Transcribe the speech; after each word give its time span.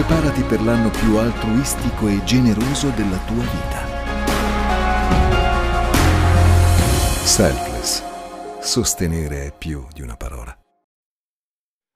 Preparati 0.00 0.42
per 0.44 0.62
l'anno 0.62 0.88
più 0.88 1.18
altruistico 1.18 2.08
e 2.08 2.24
generoso 2.24 2.88
della 2.88 3.18
tua 3.26 3.42
vita. 3.42 3.86
Selfless. 7.22 8.02
Sostenere 8.62 9.48
è 9.48 9.52
più 9.52 9.86
di 9.92 10.00
una 10.00 10.16
parola. 10.16 10.58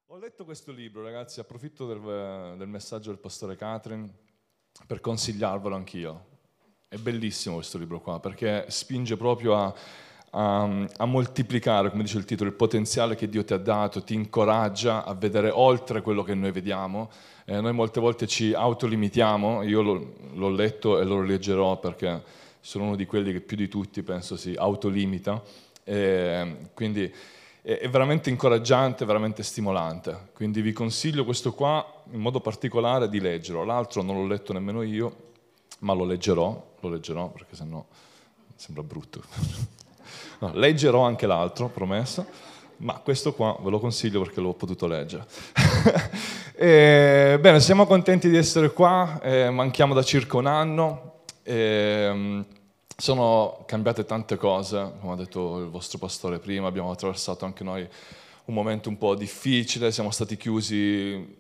Ho 0.09 0.19
letto 0.19 0.45
questo 0.45 0.71
libro, 0.71 1.03
ragazzi, 1.03 1.41
approfitto 1.41 1.87
del, 1.87 2.59
del 2.59 2.69
messaggio 2.69 3.09
del 3.09 3.19
pastore 3.19 3.57
Catherine 3.57 4.07
per 4.87 5.01
consigliarvelo 5.01 5.75
anch'io. 5.75 6.27
È 6.87 6.97
bellissimo 6.97 7.55
questo 7.55 7.79
libro 7.79 8.03
qua 8.03 8.21
perché 8.21 8.67
spinge 8.69 9.17
proprio 9.17 9.57
a, 9.57 9.75
a, 10.33 10.87
a, 10.95 11.05
moltiplicare, 11.07 11.89
come 11.89 12.03
dice 12.03 12.19
il 12.19 12.27
titolo, 12.27 12.51
il 12.51 12.57
potenziale 12.57 13.15
che 13.15 13.31
Dio 13.31 13.47
ti 13.47 13.55
ha 13.55 13.59
dato, 13.59 14.05
ti 14.05 14.13
incoraggia 14.13 15.07
a 15.07 15.15
vedere 15.15 15.49
oltre 15.49 16.03
quello 16.03 16.23
che 16.23 16.35
noi 16.35 16.53
vediamo. 16.53 17.11
Eh, 17.47 17.61
noi 17.61 17.73
molte 17.73 18.01
volte 18.01 18.27
ci 18.27 18.55
autolimitiamo, 18.55 19.63
io 19.63 19.83
l'ho 19.83 20.49
letto 20.49 20.99
e 20.99 21.05
lo 21.05 21.21
leggerò 21.21 21.79
perché 21.79 22.23
sono 22.61 22.85
uno 22.85 22.97
di 22.97 23.05
quelli 23.05 23.33
che 23.33 23.41
più 23.41 23.57
di 23.57 23.69
tutti 23.69 24.03
penso 24.03 24.37
si 24.37 24.55
autolimita. 24.57 25.43
Eh, 25.85 26.57
quindi 26.73 27.13
è, 27.61 27.79
è 27.79 27.89
veramente 27.91 28.31
incoraggiante, 28.31 29.05
veramente 29.05 29.43
stimolante. 29.43 30.29
Quindi 30.33 30.63
vi 30.63 30.73
consiglio 30.73 31.25
questo 31.25 31.53
qua 31.53 31.85
in 32.13 32.21
modo 32.21 32.41
particolare 32.41 33.09
di 33.09 33.21
leggerlo. 33.21 33.65
L'altro 33.65 34.03
non 34.03 34.17
l'ho 34.17 34.27
letto 34.27 34.53
nemmeno 34.53 34.83
io, 34.83 35.17
ma 35.81 35.93
lo 35.93 36.05
leggerò, 36.05 36.75
lo 36.81 36.89
leggerò 36.89 37.29
perché 37.29 37.57
sennò 37.57 37.85
sembra 38.57 38.83
brutto. 38.83 39.23
No, 40.41 40.51
leggerò 40.53 41.03
anche 41.03 41.27
l'altro, 41.27 41.69
promesso, 41.69 42.27
ma 42.85 42.99
questo 42.99 43.33
qua 43.33 43.57
ve 43.61 43.71
lo 43.71 43.81
consiglio 43.81 44.21
perché 44.21 44.41
l'ho 44.41 44.53
potuto 44.53 44.87
leggere. 44.87 45.27
e, 46.55 47.39
bene, 47.41 47.59
siamo 47.61 47.87
contenti 47.87 48.29
di 48.29 48.37
essere 48.37 48.73
qua, 48.73 49.21
eh, 49.23 49.51
manchiamo 49.51 49.95
da 49.95 50.03
circa 50.03 50.37
un 50.37 50.47
anno. 50.47 51.23
E, 51.43 52.45
sono 52.97 53.65
cambiate 53.67 54.05
tante 54.05 54.37
cose, 54.37 54.93
come 55.01 55.15
ha 55.15 55.17
detto 55.17 55.59
il 55.59 55.69
vostro 55.69 55.99
pastore 55.99 56.39
prima, 56.39 56.69
abbiamo 56.69 56.91
attraversato 56.91 57.45
anche 57.45 57.65
noi 57.65 57.89
un 58.45 58.55
momento 58.55 58.89
un 58.89 58.99
po' 58.99 59.15
difficile, 59.15 59.91
siamo 59.91 60.11
stati 60.11 60.37
chiusi 60.37 61.39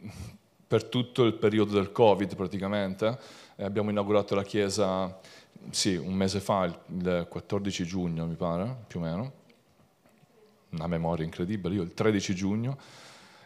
per 0.66 0.84
tutto 0.84 1.24
il 1.24 1.34
periodo 1.34 1.74
del 1.74 1.92
Covid 1.92 2.34
praticamente, 2.34 3.18
e 3.54 3.64
abbiamo 3.64 3.90
inaugurato 3.90 4.34
la 4.34 4.42
chiesa 4.42 5.20
sì, 5.70 5.94
un 5.94 6.14
mese 6.14 6.40
fa, 6.40 6.64
il 6.64 7.26
14 7.28 7.84
giugno 7.84 8.26
mi 8.26 8.34
pare, 8.34 8.84
più 8.86 8.98
o 8.98 9.02
meno, 9.02 9.32
una 10.74 10.86
memoria 10.86 11.24
incredibile, 11.24 11.74
io 11.74 11.82
il 11.82 11.94
13 11.94 12.34
giugno, 12.34 12.76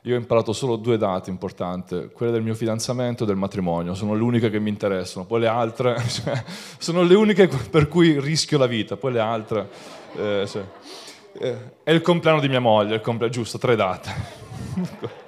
io 0.02 0.14
ho 0.14 0.18
imparato 0.18 0.52
solo 0.52 0.76
due 0.76 0.96
date 0.96 1.30
importanti, 1.30 2.10
quelle 2.12 2.32
del 2.32 2.42
mio 2.42 2.54
fidanzamento 2.54 3.24
e 3.24 3.26
del 3.26 3.36
matrimonio, 3.36 3.94
sono 3.94 4.14
le 4.14 4.22
uniche 4.22 4.50
che 4.50 4.58
mi 4.58 4.68
interessano, 4.68 5.26
poi 5.26 5.40
le 5.40 5.48
altre 5.48 5.98
cioè, 6.08 6.42
sono 6.78 7.02
le 7.02 7.14
uniche 7.14 7.48
per 7.48 7.88
cui 7.88 8.18
rischio 8.20 8.58
la 8.58 8.66
vita, 8.66 8.96
poi 8.96 9.12
le 9.12 9.20
altre... 9.20 9.68
Eh, 10.16 10.44
sì. 10.46 10.60
eh, 11.38 11.56
è 11.82 11.90
il 11.90 12.00
compleanno 12.00 12.40
di 12.40 12.48
mia 12.48 12.60
moglie, 12.60 12.94
il 12.94 13.00
compleanno, 13.00 13.32
giusto, 13.32 13.58
tre 13.58 13.76
date. 13.76 15.26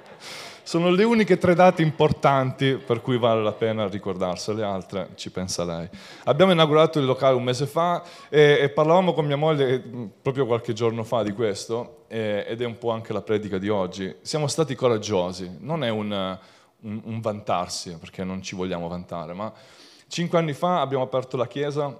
Sono 0.71 0.89
le 0.89 1.03
uniche 1.03 1.37
tre 1.37 1.53
date 1.53 1.81
importanti 1.81 2.77
per 2.77 3.01
cui 3.01 3.17
vale 3.17 3.43
la 3.43 3.51
pena 3.51 3.89
ricordarsi, 3.89 4.55
le 4.55 4.63
altre 4.63 5.09
ci 5.15 5.29
pensa 5.29 5.65
lei. 5.65 5.85
Abbiamo 6.23 6.53
inaugurato 6.53 6.97
il 6.97 7.03
locale 7.03 7.35
un 7.35 7.43
mese 7.43 7.67
fa 7.67 8.01
e, 8.29 8.57
e 8.61 8.69
parlavamo 8.69 9.11
con 9.11 9.25
mia 9.25 9.35
moglie 9.35 9.83
mm, 9.85 10.05
proprio 10.21 10.45
qualche 10.45 10.71
giorno 10.71 11.03
fa 11.03 11.23
di 11.23 11.33
questo 11.33 12.05
e, 12.07 12.45
ed 12.47 12.61
è 12.61 12.65
un 12.65 12.77
po' 12.77 12.91
anche 12.91 13.11
la 13.11 13.21
predica 13.21 13.57
di 13.57 13.67
oggi. 13.67 14.15
Siamo 14.21 14.47
stati 14.47 14.73
coraggiosi, 14.73 15.57
non 15.59 15.83
è 15.83 15.89
un, 15.89 16.39
un, 16.83 17.01
un 17.03 17.19
vantarsi 17.19 17.97
perché 17.99 18.23
non 18.23 18.41
ci 18.41 18.55
vogliamo 18.55 18.87
vantare, 18.87 19.33
ma 19.33 19.51
cinque 20.07 20.37
anni 20.37 20.53
fa 20.53 20.79
abbiamo 20.79 21.03
aperto 21.03 21.35
la 21.35 21.47
chiesa 21.47 21.93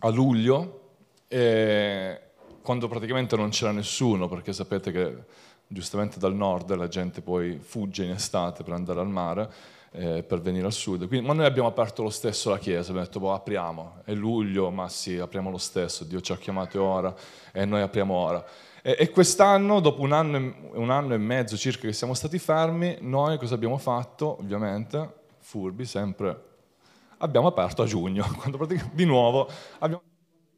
a 0.00 0.08
luglio 0.10 0.80
quando 1.26 2.86
praticamente 2.86 3.34
non 3.34 3.48
c'era 3.48 3.72
nessuno 3.72 4.28
perché 4.28 4.52
sapete 4.52 4.92
che 4.92 5.16
giustamente 5.66 6.18
dal 6.18 6.34
nord 6.34 6.74
la 6.74 6.88
gente 6.88 7.20
poi 7.20 7.58
fugge 7.58 8.04
in 8.04 8.10
estate 8.10 8.62
per 8.62 8.74
andare 8.74 9.00
al 9.00 9.08
mare, 9.08 9.50
eh, 9.92 10.22
per 10.22 10.40
venire 10.40 10.66
al 10.66 10.72
sud. 10.72 11.06
Quindi, 11.06 11.26
ma 11.26 11.34
noi 11.34 11.44
abbiamo 11.44 11.68
aperto 11.68 12.02
lo 12.02 12.10
stesso 12.10 12.50
la 12.50 12.58
chiesa, 12.58 12.90
abbiamo 12.90 13.06
detto 13.06 13.20
boh, 13.20 13.32
apriamo, 13.32 14.02
è 14.04 14.12
luglio, 14.12 14.70
ma 14.70 14.88
sì, 14.88 15.18
apriamo 15.18 15.50
lo 15.50 15.58
stesso, 15.58 16.04
Dio 16.04 16.20
ci 16.20 16.32
ha 16.32 16.36
chiamato 16.36 16.82
ora 16.82 17.14
e 17.52 17.64
noi 17.64 17.80
apriamo 17.80 18.14
ora. 18.14 18.44
E, 18.82 18.96
e 18.98 19.10
quest'anno, 19.10 19.80
dopo 19.80 20.02
un 20.02 20.12
anno, 20.12 20.54
un 20.72 20.90
anno 20.90 21.14
e 21.14 21.18
mezzo 21.18 21.56
circa 21.56 21.86
che 21.86 21.92
siamo 21.92 22.14
stati 22.14 22.38
fermi, 22.38 22.98
noi 23.00 23.38
cosa 23.38 23.54
abbiamo 23.54 23.78
fatto? 23.78 24.38
Ovviamente, 24.40 25.22
furbi, 25.38 25.84
sempre, 25.84 26.52
abbiamo 27.18 27.46
aperto 27.46 27.82
a 27.82 27.86
giugno, 27.86 28.24
quando 28.36 28.56
praticamente 28.56 28.96
di 28.96 29.04
nuovo 29.04 29.48
abbiamo 29.78 30.02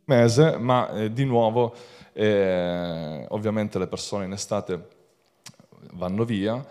mese, 0.06 0.56
ma 0.56 0.90
eh, 0.90 1.12
di 1.12 1.24
nuovo 1.24 1.74
eh, 2.12 3.26
ovviamente 3.28 3.78
le 3.78 3.86
persone 3.86 4.24
in 4.24 4.32
estate 4.32 4.88
vanno 5.92 6.24
via, 6.24 6.64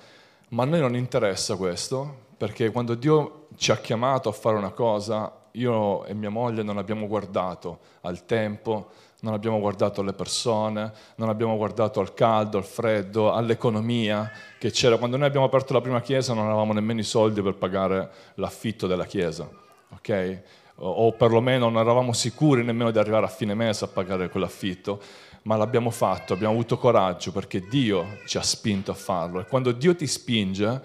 ma 0.49 0.63
a 0.63 0.65
noi 0.65 0.79
non 0.79 0.95
interessa 0.95 1.55
questo, 1.55 2.23
perché 2.37 2.71
quando 2.71 2.95
Dio 2.95 3.47
ci 3.55 3.71
ha 3.71 3.77
chiamato 3.77 4.29
a 4.29 4.31
fare 4.31 4.57
una 4.57 4.71
cosa, 4.71 5.43
io 5.51 6.05
e 6.05 6.13
mia 6.13 6.29
moglie 6.29 6.63
non 6.63 6.77
abbiamo 6.77 7.07
guardato 7.07 7.79
al 8.01 8.25
tempo, 8.25 8.89
non 9.21 9.33
abbiamo 9.33 9.59
guardato 9.59 10.01
alle 10.01 10.13
persone, 10.13 10.91
non 11.15 11.29
abbiamo 11.29 11.57
guardato 11.57 11.99
al 11.99 12.13
caldo, 12.13 12.57
al 12.57 12.65
freddo, 12.65 13.31
all'economia 13.33 14.31
che 14.59 14.71
c'era. 14.71 14.97
Quando 14.97 15.17
noi 15.17 15.27
abbiamo 15.27 15.45
aperto 15.45 15.73
la 15.73 15.81
prima 15.81 16.01
chiesa 16.01 16.33
non 16.33 16.45
avevamo 16.45 16.73
nemmeno 16.73 16.99
i 16.99 17.03
soldi 17.03 17.41
per 17.41 17.55
pagare 17.55 18.09
l'affitto 18.35 18.87
della 18.87 19.05
chiesa, 19.05 19.49
ok? 19.93 20.41
O 20.77 21.13
perlomeno 21.13 21.69
non 21.69 21.81
eravamo 21.81 22.11
sicuri 22.11 22.63
nemmeno 22.63 22.91
di 22.91 22.97
arrivare 22.97 23.25
a 23.25 23.29
fine 23.29 23.53
mese 23.53 23.85
a 23.85 23.87
pagare 23.87 24.29
quell'affitto 24.29 25.01
ma 25.45 25.55
l'abbiamo 25.55 25.91
fatto, 25.91 26.33
abbiamo 26.33 26.53
avuto 26.53 26.77
coraggio 26.77 27.31
perché 27.31 27.61
Dio 27.61 28.17
ci 28.25 28.37
ha 28.37 28.41
spinto 28.41 28.91
a 28.91 28.95
farlo. 28.95 29.39
E 29.39 29.45
quando 29.45 29.71
Dio 29.71 29.95
ti 29.95 30.07
spinge, 30.07 30.81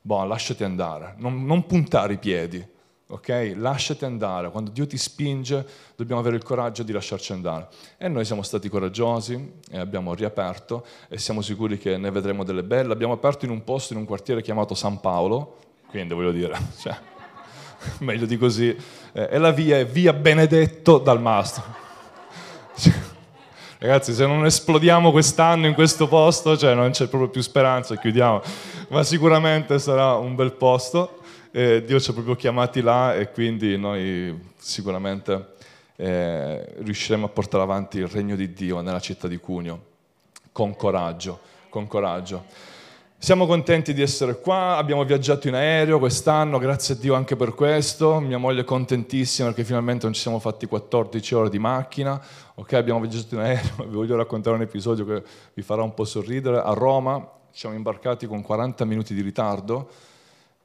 boh, 0.00 0.24
lasciati 0.24 0.64
andare, 0.64 1.14
non, 1.18 1.44
non 1.44 1.64
puntare 1.64 2.14
i 2.14 2.18
piedi, 2.18 2.64
ok? 3.06 3.52
Lasciati 3.56 4.04
andare. 4.04 4.50
Quando 4.50 4.70
Dio 4.70 4.84
ti 4.84 4.98
spinge, 4.98 5.64
dobbiamo 5.94 6.20
avere 6.20 6.34
il 6.36 6.42
coraggio 6.42 6.82
di 6.82 6.90
lasciarci 6.90 7.32
andare. 7.32 7.68
E 7.98 8.08
noi 8.08 8.24
siamo 8.24 8.42
stati 8.42 8.68
coraggiosi 8.68 9.52
e 9.70 9.78
abbiamo 9.78 10.12
riaperto 10.14 10.84
e 11.08 11.16
siamo 11.16 11.40
sicuri 11.40 11.78
che 11.78 11.96
ne 11.96 12.10
vedremo 12.10 12.42
delle 12.42 12.64
belle. 12.64 12.92
Abbiamo 12.92 13.12
aperto 13.12 13.44
in 13.44 13.52
un 13.52 13.62
posto, 13.62 13.92
in 13.92 14.00
un 14.00 14.06
quartiere 14.06 14.42
chiamato 14.42 14.74
San 14.74 14.98
Paolo, 14.98 15.58
quindi 15.86 16.14
voglio 16.14 16.32
dire, 16.32 16.58
cioè, 16.80 16.98
meglio 18.00 18.26
di 18.26 18.36
così. 18.36 18.68
Eh, 19.12 19.28
e 19.30 19.38
la 19.38 19.50
via 19.50 19.78
è 19.78 19.86
via 19.86 20.12
Benedetto 20.12 20.98
dal 20.98 21.20
Mastro. 21.20 21.64
Ragazzi, 23.78 24.12
se 24.12 24.26
non 24.26 24.44
esplodiamo 24.44 25.10
quest'anno 25.10 25.66
in 25.66 25.74
questo 25.74 26.06
posto, 26.06 26.56
cioè 26.56 26.74
non 26.74 26.90
c'è 26.90 27.06
proprio 27.08 27.30
più 27.30 27.40
speranza, 27.40 27.96
chiudiamo. 27.96 28.42
Ma 28.88 29.02
sicuramente 29.02 29.78
sarà 29.78 30.14
un 30.16 30.34
bel 30.34 30.52
posto. 30.52 31.20
Eh, 31.50 31.82
Dio 31.84 31.98
ci 31.98 32.10
ha 32.10 32.12
proprio 32.12 32.36
chiamati 32.36 32.80
là 32.82 33.14
e 33.14 33.30
quindi 33.30 33.76
noi 33.76 34.38
sicuramente 34.56 35.54
eh, 35.96 36.74
riusciremo 36.78 37.26
a 37.26 37.28
portare 37.28 37.62
avanti 37.62 37.98
il 37.98 38.06
regno 38.06 38.36
di 38.36 38.52
Dio 38.52 38.80
nella 38.80 39.00
città 39.00 39.26
di 39.26 39.38
Cuneo 39.38 39.88
con 40.52 40.76
coraggio, 40.76 41.40
con 41.68 41.86
coraggio. 41.86 42.44
Siamo 43.22 43.46
contenti 43.46 43.92
di 43.92 44.00
essere 44.00 44.40
qua, 44.40 44.78
abbiamo 44.78 45.04
viaggiato 45.04 45.46
in 45.46 45.52
aereo 45.52 45.98
quest'anno, 45.98 46.56
grazie 46.56 46.94
a 46.94 46.96
Dio 46.96 47.12
anche 47.12 47.36
per 47.36 47.52
questo. 47.52 48.18
Mia 48.18 48.38
moglie 48.38 48.62
è 48.62 48.64
contentissima 48.64 49.48
perché 49.48 49.62
finalmente 49.62 50.04
non 50.04 50.14
ci 50.14 50.22
siamo 50.22 50.38
fatti 50.38 50.64
14 50.64 51.34
ore 51.34 51.50
di 51.50 51.58
macchina. 51.58 52.18
Ok, 52.54 52.72
abbiamo 52.72 52.98
viaggiato 52.98 53.34
in 53.34 53.42
aereo, 53.42 53.84
vi 53.86 53.94
voglio 53.94 54.16
raccontare 54.16 54.56
un 54.56 54.62
episodio 54.62 55.04
che 55.04 55.22
vi 55.52 55.60
farà 55.60 55.82
un 55.82 55.92
po' 55.92 56.06
sorridere. 56.06 56.62
A 56.62 56.72
Roma 56.72 57.18
ci 57.52 57.60
siamo 57.60 57.74
imbarcati 57.74 58.26
con 58.26 58.40
40 58.40 58.86
minuti 58.86 59.12
di 59.12 59.20
ritardo 59.20 59.90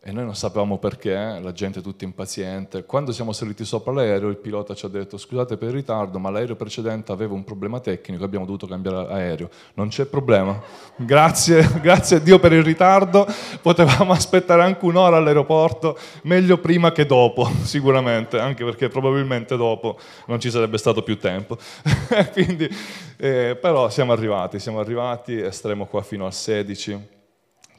e 0.08 0.12
noi 0.12 0.24
non 0.24 0.36
sapevamo 0.36 0.78
perché, 0.78 1.16
la 1.42 1.52
gente 1.52 1.82
tutta 1.82 2.06
impaziente. 2.06 2.86
Quando 2.86 3.12
siamo 3.12 3.34
saliti 3.34 3.66
sopra 3.66 3.92
l'aereo, 3.92 4.30
il 4.30 4.38
pilota 4.38 4.76
ci 4.76 4.86
ha 4.86 4.88
detto: 4.88 5.18
Scusate 5.18 5.58
per 5.58 5.70
il 5.70 5.74
ritardo, 5.74 6.20
ma 6.20 6.30
l'aereo 6.30 6.56
precedente 6.56 7.12
aveva 7.12 7.34
un 7.34 7.44
problema 7.44 7.80
tecnico, 7.80 8.24
abbiamo 8.24 8.46
dovuto 8.46 8.68
cambiare 8.68 9.12
aereo. 9.12 9.50
Non 9.74 9.88
c'è 9.88 10.06
problema. 10.06 10.62
Grazie, 10.96 11.68
grazie 11.82 12.18
a 12.18 12.20
Dio 12.20 12.38
per 12.38 12.54
il 12.54 12.62
ritardo. 12.62 13.26
Potevamo 13.64 14.12
aspettare 14.12 14.62
anche 14.62 14.86
un'ora 14.86 15.18
all'aeroporto, 15.18 15.98
meglio 16.26 16.60
prima 16.60 16.92
che 16.92 17.08
dopo, 17.08 17.50
sicuramente, 17.66 18.38
anche 18.38 18.64
perché 18.64 18.90
probabilmente 18.90 19.58
dopo 19.58 19.98
non 20.28 20.40
ci 20.40 20.52
sarebbe 20.52 20.78
stato 20.78 21.02
più 21.02 21.18
tempo. 21.18 21.58
Quindi, 22.32 22.70
eh, 23.18 23.58
però 23.60 23.90
siamo 23.90 24.12
arrivati, 24.12 24.60
siamo 24.60 24.80
arrivati 24.80 25.42
e 25.42 25.50
staremo 25.50 25.88
qua 25.88 26.04
fino 26.04 26.28
al 26.28 26.34
16 26.34 27.14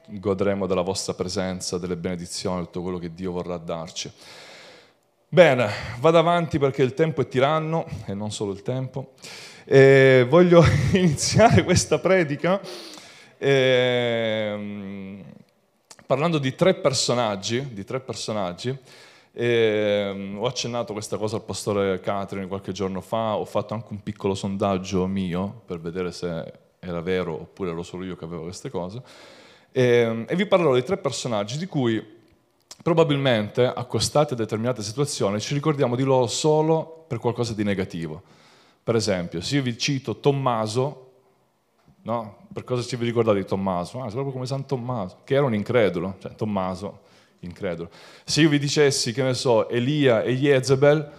godremo 0.06 0.66
della 0.66 0.82
vostra 0.82 1.14
presenza, 1.14 1.78
delle 1.78 1.96
benedizioni, 1.96 2.64
tutto 2.64 2.82
quello 2.82 2.98
che 2.98 3.12
Dio 3.12 3.32
vorrà 3.32 3.56
darci. 3.56 4.10
Bene, 5.28 5.68
vado 5.98 6.18
avanti 6.18 6.58
perché 6.58 6.82
il 6.82 6.94
tempo 6.94 7.20
è 7.20 7.28
tiranno 7.28 7.86
e 8.06 8.14
non 8.14 8.30
solo 8.30 8.52
il 8.52 8.62
tempo. 8.62 9.14
E 9.64 10.26
voglio 10.28 10.64
iniziare 10.92 11.64
questa 11.64 11.98
predica 11.98 12.60
eh, 13.38 15.24
parlando 16.06 16.38
di 16.38 16.54
tre 16.54 16.74
personaggi, 16.74 17.72
di 17.72 17.84
tre 17.84 18.00
personaggi 18.00 18.76
e, 19.32 20.10
um, 20.14 20.38
ho 20.40 20.46
accennato 20.46 20.94
questa 20.94 21.18
cosa 21.18 21.36
al 21.36 21.42
pastore 21.42 22.00
Catherine 22.00 22.46
qualche 22.46 22.72
giorno 22.72 23.02
fa, 23.02 23.36
ho 23.36 23.44
fatto 23.44 23.74
anche 23.74 23.88
un 23.90 24.02
piccolo 24.02 24.34
sondaggio 24.34 25.06
mio 25.06 25.60
per 25.66 25.78
vedere 25.78 26.10
se 26.12 26.52
era 26.78 27.02
vero 27.02 27.34
oppure 27.34 27.70
ero 27.70 27.82
solo 27.82 28.04
io 28.04 28.16
che 28.16 28.24
avevo 28.24 28.44
queste 28.44 28.70
cose. 28.70 29.02
E, 29.76 30.24
e 30.26 30.36
vi 30.36 30.46
parlerò 30.46 30.74
di 30.74 30.82
tre 30.82 30.96
personaggi 30.96 31.58
di 31.58 31.66
cui 31.66 32.02
probabilmente, 32.82 33.66
accostati 33.66 34.32
a 34.32 34.36
determinate 34.36 34.80
situazioni, 34.80 35.38
ci 35.38 35.52
ricordiamo 35.52 35.96
di 35.96 36.02
loro 36.02 36.28
solo 36.28 37.04
per 37.06 37.18
qualcosa 37.18 37.52
di 37.52 37.62
negativo. 37.62 38.22
Per 38.82 38.96
esempio, 38.96 39.42
se 39.42 39.56
io 39.56 39.62
vi 39.62 39.76
cito 39.76 40.18
Tommaso, 40.18 41.10
no? 42.02 42.38
per 42.54 42.64
cosa 42.64 42.80
ci 42.80 42.96
vi 42.96 43.04
ricordate 43.04 43.40
di 43.40 43.44
Tommaso? 43.44 44.00
Ah, 44.00 44.08
proprio 44.08 44.32
come 44.32 44.46
San 44.46 44.64
Tommaso, 44.64 45.18
che 45.24 45.34
era 45.34 45.44
un 45.44 45.52
incredulo, 45.52 46.16
cioè 46.20 46.34
Tommaso 46.34 47.00
incredulo. 47.40 47.90
Se 48.24 48.40
io 48.40 48.48
vi 48.48 48.58
dicessi, 48.58 49.12
che 49.12 49.22
ne 49.22 49.34
so, 49.34 49.68
Elia 49.68 50.22
e 50.22 50.34
Jezebel, 50.36 51.12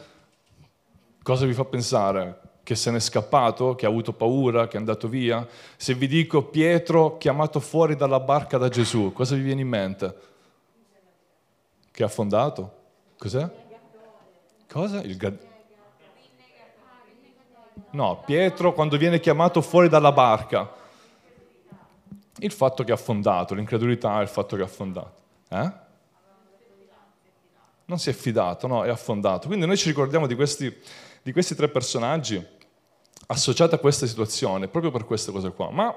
cosa 1.21 1.45
vi 1.45 1.53
fa 1.53 1.63
pensare? 1.63 2.39
Che 2.67 2.75
se 2.75 2.91
n'è 2.91 2.99
scappato, 2.99 3.75
che 3.75 3.85
ha 3.85 3.87
avuto 3.87 4.11
paura, 4.11 4.67
che 4.67 4.75
è 4.75 4.77
andato 4.77 5.07
via? 5.07 5.47
Se 5.77 5.93
vi 5.93 6.05
dico 6.05 6.43
Pietro 6.43 7.17
chiamato 7.17 7.61
fuori 7.61 7.95
dalla 7.95 8.19
barca 8.19 8.57
da 8.57 8.67
Gesù, 8.67 9.13
cosa 9.13 9.35
vi 9.35 9.41
viene 9.41 9.61
in 9.61 9.69
mente? 9.69 10.15
Che 11.89 12.03
ha 12.03 12.07
affondato? 12.07 12.73
Cos'è? 13.17 13.49
Cosa? 14.69 15.01
Il 15.01 15.15
gad... 15.15 15.39
No, 17.91 18.21
Pietro 18.25 18.73
quando 18.73 18.97
viene 18.97 19.21
chiamato 19.21 19.61
fuori 19.61 19.87
dalla 19.87 20.11
barca. 20.11 20.69
Il 22.39 22.51
fatto 22.51 22.83
che 22.83 22.91
ha 22.91 22.95
affondato, 22.95 23.53
l'incredulità 23.53 24.19
è 24.19 24.23
il 24.23 24.27
fatto 24.27 24.57
che 24.57 24.63
ha 24.63 24.65
affondato. 24.65 25.15
Eh? 25.47 25.71
non 27.85 27.97
si 27.97 28.09
è 28.09 28.13
fidato, 28.13 28.67
no, 28.67 28.83
è 28.83 28.89
affondato. 28.89 29.47
Quindi 29.47 29.65
noi 29.65 29.77
ci 29.77 29.87
ricordiamo 29.87 30.27
di 30.27 30.35
questi, 30.35 30.77
di 31.21 31.31
questi 31.31 31.55
tre 31.55 31.69
personaggi 31.69 32.55
associati 33.27 33.75
a 33.75 33.79
questa 33.79 34.05
situazione, 34.05 34.67
proprio 34.67 34.91
per 34.91 35.05
queste 35.05 35.31
cose 35.31 35.51
qua. 35.51 35.71
Ma 35.71 35.95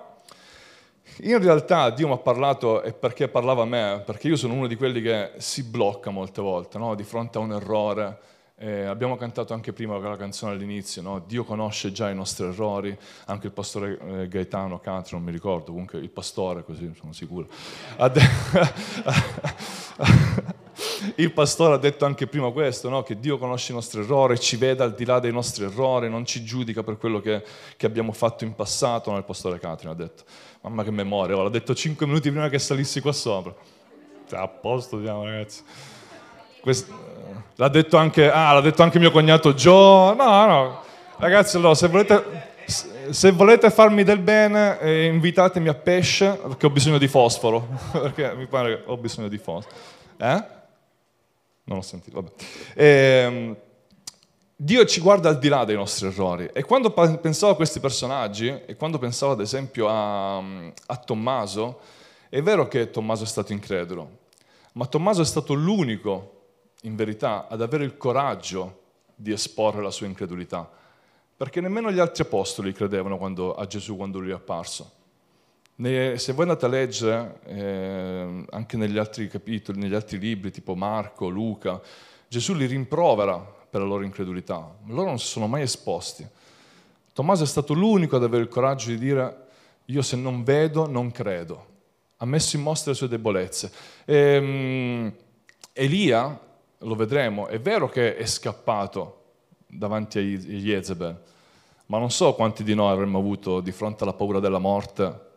in 1.22 1.38
realtà 1.38 1.90
Dio 1.90 2.06
mi 2.06 2.14
ha 2.14 2.18
parlato 2.18 2.82
e 2.82 2.92
perché 2.92 3.28
parlava 3.28 3.62
a 3.62 3.66
me? 3.66 4.02
Perché 4.04 4.28
io 4.28 4.36
sono 4.36 4.54
uno 4.54 4.66
di 4.66 4.76
quelli 4.76 5.02
che 5.02 5.32
si 5.36 5.64
blocca 5.64 6.10
molte 6.10 6.40
volte 6.40 6.78
no? 6.78 6.94
di 6.94 7.04
fronte 7.04 7.38
a 7.38 7.40
un 7.40 7.52
errore. 7.52 8.18
Eh, 8.56 8.84
abbiamo 8.84 9.16
cantato 9.16 9.54
anche 9.54 9.72
prima 9.72 9.98
la 9.98 10.16
canzone 10.16 10.52
all'inizio, 10.52 11.00
no? 11.00 11.24
Dio 11.26 11.44
conosce 11.44 11.92
già 11.92 12.10
i 12.10 12.14
nostri 12.14 12.46
errori, 12.46 12.96
anche 13.26 13.46
il 13.46 13.54
pastore 13.54 13.98
eh, 13.98 14.28
Gaetano 14.28 14.78
Cantri, 14.78 15.16
non 15.16 15.24
mi 15.24 15.32
ricordo, 15.32 15.72
comunque 15.72 15.98
il 15.98 16.10
pastore, 16.10 16.62
così 16.62 16.92
sono 16.94 17.14
sicuro. 17.14 17.46
il 21.16 21.32
pastore 21.32 21.74
ha 21.74 21.78
detto 21.78 22.04
anche 22.04 22.26
prima 22.26 22.50
questo, 22.50 22.88
no? 22.88 23.02
che 23.02 23.18
Dio 23.18 23.38
conosce 23.38 23.72
i 23.72 23.74
nostri 23.74 24.00
errori, 24.00 24.38
ci 24.38 24.56
vede 24.56 24.82
al 24.82 24.94
di 24.94 25.04
là 25.04 25.18
dei 25.18 25.32
nostri 25.32 25.64
errori, 25.64 26.08
non 26.08 26.24
ci 26.24 26.44
giudica 26.44 26.82
per 26.82 26.96
quello 26.96 27.20
che, 27.20 27.42
che 27.76 27.86
abbiamo 27.86 28.12
fatto 28.12 28.44
in 28.44 28.54
passato. 28.54 29.10
No? 29.10 29.16
Il 29.16 29.24
pastore 29.24 29.58
Catherine 29.58 29.92
ha 29.92 29.96
detto, 29.96 30.24
mamma 30.62 30.84
che 30.84 30.90
memoria, 30.90 31.36
oh, 31.36 31.42
l'ha 31.42 31.48
detto 31.48 31.74
cinque 31.74 32.06
minuti 32.06 32.30
prima 32.30 32.48
che 32.48 32.58
salissi 32.58 33.00
qua 33.00 33.12
sopra. 33.12 33.54
Cioè, 34.28 34.38
a 34.38 34.48
posto, 34.48 34.98
diciamo 34.98 35.24
ragazzi. 35.24 35.62
Questo, 36.60 36.92
l'ha, 37.56 37.68
detto 37.68 37.96
anche, 37.96 38.30
ah, 38.30 38.52
l'ha 38.52 38.60
detto 38.60 38.82
anche 38.82 38.98
mio 38.98 39.10
cognato 39.10 39.54
Joe. 39.54 40.14
No, 40.14 40.46
no, 40.46 40.82
ragazzi, 41.16 41.56
allora, 41.56 41.74
se 41.74 41.88
volete 41.88 42.48
se 43.10 43.32
volete 43.32 43.70
farmi 43.70 44.04
del 44.04 44.20
bene, 44.20 44.78
eh, 44.78 45.06
invitatemi 45.06 45.68
a 45.68 45.74
pesce 45.74 46.38
perché 46.42 46.66
ho 46.66 46.70
bisogno 46.70 46.98
di 46.98 47.08
fosforo. 47.08 47.66
perché 47.92 48.34
mi 48.36 48.46
pare 48.46 48.76
che 48.76 48.82
ho 48.86 48.96
bisogno 48.96 49.28
di 49.28 49.38
fosforo. 49.38 49.74
Eh? 50.16 50.58
Non 51.64 51.78
ho 51.78 51.82
sentito, 51.82 52.20
vabbè. 52.20 52.32
Eh, 52.74 53.56
Dio 54.56 54.84
ci 54.84 55.00
guarda 55.00 55.30
al 55.30 55.38
di 55.38 55.48
là 55.48 55.64
dei 55.64 55.74
nostri 55.74 56.08
errori. 56.08 56.50
E 56.52 56.64
quando 56.64 56.90
pensavo 56.92 57.52
a 57.52 57.56
questi 57.56 57.80
personaggi, 57.80 58.48
e 58.48 58.76
quando 58.76 58.98
pensavo 58.98 59.32
ad 59.32 59.40
esempio 59.40 59.88
a, 59.88 60.36
a 60.36 60.96
Tommaso, 61.02 61.80
è 62.28 62.42
vero 62.42 62.68
che 62.68 62.90
Tommaso 62.90 63.24
è 63.24 63.26
stato 63.26 63.52
incredulo, 63.52 64.18
ma 64.72 64.84
Tommaso 64.86 65.22
è 65.22 65.24
stato 65.24 65.54
l'unico, 65.54 66.42
in 66.82 66.94
verità, 66.94 67.48
ad 67.48 67.62
avere 67.62 67.84
il 67.84 67.96
coraggio 67.96 68.82
di 69.14 69.32
esporre 69.32 69.82
la 69.82 69.90
sua 69.90 70.06
incredulità, 70.06 70.70
perché 71.36 71.62
nemmeno 71.62 71.90
gli 71.90 71.98
altri 71.98 72.22
apostoli 72.22 72.72
credevano 72.74 73.16
quando, 73.16 73.54
a 73.54 73.66
Gesù 73.66 73.96
quando 73.96 74.18
lui 74.18 74.30
è 74.30 74.34
apparso. 74.34 74.92
Se 75.82 76.32
voi 76.34 76.42
andate 76.42 76.66
a 76.66 76.68
leggere 76.68 77.40
eh, 77.46 78.44
anche 78.50 78.76
negli 78.76 78.98
altri 78.98 79.28
capitoli, 79.28 79.78
negli 79.78 79.94
altri 79.94 80.18
libri, 80.18 80.50
tipo 80.50 80.74
Marco, 80.74 81.28
Luca, 81.28 81.80
Gesù 82.28 82.52
li 82.52 82.66
rimprovera 82.66 83.38
per 83.38 83.80
la 83.80 83.86
loro 83.86 84.04
incredulità, 84.04 84.76
loro 84.88 85.06
non 85.06 85.18
si 85.18 85.28
sono 85.28 85.46
mai 85.46 85.62
esposti. 85.62 86.26
Tommaso 87.14 87.44
è 87.44 87.46
stato 87.46 87.72
l'unico 87.72 88.16
ad 88.16 88.24
avere 88.24 88.42
il 88.42 88.50
coraggio 88.50 88.90
di 88.90 88.98
dire 88.98 89.46
io 89.86 90.02
se 90.02 90.16
non 90.16 90.44
vedo 90.44 90.86
non 90.86 91.10
credo, 91.10 91.66
ha 92.18 92.26
messo 92.26 92.56
in 92.56 92.62
mostra 92.62 92.90
le 92.90 92.96
sue 92.98 93.08
debolezze. 93.08 93.72
E, 94.04 94.36
um, 94.36 95.12
Elia, 95.72 96.40
lo 96.76 96.94
vedremo, 96.94 97.46
è 97.46 97.58
vero 97.58 97.88
che 97.88 98.16
è 98.16 98.26
scappato 98.26 99.22
davanti 99.66 100.18
a 100.18 100.20
Jezebel, 100.20 101.22
ma 101.86 101.98
non 101.98 102.10
so 102.10 102.34
quanti 102.34 102.64
di 102.64 102.74
noi 102.74 102.92
avremmo 102.92 103.18
avuto 103.18 103.60
di 103.60 103.72
fronte 103.72 104.02
alla 104.02 104.12
paura 104.12 104.40
della 104.40 104.58
morte 104.58 105.28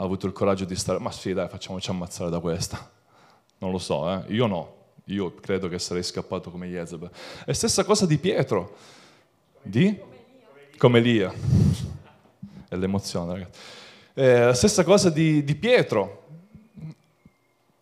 ha 0.00 0.04
avuto 0.04 0.26
il 0.26 0.32
coraggio 0.32 0.64
di 0.64 0.76
stare, 0.76 1.00
ma 1.00 1.10
sì 1.10 1.32
dai 1.32 1.48
facciamoci 1.48 1.90
ammazzare 1.90 2.30
da 2.30 2.38
questa. 2.38 2.88
Non 3.58 3.72
lo 3.72 3.78
so, 3.78 4.08
eh? 4.08 4.32
io 4.32 4.46
no, 4.46 4.74
io 5.06 5.34
credo 5.34 5.68
che 5.68 5.80
sarei 5.80 6.04
scappato 6.04 6.52
come 6.52 6.68
Jezebel. 6.68 7.10
E 7.44 7.52
stessa 7.52 7.82
cosa 7.82 8.06
di 8.06 8.16
Pietro, 8.16 8.76
di? 9.60 9.98
Come 10.76 10.98
Elia. 10.98 11.32
È 12.68 12.76
l'emozione, 12.76 13.32
ragazzi. 13.32 13.58
Eh, 14.14 14.52
stessa 14.54 14.84
cosa 14.84 15.10
di, 15.10 15.42
di 15.42 15.56
Pietro. 15.56 16.26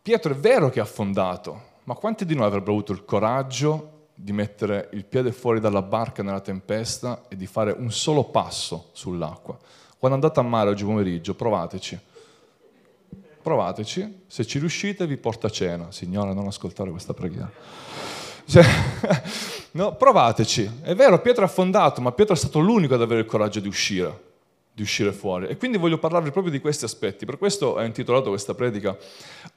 Pietro 0.01 0.33
è 0.33 0.37
vero 0.37 0.71
che 0.71 0.81
ha 0.81 0.85
affondato, 0.85 1.61
ma 1.85 1.95
quanti 1.95 2.25
di 2.25 2.35
noi 2.35 2.47
avrebbero 2.47 2.73
avuto 2.73 2.93
il 2.93 3.05
coraggio 3.05 4.07
di 4.15 4.33
mettere 4.33 4.89
il 4.93 5.05
piede 5.05 5.33
fuori 5.33 5.61
dalla 5.61 5.83
barca 5.83 6.23
nella 6.23 6.41
tempesta 6.41 7.25
e 7.29 7.37
di 7.37 7.47
fare 7.47 7.73
un 7.73 7.93
solo 7.93 8.25
passo 8.25 8.89
sull'acqua? 8.93 9.59
Quando 10.06 10.25
andate 10.25 10.38
a 10.38 10.49
mare 10.49 10.70
oggi 10.70 10.85
pomeriggio, 10.85 11.35
provateci. 11.35 11.99
Provateci, 13.43 14.20
se 14.29 14.46
ci 14.46 14.60
riuscite 14.60 15.05
vi 15.05 15.17
porta 15.17 15.48
a 15.48 15.51
cena. 15.51 15.91
Signore, 15.91 16.32
non 16.32 16.46
ascoltare 16.46 16.91
questa 16.91 17.13
preghiera. 17.13 17.51
Cioè, 18.44 18.65
no, 19.72 19.96
provateci. 19.96 20.70
È 20.82 20.94
vero, 20.94 21.20
Pietro 21.20 21.43
è 21.43 21.46
affondato, 21.46 22.01
ma 22.01 22.13
Pietro 22.13 22.34
è 22.34 22.39
stato 22.39 22.60
l'unico 22.60 22.94
ad 22.94 23.03
avere 23.03 23.22
il 23.22 23.27
coraggio 23.27 23.58
di 23.58 23.67
uscire, 23.67 24.22
di 24.72 24.82
uscire 24.82 25.10
fuori. 25.10 25.48
E 25.48 25.56
quindi 25.56 25.77
voglio 25.77 25.98
parlarvi 25.98 26.31
proprio 26.31 26.53
di 26.53 26.60
questi 26.60 26.84
aspetti. 26.84 27.27
Per 27.27 27.36
questo 27.36 27.67
ho 27.67 27.82
intitolato 27.82 28.29
questa 28.29 28.55
predica 28.55 28.96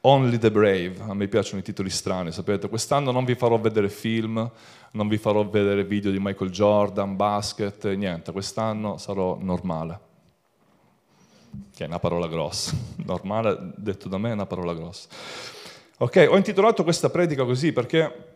Only 0.01 0.39
the 0.39 0.50
Brave. 0.50 0.96
A 1.08 1.13
me 1.13 1.27
piacciono 1.27 1.60
i 1.60 1.63
titoli 1.63 1.91
strani, 1.91 2.32
sapete. 2.32 2.68
Quest'anno 2.70 3.12
non 3.12 3.24
vi 3.24 3.36
farò 3.36 3.60
vedere 3.60 3.88
film, 3.88 4.50
non 4.94 5.08
vi 5.08 5.18
farò 5.18 5.48
vedere 5.48 5.84
video 5.84 6.10
di 6.10 6.18
Michael 6.20 6.50
Jordan, 6.50 7.15
basket, 7.15 7.86
niente. 7.94 8.32
Quest'anno 8.32 8.98
sarò 8.98 9.38
normale 9.39 10.08
che 11.74 11.84
è 11.84 11.88
una 11.88 12.00
parola 12.00 12.27
grossa, 12.27 12.75
normale 13.06 13.72
detto 13.75 14.10
da 14.10 14.18
me 14.18 14.29
è 14.29 14.34
una 14.34 14.46
parola 14.46 14.74
grossa. 14.74 15.08
Ok, 16.00 16.27
ho 16.29 16.38
intitolato 16.38 16.84
questa 16.84 17.10
predica 17.10 17.44
così 17.44 17.74
perché 17.74 18.27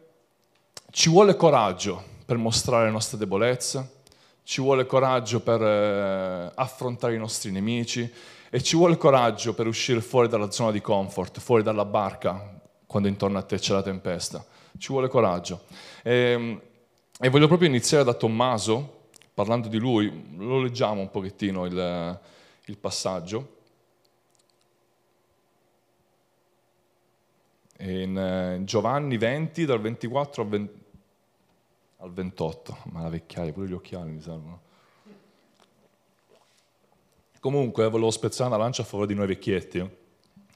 ci 0.91 1.09
vuole 1.09 1.35
coraggio 1.35 2.03
per 2.25 2.37
mostrare 2.37 2.85
le 2.85 2.91
nostre 2.91 3.17
debolezze, 3.17 4.01
ci 4.43 4.61
vuole 4.61 4.85
coraggio 4.85 5.39
per 5.39 5.61
eh, 5.61 6.51
affrontare 6.55 7.15
i 7.15 7.17
nostri 7.17 7.51
nemici 7.51 8.11
e 8.49 8.61
ci 8.61 8.75
vuole 8.75 8.97
coraggio 8.97 9.53
per 9.53 9.67
uscire 9.67 10.01
fuori 10.01 10.27
dalla 10.27 10.51
zona 10.51 10.71
di 10.71 10.81
comfort, 10.81 11.39
fuori 11.39 11.63
dalla 11.63 11.85
barca 11.85 12.59
quando 12.85 13.07
intorno 13.07 13.39
a 13.39 13.41
te 13.41 13.57
c'è 13.57 13.73
la 13.73 13.81
tempesta. 13.81 14.45
Ci 14.77 14.91
vuole 14.91 15.07
coraggio. 15.07 15.61
E, 16.03 16.13
ehm, 16.13 16.61
e 17.19 17.29
voglio 17.29 17.47
proprio 17.47 17.67
iniziare 17.67 18.03
da 18.03 18.13
Tommaso, 18.13 19.07
parlando 19.33 19.67
di 19.67 19.77
lui, 19.77 20.35
lo 20.37 20.61
leggiamo 20.61 21.01
un 21.01 21.09
pochettino 21.09 21.65
il, 21.65 22.19
il 22.65 22.77
passaggio. 22.77 23.61
In 27.79 28.17
eh, 28.17 28.63
Giovanni 28.63 29.17
20, 29.17 29.65
dal 29.65 29.81
24 29.81 30.41
al, 30.41 30.47
20, 30.47 30.73
al 31.97 32.13
28, 32.13 32.77
ma 32.91 33.01
la 33.01 33.09
vecchiaia, 33.09 33.51
pure 33.51 33.67
gli 33.67 33.73
occhiali 33.73 34.11
mi 34.11 34.21
servono. 34.21 34.61
Comunque, 37.39 37.89
volevo 37.89 38.11
spezzare 38.11 38.49
una 38.49 38.57
lancia 38.57 38.83
a 38.83 38.85
favore 38.85 39.07
di 39.07 39.15
noi 39.15 39.27
vecchietti, 39.27 39.79
eh. 39.79 39.89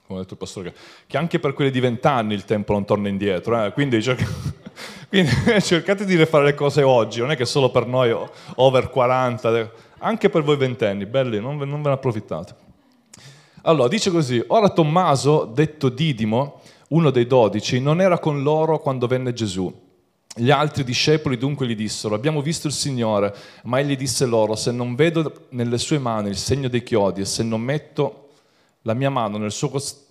come 0.06 0.20
ha 0.20 0.22
detto 0.22 0.34
il 0.34 0.40
pastore, 0.40 0.74
che 1.06 1.18
anche 1.18 1.38
per 1.38 1.52
quelli 1.52 1.72
di 1.72 1.82
vent'anni 1.82 2.34
il 2.34 2.46
tempo 2.46 2.72
non 2.72 2.86
torna 2.86 3.10
indietro, 3.10 3.62
eh? 3.62 3.74
quindi, 3.74 4.02
cerca... 4.02 4.24
quindi 5.10 5.30
cercate 5.60 6.06
di 6.06 6.16
rifare 6.16 6.46
le 6.46 6.54
cose 6.54 6.84
oggi, 6.84 7.20
non 7.20 7.32
è 7.32 7.36
che 7.36 7.44
solo 7.44 7.72
per 7.72 7.88
noi 7.88 8.16
over 8.56 8.90
40 8.90 9.72
anche 10.00 10.30
per 10.30 10.44
voi 10.44 10.58
ventenni, 10.58 11.06
belli, 11.06 11.40
non 11.40 11.58
ve, 11.58 11.66
non 11.66 11.82
ve 11.82 11.90
ne 11.90 11.96
approfittate. 11.96 12.56
Allora, 13.64 13.88
dice 13.88 14.12
così, 14.12 14.42
ora 14.48 14.70
Tommaso, 14.70 15.46
detto 15.46 15.90
Didimo, 15.90 16.62
uno 16.90 17.10
dei 17.10 17.28
dodici, 17.28 17.80
non 17.82 18.00
era 18.00 18.20
con 18.20 18.42
loro 18.42 18.80
quando 18.80 19.08
venne 19.08 19.34
Gesù. 19.34 19.86
Gli 20.36 20.52
altri 20.52 20.84
discepoli 20.84 21.38
dunque 21.38 21.66
gli 21.68 21.76
dissero, 21.76 22.14
abbiamo 22.14 22.42
visto 22.42 22.68
il 22.68 22.74
Signore, 22.74 23.36
ma 23.64 23.80
egli 23.80 23.98
disse 23.98 24.26
loro, 24.26 24.56
se 24.56 24.72
non 24.72 24.94
vedo 24.94 25.48
nelle 25.50 25.80
sue 25.80 25.98
mani 25.98 26.30
il 26.30 26.38
segno 26.38 26.68
dei 26.70 26.84
chiodi 26.84 27.22
e 27.22 27.26
se 27.26 27.42
non 27.44 27.60
metto 27.60 28.30
la 28.84 28.94
mia 28.94 29.10
mano 29.10 29.38
nel 29.38 29.52
suo 29.52 29.70
costato, 29.70 30.06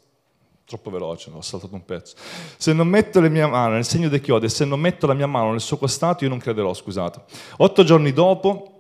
troppo 0.67 0.91
veloce, 0.91 1.31
ho 1.33 1.41
saltato 1.43 1.73
un 1.77 1.85
pezzo, 1.85 2.17
se 2.57 2.73
non 2.73 2.89
metto 2.89 3.21
le 3.21 3.29
mie 3.29 3.47
mani 3.47 3.75
nel 3.75 3.85
segno 3.85 4.09
dei 4.09 4.21
chiodi 4.21 4.47
e 4.47 4.49
se 4.49 4.65
non 4.65 4.81
metto 4.81 5.07
la 5.07 5.15
mia 5.15 5.29
mano 5.29 5.53
nel 5.53 5.61
suo 5.61 5.77
costato, 5.77 6.25
io 6.25 6.31
non 6.31 6.41
crederò, 6.41 6.75
scusate. 6.75 7.23
Otto 7.59 7.85
giorni 7.85 8.13
dopo, 8.13 8.76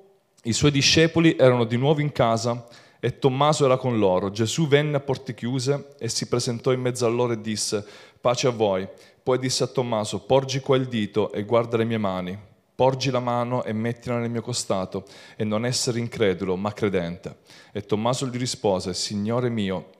i 0.46 0.52
suoi 0.52 0.70
discepoli 0.70 1.34
erano 1.36 1.64
di 1.64 1.76
nuovo 1.76 2.00
in 2.00 2.12
casa 2.12 2.66
e 3.00 3.18
Tommaso 3.18 3.64
era 3.64 3.76
con 3.76 3.98
loro. 3.98 4.30
Gesù 4.30 4.68
venne 4.68 4.96
a 4.96 5.00
porte 5.00 5.34
chiuse 5.34 5.94
e 5.98 6.08
si 6.08 6.28
presentò 6.28 6.72
in 6.72 6.80
mezzo 6.80 7.04
a 7.04 7.08
loro 7.08 7.32
e 7.32 7.40
disse, 7.40 7.84
pace 8.20 8.46
a 8.46 8.50
voi. 8.50 8.86
Poi 9.22 9.38
disse 9.40 9.64
a 9.64 9.66
Tommaso, 9.66 10.20
porgi 10.20 10.60
qua 10.60 10.76
il 10.76 10.86
dito 10.86 11.32
e 11.32 11.42
guarda 11.42 11.76
le 11.76 11.84
mie 11.84 11.98
mani, 11.98 12.38
porgi 12.76 13.10
la 13.10 13.18
mano 13.18 13.64
e 13.64 13.72
mettila 13.72 14.18
nel 14.18 14.30
mio 14.30 14.40
costato 14.40 15.04
e 15.34 15.42
non 15.42 15.66
essere 15.66 15.98
incredulo, 15.98 16.54
ma 16.54 16.72
credente. 16.72 17.38
E 17.72 17.84
Tommaso 17.84 18.28
gli 18.28 18.38
rispose, 18.38 18.94
Signore 18.94 19.48
mio 19.48 19.90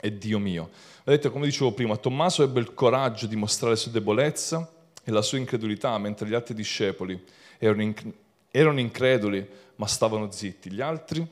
e 0.00 0.16
Dio 0.16 0.38
mio. 0.38 0.70
Vedete, 1.04 1.28
come 1.28 1.44
dicevo 1.44 1.72
prima, 1.72 1.96
Tommaso 1.96 2.42
ebbe 2.42 2.60
il 2.60 2.72
coraggio 2.72 3.26
di 3.26 3.36
mostrare 3.36 3.74
la 3.74 3.78
sua 3.78 3.90
debolezza 3.90 4.70
e 5.04 5.10
la 5.10 5.20
sua 5.20 5.36
incredulità, 5.36 5.98
mentre 5.98 6.26
gli 6.26 6.34
altri 6.34 6.54
discepoli 6.54 7.22
erano, 7.58 7.82
inc- 7.82 8.12
erano 8.52 8.78
increduli, 8.78 9.48
ma 9.76 9.86
stavano 9.88 10.30
zitti. 10.30 10.70
Gli 10.70 10.80
altri 10.80 11.26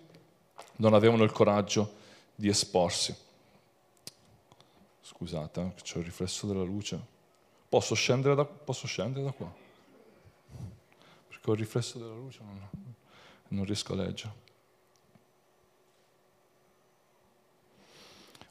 non 0.77 0.95
avevano 0.95 1.23
il 1.23 1.31
coraggio 1.31 1.99
di 2.35 2.49
esporsi. 2.49 3.15
Scusate, 5.03 5.61
eh, 5.61 5.83
c'è 5.83 5.99
il 5.99 6.05
riflesso 6.05 6.47
della 6.47 6.65
luce. 6.65 6.99
Posso 7.69 7.95
scendere 7.95 8.35
da, 8.35 8.45
posso 8.45 8.87
scendere 8.87 9.25
da 9.25 9.31
qua? 9.33 9.53
Perché 11.29 11.51
ho 11.51 11.53
il 11.53 11.59
riflesso 11.59 11.99
della 11.99 12.15
luce 12.15 12.41
non, 12.43 12.69
non 13.49 13.65
riesco 13.65 13.93
a 13.93 13.97
leggere. 13.97 14.33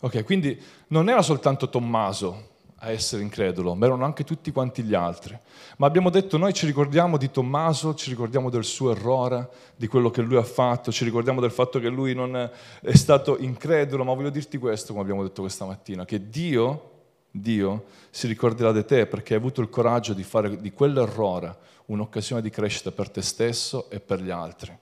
Ok, 0.02 0.24
quindi 0.24 0.62
non 0.88 1.10
era 1.10 1.22
soltanto 1.22 1.70
Tommaso 1.70 2.58
a 2.80 2.92
essere 2.92 3.22
incredulo, 3.22 3.76
ma 3.76 3.86
erano 3.86 4.06
anche 4.06 4.24
tutti 4.24 4.52
quanti 4.52 4.84
gli 4.84 4.94
altri. 4.94 5.38
Ma 5.78 5.88
abbiamo 5.88 6.10
detto, 6.10 6.38
noi 6.38 6.54
ci 6.54 6.66
ricordiamo 6.66 7.18
di 7.18 7.32
Tommaso, 7.32 7.94
ci 7.94 8.10
ricordiamo 8.10 8.50
del 8.50 8.64
suo 8.64 8.92
errore, 8.92 9.50
di 9.76 9.88
quello 9.88 10.10
che 10.10 10.22
lui 10.22 10.38
ha 10.38 10.44
fatto, 10.44 10.92
ci 10.92 11.04
ricordiamo 11.04 11.42
del 11.42 11.52
fatto 11.52 11.80
che 11.80 11.90
lui 11.90 12.14
non 12.14 12.50
è 12.82 12.96
stato 12.96 13.38
incredulo, 13.38 14.04
ma 14.04 14.14
voglio 14.14 14.30
dirti 14.30 14.58
questo, 14.58 14.92
come 14.92 15.04
abbiamo 15.04 15.24
detto 15.24 15.42
questa 15.42 15.66
mattina, 15.66 16.06
che 16.06 16.30
Dio 16.30 16.98
Dio 17.32 17.86
si 18.10 18.28
ricorderà 18.28 18.72
di 18.72 18.84
te 18.84 19.06
perché 19.06 19.34
hai 19.34 19.40
avuto 19.40 19.62
il 19.62 19.70
coraggio 19.70 20.14
di 20.14 20.24
fare 20.24 20.60
di 20.60 20.72
quell'errore 20.72 21.56
un'occasione 21.86 22.42
di 22.42 22.50
crescita 22.50 22.92
per 22.92 23.10
te 23.10 23.22
stesso 23.22 23.90
e 23.90 24.00
per 24.00 24.22
gli 24.22 24.32
altri. 24.32 24.76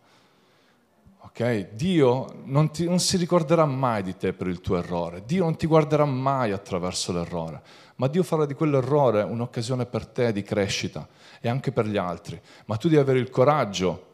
Okay? 1.19 1.67
Dio 1.73 2.25
non, 2.45 2.71
ti, 2.71 2.85
non, 2.85 2.99
si 2.99 3.17
ricorderà 3.17 3.65
mai 3.65 4.01
di 4.01 4.15
te 4.15 4.33
per 4.33 4.47
il 4.47 4.61
tuo 4.61 4.77
errore, 4.77 5.23
Dio 5.25 5.43
non 5.43 5.55
ti 5.55 5.67
guarderà 5.67 6.05
mai 6.05 6.51
attraverso 6.51 7.11
l'errore, 7.11 7.61
ma 7.97 8.07
Dio 8.07 8.23
farà 8.23 8.45
di 8.45 8.53
quell'errore 8.53 9.21
un'occasione 9.21 9.85
per 9.85 10.07
te 10.07 10.31
di 10.31 10.43
crescita 10.43 11.07
e 11.39 11.49
anche 11.49 11.71
per 11.71 11.85
gli 11.87 11.97
altri. 11.97 12.39
Ma 12.65 12.77
tu 12.77 12.87
devi 12.87 13.01
avere 13.01 13.19
il 13.19 13.29
coraggio 13.29 14.05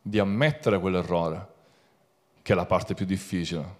di 0.00 0.18
ammettere 0.18 0.78
quell'errore, 0.78 1.48
che 2.42 2.52
è 2.52 2.56
la 2.56 2.66
parte 2.66 2.94
più 2.94 3.04
difficile. 3.04 3.76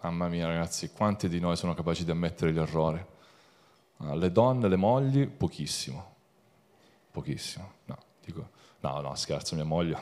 Mamma 0.00 0.28
mia 0.28 0.46
ragazzi, 0.46 0.90
quanti 0.90 1.28
di 1.28 1.38
noi 1.40 1.56
sono 1.56 1.74
capaci 1.74 2.04
di 2.04 2.10
ammettere 2.10 2.52
gli 2.52 2.58
errori? 2.58 3.04
Le 3.98 4.32
donne, 4.32 4.68
le 4.68 4.76
mogli, 4.76 5.26
pochissimo. 5.26 6.14
Pochissimo. 7.10 7.72
No, 7.86 7.98
dico, 8.24 8.50
no, 8.80 9.00
no, 9.00 9.14
scherzo, 9.14 9.54
mia 9.54 9.64
moglie, 9.64 9.96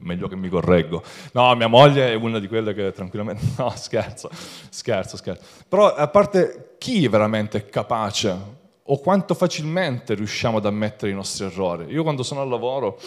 meglio, 0.00 0.28
che 0.28 0.36
mi 0.36 0.48
correggo. 0.48 1.02
No, 1.32 1.54
mia 1.54 1.68
moglie 1.68 2.12
è 2.12 2.14
una 2.14 2.38
di 2.38 2.48
quelle 2.48 2.74
che 2.74 2.92
tranquillamente... 2.92 3.42
No, 3.56 3.70
scherzo, 3.76 4.30
scherzo, 4.68 5.16
scherzo. 5.16 5.44
Però 5.68 5.94
a 5.94 6.08
parte 6.08 6.76
chi 6.78 7.06
veramente 7.08 7.58
è 7.58 7.68
capace 7.68 8.36
o 8.82 8.98
quanto 8.98 9.34
facilmente 9.34 10.14
riusciamo 10.14 10.58
ad 10.58 10.66
ammettere 10.66 11.10
i 11.10 11.14
nostri 11.14 11.44
errori. 11.44 11.86
Io 11.92 12.02
quando 12.02 12.22
sono 12.22 12.40
al 12.40 12.48
lavoro, 12.48 12.98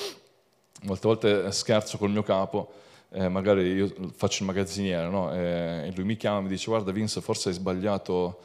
molte 0.83 1.07
volte 1.07 1.51
scherzo 1.51 1.97
col 1.97 2.11
mio 2.11 2.23
capo, 2.23 2.71
eh, 3.11 3.29
magari 3.29 3.63
io 3.73 3.93
faccio 4.15 4.43
il 4.43 4.47
magazziniere, 4.47 5.07
no? 5.07 5.33
e 5.33 5.91
lui 5.95 6.05
mi 6.05 6.17
chiama 6.17 6.39
e 6.39 6.41
mi 6.41 6.49
dice 6.49 6.69
guarda 6.69 6.91
Vince, 6.91 7.21
forse 7.21 7.49
hai 7.49 7.55
sbagliato 7.55 8.39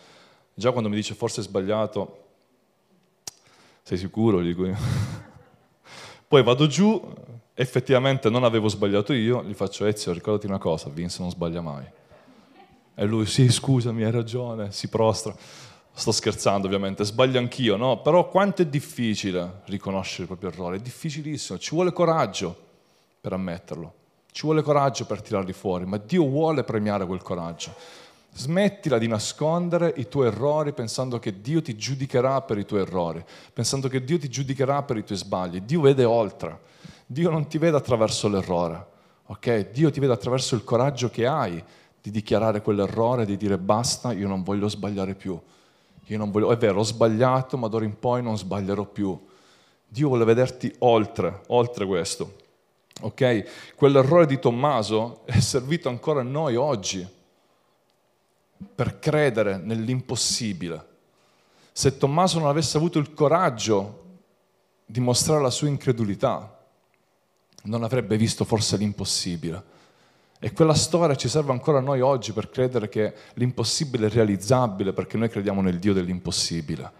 Già 0.54 0.70
quando 0.70 0.90
mi 0.90 0.96
dice 0.96 1.14
forse 1.14 1.40
è 1.40 1.44
sbagliato, 1.44 2.24
sei 3.82 3.96
sicuro? 3.96 4.42
Gli 4.42 4.48
dico 4.48 4.66
io. 4.66 4.76
Poi 6.32 6.42
vado 6.42 6.66
giù, 6.66 6.98
effettivamente 7.52 8.30
non 8.30 8.42
avevo 8.42 8.68
sbagliato 8.68 9.12
io, 9.12 9.44
gli 9.44 9.52
faccio 9.52 9.84
Ezio, 9.84 10.14
ricordati 10.14 10.46
una 10.46 10.56
cosa, 10.56 10.88
Vince 10.88 11.18
non 11.20 11.30
sbaglia 11.30 11.60
mai. 11.60 11.84
E 12.94 13.04
lui, 13.04 13.26
sì, 13.26 13.50
scusami, 13.50 14.02
hai 14.02 14.10
ragione, 14.10 14.72
si 14.72 14.88
prostra. 14.88 15.36
Sto 15.92 16.10
scherzando 16.10 16.66
ovviamente, 16.66 17.04
sbaglio 17.04 17.38
anch'io, 17.38 17.76
no? 17.76 18.00
Però 18.00 18.30
quanto 18.30 18.62
è 18.62 18.64
difficile 18.64 19.60
riconoscere 19.66 20.22
il 20.22 20.28
proprio 20.28 20.48
errore, 20.48 20.76
è 20.76 20.80
difficilissimo, 20.80 21.58
ci 21.58 21.74
vuole 21.74 21.92
coraggio 21.92 22.56
per 23.20 23.34
ammetterlo, 23.34 23.92
ci 24.32 24.46
vuole 24.46 24.62
coraggio 24.62 25.04
per 25.04 25.20
tirarli 25.20 25.52
fuori, 25.52 25.84
ma 25.84 25.98
Dio 25.98 26.26
vuole 26.26 26.64
premiare 26.64 27.04
quel 27.04 27.20
coraggio. 27.20 27.74
Smettila 28.34 28.96
di 28.96 29.06
nascondere 29.08 29.92
i 29.96 30.08
tuoi 30.08 30.28
errori 30.28 30.72
pensando 30.72 31.18
che 31.18 31.42
Dio 31.42 31.60
ti 31.60 31.76
giudicherà 31.76 32.40
per 32.40 32.56
i 32.56 32.64
tuoi 32.64 32.80
errori, 32.80 33.22
pensando 33.52 33.88
che 33.88 34.02
Dio 34.02 34.18
ti 34.18 34.30
giudicherà 34.30 34.82
per 34.82 34.96
i 34.96 35.04
tuoi 35.04 35.18
sbagli. 35.18 35.60
Dio 35.60 35.82
vede 35.82 36.04
oltre. 36.04 36.60
Dio 37.04 37.28
non 37.28 37.46
ti 37.46 37.58
vede 37.58 37.76
attraverso 37.76 38.28
l'errore, 38.28 38.86
ok? 39.26 39.70
Dio 39.70 39.90
ti 39.90 40.00
vede 40.00 40.14
attraverso 40.14 40.54
il 40.54 40.64
coraggio 40.64 41.10
che 41.10 41.26
hai 41.26 41.62
di 42.00 42.10
dichiarare 42.10 42.62
quell'errore, 42.62 43.26
di 43.26 43.36
dire 43.36 43.58
basta, 43.58 44.12
io 44.12 44.26
non 44.26 44.42
voglio 44.42 44.66
sbagliare 44.66 45.14
più. 45.14 45.38
Io 46.06 46.18
non 46.18 46.30
voglio, 46.30 46.50
è 46.50 46.56
vero, 46.56 46.80
ho 46.80 46.84
sbagliato, 46.84 47.58
ma 47.58 47.68
d'ora 47.68 47.84
in 47.84 47.98
poi 47.98 48.22
non 48.22 48.38
sbaglierò 48.38 48.86
più. 48.86 49.18
Dio 49.86 50.08
vuole 50.08 50.24
vederti 50.24 50.74
oltre, 50.78 51.42
oltre 51.48 51.84
questo. 51.84 52.36
Ok? 53.02 53.74
Quell'errore 53.76 54.24
di 54.24 54.38
Tommaso 54.38 55.20
è 55.26 55.38
servito 55.38 55.90
ancora 55.90 56.20
a 56.20 56.24
noi 56.24 56.56
oggi 56.56 57.06
per 58.62 58.98
credere 58.98 59.56
nell'impossibile. 59.56 60.90
Se 61.72 61.96
Tommaso 61.96 62.38
non 62.38 62.48
avesse 62.48 62.76
avuto 62.76 62.98
il 62.98 63.14
coraggio 63.14 64.00
di 64.84 65.00
mostrare 65.00 65.40
la 65.40 65.50
sua 65.50 65.68
incredulità, 65.68 66.58
non 67.64 67.82
avrebbe 67.82 68.16
visto 68.16 68.44
forse 68.44 68.76
l'impossibile. 68.76 69.70
E 70.38 70.52
quella 70.52 70.74
storia 70.74 71.14
ci 71.14 71.28
serve 71.28 71.52
ancora 71.52 71.78
a 71.78 71.82
noi 71.82 72.00
oggi 72.00 72.32
per 72.32 72.50
credere 72.50 72.88
che 72.88 73.14
l'impossibile 73.34 74.08
è 74.08 74.10
realizzabile, 74.10 74.92
perché 74.92 75.16
noi 75.16 75.28
crediamo 75.28 75.60
nel 75.60 75.78
Dio 75.78 75.92
dell'impossibile. 75.92 76.90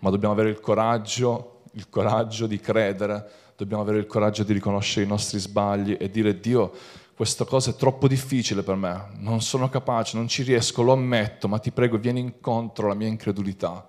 Ma 0.00 0.10
dobbiamo 0.10 0.34
avere 0.34 0.50
il 0.50 0.60
coraggio, 0.60 1.62
il 1.72 1.88
coraggio 1.88 2.46
di 2.46 2.60
credere, 2.60 3.30
dobbiamo 3.56 3.82
avere 3.82 3.98
il 3.98 4.06
coraggio 4.06 4.42
di 4.42 4.52
riconoscere 4.52 5.06
i 5.06 5.08
nostri 5.08 5.38
sbagli 5.38 5.96
e 5.98 6.10
dire 6.10 6.38
Dio, 6.38 6.72
questa 7.16 7.46
cosa 7.46 7.70
è 7.70 7.76
troppo 7.76 8.08
difficile 8.08 8.62
per 8.62 8.74
me, 8.74 9.06
non 9.14 9.40
sono 9.40 9.70
capace, 9.70 10.18
non 10.18 10.28
ci 10.28 10.42
riesco, 10.42 10.82
lo 10.82 10.92
ammetto, 10.92 11.48
ma 11.48 11.58
ti 11.58 11.70
prego, 11.70 11.96
vieni 11.96 12.20
incontro 12.20 12.84
alla 12.84 12.94
mia 12.94 13.08
incredulità, 13.08 13.88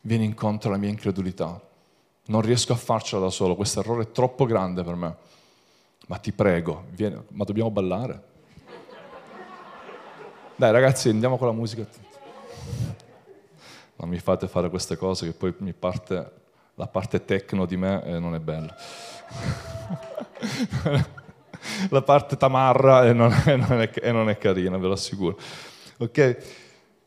vieni 0.00 0.24
incontro 0.24 0.70
alla 0.70 0.78
mia 0.78 0.88
incredulità. 0.88 1.60
Non 2.24 2.40
riesco 2.40 2.72
a 2.72 2.76
farcela 2.76 3.20
da 3.20 3.28
solo, 3.28 3.56
questo 3.56 3.80
errore 3.80 4.04
è 4.04 4.10
troppo 4.10 4.46
grande 4.46 4.82
per 4.82 4.94
me, 4.94 5.16
ma 6.06 6.16
ti 6.16 6.32
prego, 6.32 6.84
vieni, 6.92 7.20
ma 7.32 7.44
dobbiamo 7.44 7.70
ballare? 7.70 8.22
Dai 10.56 10.72
ragazzi, 10.72 11.10
andiamo 11.10 11.36
con 11.36 11.48
la 11.48 11.52
musica. 11.52 11.86
Non 13.96 14.08
mi 14.08 14.18
fate 14.18 14.48
fare 14.48 14.70
queste 14.70 14.96
cose 14.96 15.26
che 15.26 15.32
poi 15.34 15.54
mi 15.58 15.74
parte, 15.74 16.32
la 16.76 16.86
parte 16.86 17.22
tecno 17.26 17.66
di 17.66 17.76
me 17.76 18.02
e 18.02 18.18
non 18.18 18.34
è 18.34 18.38
bella 18.38 18.74
la 21.90 22.02
parte 22.02 22.36
tamarra 22.36 23.06
e 23.06 23.12
non, 23.12 23.32
è, 23.32 23.56
non 23.56 23.80
è, 23.80 23.90
e 23.94 24.12
non 24.12 24.28
è 24.28 24.38
carina, 24.38 24.76
ve 24.78 24.86
lo 24.86 24.92
assicuro. 24.94 25.38
Ok? 25.98 26.36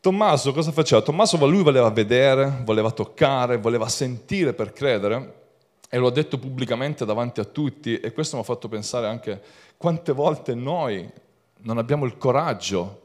Tommaso 0.00 0.52
cosa 0.52 0.70
faceva? 0.70 1.02
Tommaso 1.02 1.36
lui 1.46 1.62
voleva 1.62 1.90
vedere, 1.90 2.60
voleva 2.64 2.90
toccare, 2.90 3.58
voleva 3.58 3.88
sentire 3.88 4.52
per 4.52 4.72
credere 4.72 5.34
e 5.88 5.98
lo 5.98 6.08
ha 6.08 6.12
detto 6.12 6.38
pubblicamente 6.38 7.04
davanti 7.04 7.40
a 7.40 7.44
tutti 7.44 7.98
e 7.98 8.12
questo 8.12 8.36
mi 8.36 8.42
ha 8.42 8.44
fatto 8.44 8.68
pensare 8.68 9.06
anche 9.06 9.40
quante 9.76 10.12
volte 10.12 10.54
noi 10.54 11.10
non 11.62 11.78
abbiamo 11.78 12.04
il 12.04 12.16
coraggio 12.16 13.02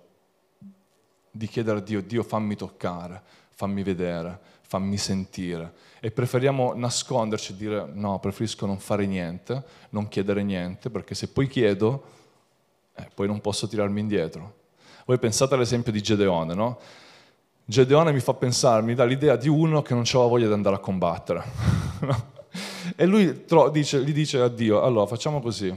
di 1.32 1.48
chiedere 1.48 1.80
a 1.80 1.82
Dio, 1.82 2.02
Dio 2.02 2.24
fammi 2.24 2.56
toccare, 2.56 3.22
fammi 3.52 3.84
vedere, 3.84 4.40
fammi 4.62 4.98
sentire. 4.98 5.74
E 6.04 6.10
preferiamo 6.10 6.74
nasconderci 6.74 7.52
e 7.52 7.56
dire 7.56 7.86
no, 7.94 8.20
preferisco 8.20 8.66
non 8.66 8.80
fare 8.80 9.06
niente, 9.06 9.64
non 9.92 10.08
chiedere 10.08 10.42
niente, 10.42 10.90
perché 10.90 11.14
se 11.14 11.28
poi 11.28 11.48
chiedo, 11.48 12.04
eh, 12.96 13.08
poi 13.14 13.28
non 13.28 13.40
posso 13.40 13.68
tirarmi 13.68 14.00
indietro. 14.00 14.56
Voi 15.06 15.20
pensate 15.20 15.54
all'esempio 15.54 15.92
di 15.92 16.02
Gedeone, 16.02 16.56
no? 16.56 16.80
Gedeone 17.64 18.12
mi 18.12 18.20
fa 18.20 18.34
pensare, 18.34 18.82
mi 18.82 18.96
dà 18.96 19.06
l'idea 19.06 19.36
di 19.36 19.48
uno 19.48 19.84
che 19.84 19.94
non 19.94 20.04
aveva 20.06 20.26
voglia 20.26 20.48
di 20.48 20.54
andare 20.54 20.76
a 20.76 20.80
combattere. 20.80 21.44
E 22.96 23.06
lui 23.06 23.46
dice, 23.72 24.04
gli 24.04 24.12
dice 24.12 24.40
a 24.40 24.50
Dio, 24.50 24.82
allora 24.82 25.06
facciamo 25.06 25.40
così, 25.40 25.74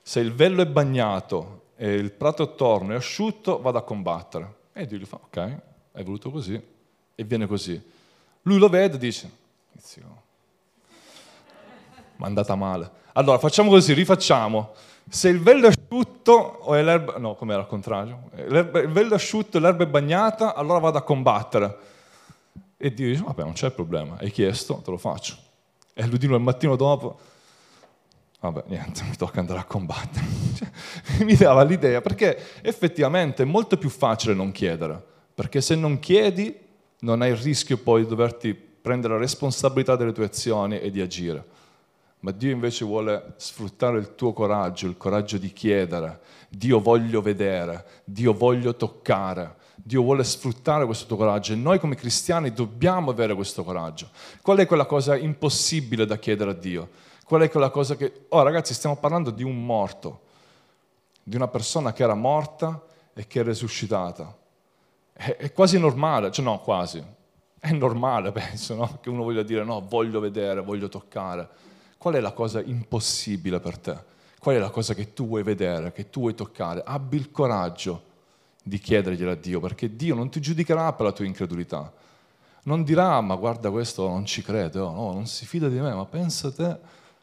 se 0.00 0.20
il 0.20 0.32
vello 0.32 0.62
è 0.62 0.66
bagnato 0.66 1.62
e 1.76 1.94
il 1.94 2.12
prato 2.12 2.42
attorno 2.42 2.92
è 2.92 2.96
asciutto, 2.96 3.60
vado 3.60 3.78
a 3.78 3.82
combattere. 3.82 4.54
E 4.72 4.86
Dio 4.86 4.98
gli 4.98 5.04
fa, 5.04 5.18
ok, 5.22 5.60
hai 5.92 6.04
voluto 6.04 6.30
così, 6.30 6.60
e 7.14 7.24
viene 7.24 7.46
così. 7.46 7.80
Lui 8.42 8.58
lo 8.58 8.68
vede 8.68 8.96
e 8.96 8.98
dice, 8.98 9.30
ma 12.16 12.24
è 12.24 12.28
andata 12.28 12.54
male. 12.54 12.90
Allora 13.12 13.38
facciamo 13.38 13.70
così, 13.70 13.92
rifacciamo. 13.92 14.72
Se 15.08 15.28
il 15.28 15.42
è 15.42 15.66
asciutto 15.66 16.32
o 16.32 16.74
è 16.74 16.82
l'erba, 16.82 17.18
no, 17.18 17.34
come 17.34 17.52
era 17.52 17.62
al 17.62 17.68
contrario, 17.68 18.30
il 18.36 18.88
vello 18.90 19.12
è 19.12 19.14
asciutto 19.14 19.58
e 19.58 19.60
l'erba 19.60 19.84
è 19.84 19.86
bagnata, 19.86 20.54
allora 20.54 20.78
vado 20.78 20.98
a 20.98 21.02
combattere. 21.02 21.78
E 22.76 22.92
Dio 22.92 23.08
dice, 23.08 23.22
vabbè, 23.22 23.42
non 23.42 23.52
c'è 23.52 23.70
problema, 23.70 24.16
hai 24.18 24.30
chiesto, 24.30 24.80
te 24.82 24.90
lo 24.90 24.96
faccio. 24.96 25.36
E 25.92 26.06
lui 26.06 26.18
di 26.18 26.26
nuovo 26.26 26.40
il 26.40 26.44
mattino 26.44 26.74
dopo, 26.74 27.18
vabbè, 28.40 28.64
niente, 28.66 29.02
mi 29.04 29.16
tocca 29.16 29.40
andare 29.40 29.60
a 29.60 29.64
combattere. 29.64 30.26
Cioè, 30.54 30.68
mi 31.24 31.34
dava 31.34 31.64
l'idea, 31.64 32.00
perché 32.00 32.62
effettivamente 32.62 33.42
è 33.42 33.46
molto 33.46 33.76
più 33.76 33.88
facile 33.88 34.34
non 34.34 34.52
chiedere, 34.52 35.02
perché 35.34 35.60
se 35.60 35.74
non 35.74 35.98
chiedi 35.98 36.56
non 37.00 37.22
hai 37.22 37.30
il 37.30 37.36
rischio 37.36 37.76
poi 37.76 38.02
di 38.02 38.08
doverti 38.08 38.63
prendere 38.84 39.14
la 39.14 39.20
responsabilità 39.20 39.96
delle 39.96 40.12
tue 40.12 40.26
azioni 40.26 40.78
e 40.78 40.90
di 40.90 41.00
agire 41.00 41.62
ma 42.24 42.30
Dio 42.30 42.50
invece 42.52 42.86
vuole 42.86 43.34
sfruttare 43.36 43.98
il 43.98 44.14
tuo 44.14 44.32
coraggio, 44.32 44.86
il 44.86 44.96
coraggio 44.96 45.36
di 45.36 45.52
chiedere, 45.52 46.20
Dio 46.48 46.80
voglio 46.80 47.20
vedere, 47.20 47.84
Dio 48.02 48.32
voglio 48.32 48.74
toccare, 48.74 49.56
Dio 49.74 50.00
vuole 50.00 50.24
sfruttare 50.24 50.86
questo 50.86 51.04
tuo 51.04 51.18
coraggio 51.18 51.52
e 51.52 51.56
noi 51.56 51.78
come 51.78 51.96
cristiani 51.96 52.50
dobbiamo 52.50 53.10
avere 53.10 53.34
questo 53.34 53.62
coraggio. 53.62 54.08
Qual 54.40 54.56
è 54.56 54.66
quella 54.66 54.86
cosa 54.86 55.18
impossibile 55.18 56.06
da 56.06 56.16
chiedere 56.16 56.52
a 56.52 56.54
Dio? 56.54 56.88
Qual 57.26 57.42
è 57.42 57.50
quella 57.50 57.68
cosa 57.68 57.94
che... 57.94 58.24
Oh 58.30 58.42
ragazzi, 58.42 58.72
stiamo 58.72 58.96
parlando 58.96 59.28
di 59.28 59.42
un 59.42 59.62
morto, 59.62 60.20
di 61.22 61.36
una 61.36 61.48
persona 61.48 61.92
che 61.92 62.04
era 62.04 62.14
morta 62.14 62.82
e 63.12 63.26
che 63.26 63.40
è 63.40 63.44
resuscitata. 63.44 64.34
È, 65.12 65.36
è 65.36 65.52
quasi 65.52 65.78
normale, 65.78 66.30
cioè 66.30 66.42
no, 66.42 66.58
quasi. 66.60 67.04
È 67.64 67.72
normale, 67.72 68.30
penso, 68.32 68.74
no? 68.74 68.98
che 69.00 69.08
uno 69.08 69.22
voglia 69.22 69.42
dire 69.42 69.64
no, 69.64 69.80
voglio 69.88 70.20
vedere, 70.20 70.60
voglio 70.60 70.90
toccare 70.90 71.48
Qual 71.96 72.12
è 72.12 72.20
la 72.20 72.32
cosa 72.32 72.60
impossibile 72.60 73.58
per 73.58 73.78
te? 73.78 73.96
Qual 74.38 74.54
è 74.54 74.58
la 74.58 74.68
cosa 74.68 74.92
che 74.92 75.14
tu 75.14 75.26
vuoi 75.26 75.42
vedere, 75.42 75.90
che 75.92 76.10
tu 76.10 76.20
vuoi 76.20 76.34
toccare? 76.34 76.82
Abbi 76.84 77.16
il 77.16 77.30
coraggio 77.30 78.02
di 78.62 78.78
chiederglielo 78.78 79.30
a 79.30 79.34
Dio, 79.34 79.60
perché 79.60 79.96
Dio 79.96 80.14
non 80.14 80.28
ti 80.28 80.42
giudicherà 80.42 80.92
per 80.92 81.06
la 81.06 81.12
tua 81.12 81.24
incredulità. 81.24 81.90
Non 82.64 82.82
dirà, 82.82 83.18
ma 83.22 83.34
guarda 83.36 83.70
questo 83.70 84.06
non 84.06 84.26
ci 84.26 84.42
crede, 84.42 84.80
oh, 84.80 84.92
no, 84.92 85.12
non 85.14 85.26
si 85.26 85.46
fida 85.46 85.70
di 85.70 85.80
me, 85.80 85.94
ma 85.94 86.04
pensa 86.04 86.48
a 86.48 86.52
te, 86.52 86.78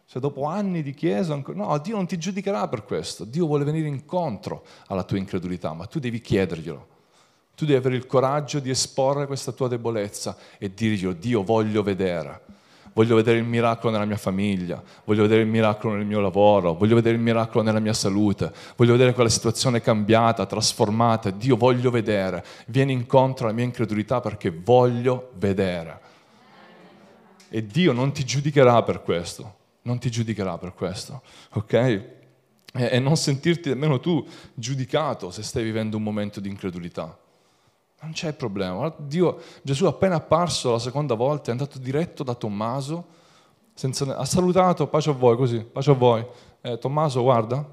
cioè 0.08 0.20
dopo 0.20 0.46
anni 0.46 0.82
di 0.82 0.96
chiesa, 0.96 1.40
no, 1.54 1.78
Dio 1.78 1.96
non 1.96 2.08
ti 2.08 2.18
giudicherà 2.18 2.68
per 2.68 2.84
questo, 2.84 3.26
Dio 3.26 3.46
vuole 3.46 3.64
venire 3.64 3.88
incontro 3.88 4.66
alla 4.88 5.04
tua 5.04 5.20
incredulità, 5.20 5.74
ma 5.74 5.86
tu 5.86 6.00
devi 6.00 6.20
chiederglielo. 6.20 6.88
Tu 7.56 7.66
devi 7.66 7.78
avere 7.78 7.96
il 7.96 8.06
coraggio 8.06 8.60
di 8.60 8.70
esporre 8.70 9.28
questa 9.28 9.52
tua 9.52 9.68
debolezza 9.68 10.36
e 10.58 10.74
dirglielo, 10.74 11.14
Dio 11.14 11.44
voglio 11.44 11.84
vedere 11.84 12.52
voglio 12.94 13.16
vedere 13.16 13.38
il 13.38 13.46
miracolo 13.46 13.92
nella 13.92 14.06
mia 14.06 14.18
famiglia, 14.18 14.82
voglio 15.06 15.22
vedere 15.24 15.42
il 15.42 15.48
miracolo 15.48 15.96
nel 15.96 16.06
mio 16.06 16.20
lavoro, 16.20 16.74
voglio 16.74 16.96
vedere 16.96 17.16
il 17.16 17.22
miracolo 17.22 17.64
nella 17.64 17.80
mia 17.80 17.94
salute, 17.94 18.52
voglio 18.76 18.94
vedere 18.94 19.14
quella 19.14 19.30
situazione 19.30 19.82
cambiata, 19.82 20.46
trasformata. 20.46 21.30
Dio 21.30 21.56
voglio 21.56 21.90
vedere. 21.92 22.44
Vieni 22.68 22.94
incontro 22.94 23.46
alla 23.46 23.56
mia 23.56 23.66
incredulità 23.66 24.20
perché 24.20 24.50
voglio 24.50 25.32
vedere. 25.38 26.00
E 27.50 27.66
Dio 27.66 27.92
non 27.92 28.12
ti 28.14 28.24
giudicherà 28.24 28.82
per 28.84 29.02
questo, 29.02 29.56
non 29.84 30.00
ti 30.00 30.10
giudicherà 30.10 30.58
per 30.58 30.74
questo, 30.74 31.22
ok? 31.54 32.20
E 32.74 33.00
non 33.00 33.18
sentirti 33.18 33.68
nemmeno 33.68 34.00
tu 34.00 34.26
giudicato 34.54 35.30
se 35.32 35.44
stai 35.44 35.64
vivendo 35.64 35.98
un 35.98 36.04
momento 36.04 36.40
di 36.40 36.48
incredulità. 36.48 37.18
Non 38.02 38.14
c'è 38.14 38.34
problema. 38.34 38.94
Dio, 38.98 39.40
Gesù 39.62 39.86
appena 39.86 40.16
apparso 40.16 40.72
la 40.72 40.80
seconda 40.80 41.14
volta 41.14 41.50
è 41.50 41.52
andato 41.52 41.78
diretto 41.78 42.24
da 42.24 42.34
Tommaso, 42.34 43.06
senza, 43.74 44.18
ha 44.18 44.26
salutato, 44.26 44.88
pace 44.88 45.12
a 45.12 45.14
voi, 45.14 45.36
così, 45.38 45.60
pace 45.60 45.92
a 45.92 45.94
voi. 45.94 46.26
Eh, 46.62 46.80
Tommaso, 46.80 47.22
guarda, 47.22 47.64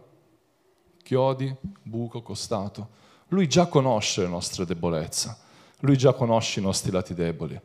chiodi, 1.03 1.55
buco, 1.83 2.21
costato. 2.21 2.97
Lui 3.29 3.49
già 3.49 3.67
conosce 3.67 4.23
le 4.23 4.29
nostre 4.29 4.67
debolezze, 4.67 5.35
lui 5.81 5.97
già 5.97 6.13
conosce 6.13 6.61
i 6.61 6.63
nostri 6.63 6.91
lati 6.91 7.15
deboli, 7.15 7.59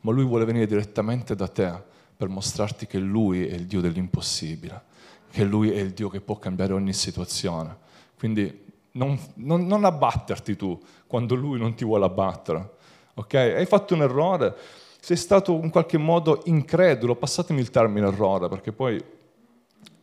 ma 0.00 0.12
lui 0.12 0.24
vuole 0.24 0.44
venire 0.44 0.66
direttamente 0.66 1.36
da 1.36 1.46
te 1.46 1.72
per 2.16 2.28
mostrarti 2.28 2.86
che 2.86 2.98
lui 2.98 3.46
è 3.46 3.54
il 3.54 3.66
Dio 3.66 3.80
dell'impossibile, 3.80 4.82
che 5.30 5.44
lui 5.44 5.70
è 5.70 5.78
il 5.78 5.92
Dio 5.92 6.08
che 6.08 6.20
può 6.20 6.36
cambiare 6.36 6.72
ogni 6.72 6.92
situazione. 6.92 7.76
Quindi 8.16 8.66
non, 8.98 9.18
non, 9.34 9.66
non 9.66 9.84
abbatterti 9.84 10.56
tu 10.56 10.78
quando 11.06 11.34
lui 11.34 11.58
non 11.58 11.74
ti 11.74 11.84
vuole 11.84 12.04
abbattere. 12.04 12.76
Ok? 13.14 13.34
Hai 13.34 13.66
fatto 13.66 13.94
un 13.94 14.02
errore, 14.02 14.54
sei 15.00 15.16
stato 15.16 15.52
in 15.52 15.70
qualche 15.70 15.96
modo 15.98 16.42
incredulo, 16.44 17.14
passatemi 17.14 17.60
il 17.60 17.70
termine 17.70 18.08
errore, 18.08 18.48
perché 18.48 18.72
poi, 18.72 19.02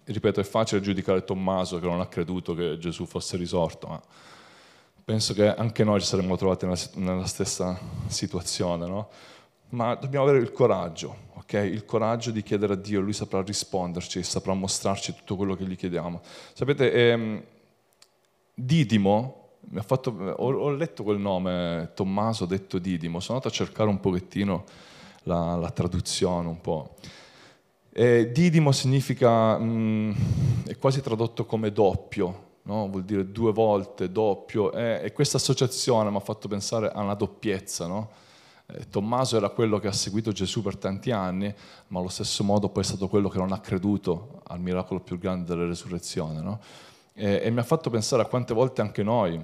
ripeto, 0.04 0.40
è 0.40 0.44
facile 0.44 0.82
giudicare 0.82 1.24
Tommaso 1.24 1.80
che 1.80 1.86
non 1.86 2.00
ha 2.00 2.08
creduto 2.08 2.56
che 2.56 2.78
Gesù 2.78 3.06
fosse 3.06 3.38
risorto, 3.38 3.88
ma 3.88 4.02
penso 5.04 5.34
che 5.34 5.54
anche 5.54 5.84
noi 5.84 6.00
ci 6.00 6.08
saremmo 6.08 6.36
trovati 6.36 6.66
nella 6.96 7.28
stessa 7.28 7.78
situazione, 8.08 8.88
no? 8.88 9.10
Ma 9.70 9.96
dobbiamo 9.96 10.26
avere 10.26 10.42
il 10.42 10.52
coraggio, 10.52 11.16
ok? 11.34 11.54
Il 11.54 11.86
coraggio 11.86 12.32
di 12.32 12.44
chiedere 12.44 12.74
a 12.74 12.78
Dio, 12.78 13.02
Lui 13.02 13.14
saprà 13.14 13.42
risponderci, 13.42 14.24
saprà 14.24 14.54
mostrarci 14.54 15.14
tutto 15.16 15.36
quello 15.36 15.56
che 15.56 15.66
gli 15.66 15.76
chiediamo. 15.76 16.22
Sapete, 16.54 16.92
ehm, 16.92 17.44
Didimo, 18.58 19.50
fatto, 19.82 20.12
ho, 20.12 20.54
ho, 20.54 20.70
letto 20.72 21.04
quel 21.04 21.20
nome, 21.20 21.92
Tommaso 21.94 22.46
detto 22.46 22.80
Didimo, 22.80 23.20
sono 23.20 23.38
andato 23.38 23.54
a 23.54 23.58
cercare 23.58 23.90
un 23.90 24.00
pochettino 24.00 24.64
la, 25.24 25.56
la 25.56 25.70
traduzione 25.72 26.48
un 26.48 26.62
po'. 26.62 26.96
E 27.92 28.32
Didimo 28.32 28.72
significa, 28.72 29.58
mh, 29.58 29.66
mm, 29.66 30.12
è 30.68 30.78
quasi 30.78 31.02
tradotto 31.02 31.46
come 31.46 31.74
doppio, 31.74 32.44
no? 32.64 32.88
vuol 32.88 33.04
dire 33.04 33.30
due 33.30 33.52
volte, 33.52 34.10
doppio, 34.10 34.72
e, 34.72 35.02
e 35.04 35.12
questa 35.12 35.36
associazione 35.36 36.10
mi 36.10 36.16
ha 36.16 36.22
fatto 36.22 36.48
pensare 36.48 36.90
a 36.90 37.02
una 37.02 37.14
doppiezza. 37.14 37.88
No? 37.88 38.10
Eh, 38.68 38.88
Tommaso 38.90 39.36
era 39.36 39.50
quello 39.50 39.80
che 39.80 39.88
ha 39.88 39.94
seguito 39.94 40.32
Gesù 40.32 40.62
per 40.62 40.78
tanti 40.78 41.12
anni, 41.12 41.54
ma 41.88 42.00
allo 42.00 42.08
stesso 42.08 42.44
modo 42.44 42.70
poi 42.70 42.84
è 42.84 42.86
stato 42.86 43.10
quello 43.10 43.28
che 43.28 43.38
non 43.38 43.52
ha 43.52 43.60
creduto 43.60 44.42
al 44.48 44.60
miracolo 44.60 45.02
più 45.02 45.18
grande 45.18 45.46
della 45.46 45.68
resurrezione. 45.68 46.42
No? 46.42 46.60
E, 47.18 47.42
e 47.44 47.50
mi 47.50 47.60
ha 47.60 47.64
fatto 47.64 47.90
pensare 47.90 48.22
a 48.22 48.26
quante 48.26 48.54
volte 48.54 48.82
anche 48.82 49.02
noi 49.02 49.42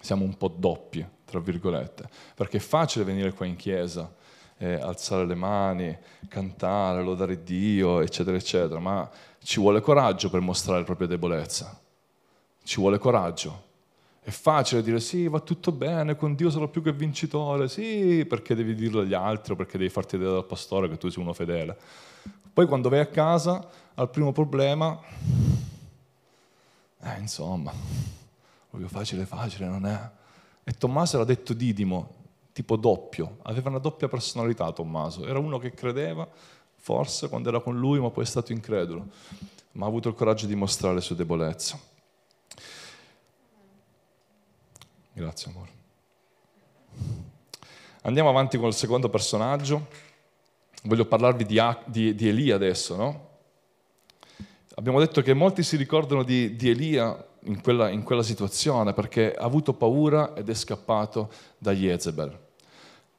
siamo 0.00 0.24
un 0.24 0.36
po' 0.36 0.48
doppi, 0.48 1.04
tra 1.24 1.40
virgolette, 1.40 2.08
perché 2.34 2.58
è 2.58 2.60
facile 2.60 3.04
venire 3.04 3.32
qua 3.32 3.46
in 3.46 3.56
chiesa, 3.56 4.12
eh, 4.58 4.74
alzare 4.74 5.24
le 5.24 5.34
mani, 5.34 5.96
cantare, 6.28 7.02
lodare 7.02 7.42
Dio, 7.42 8.00
eccetera, 8.00 8.36
eccetera, 8.36 8.78
ma 8.80 9.08
ci 9.42 9.58
vuole 9.58 9.80
coraggio 9.80 10.28
per 10.28 10.40
mostrare 10.40 10.80
la 10.80 10.84
propria 10.84 11.08
debolezza, 11.08 11.80
ci 12.62 12.80
vuole 12.80 12.98
coraggio. 12.98 13.70
È 14.24 14.30
facile 14.30 14.82
dire 14.82 15.00
sì, 15.00 15.26
va 15.26 15.40
tutto 15.40 15.72
bene, 15.72 16.14
con 16.14 16.34
Dio 16.34 16.50
sarò 16.50 16.68
più 16.68 16.82
che 16.82 16.92
vincitore, 16.92 17.68
sì, 17.68 18.24
perché 18.28 18.54
devi 18.54 18.74
dirlo 18.74 19.00
agli 19.00 19.14
altri 19.14 19.56
perché 19.56 19.78
devi 19.78 19.90
farti 19.90 20.16
vedere 20.16 20.36
dal 20.36 20.46
pastore 20.46 20.88
che 20.88 20.96
tu 20.96 21.08
sei 21.08 21.22
uno 21.22 21.32
fedele. 21.32 21.76
Poi 22.52 22.66
quando 22.66 22.88
vai 22.88 23.00
a 23.00 23.06
casa, 23.06 23.66
al 23.94 24.10
primo 24.10 24.30
problema, 24.30 25.00
eh, 27.02 27.18
insomma, 27.18 27.72
proprio 28.68 28.88
facile 28.88 29.26
facile 29.26 29.66
non 29.66 29.86
è. 29.86 30.10
E 30.64 30.72
Tommaso 30.72 31.16
era 31.16 31.24
detto 31.24 31.52
Didimo, 31.52 32.14
tipo 32.52 32.76
doppio, 32.76 33.38
aveva 33.42 33.70
una 33.70 33.78
doppia 33.78 34.08
personalità 34.08 34.70
Tommaso, 34.72 35.26
era 35.26 35.38
uno 35.38 35.58
che 35.58 35.74
credeva, 35.74 36.28
forse 36.76 37.28
quando 37.28 37.48
era 37.48 37.60
con 37.60 37.78
lui, 37.78 37.98
ma 37.98 38.10
poi 38.10 38.24
è 38.24 38.26
stato 38.26 38.52
incredulo, 38.52 39.06
ma 39.72 39.86
ha 39.86 39.88
avuto 39.88 40.08
il 40.08 40.14
coraggio 40.14 40.46
di 40.46 40.54
mostrare 40.54 40.94
le 40.94 41.00
sue 41.00 41.16
debolezze. 41.16 41.90
Grazie 45.14 45.50
amore. 45.50 45.70
Andiamo 48.02 48.28
avanti 48.28 48.58
con 48.58 48.68
il 48.68 48.74
secondo 48.74 49.08
personaggio. 49.08 49.88
Voglio 50.84 51.06
parlarvi 51.06 51.44
di, 51.44 51.60
di, 51.86 52.14
di 52.14 52.28
Elia 52.28 52.54
adesso, 52.54 52.96
no? 52.96 53.30
Abbiamo 54.74 55.00
detto 55.00 55.20
che 55.20 55.34
molti 55.34 55.62
si 55.62 55.76
ricordano 55.76 56.22
di, 56.22 56.56
di 56.56 56.70
Elia 56.70 57.22
in 57.44 57.60
quella, 57.60 57.90
in 57.90 58.02
quella, 58.02 58.22
situazione 58.22 58.94
perché 58.94 59.34
ha 59.34 59.44
avuto 59.44 59.74
paura 59.74 60.34
ed 60.34 60.48
è 60.48 60.54
scappato 60.54 61.30
da 61.58 61.72
Jezebel. 61.72 62.38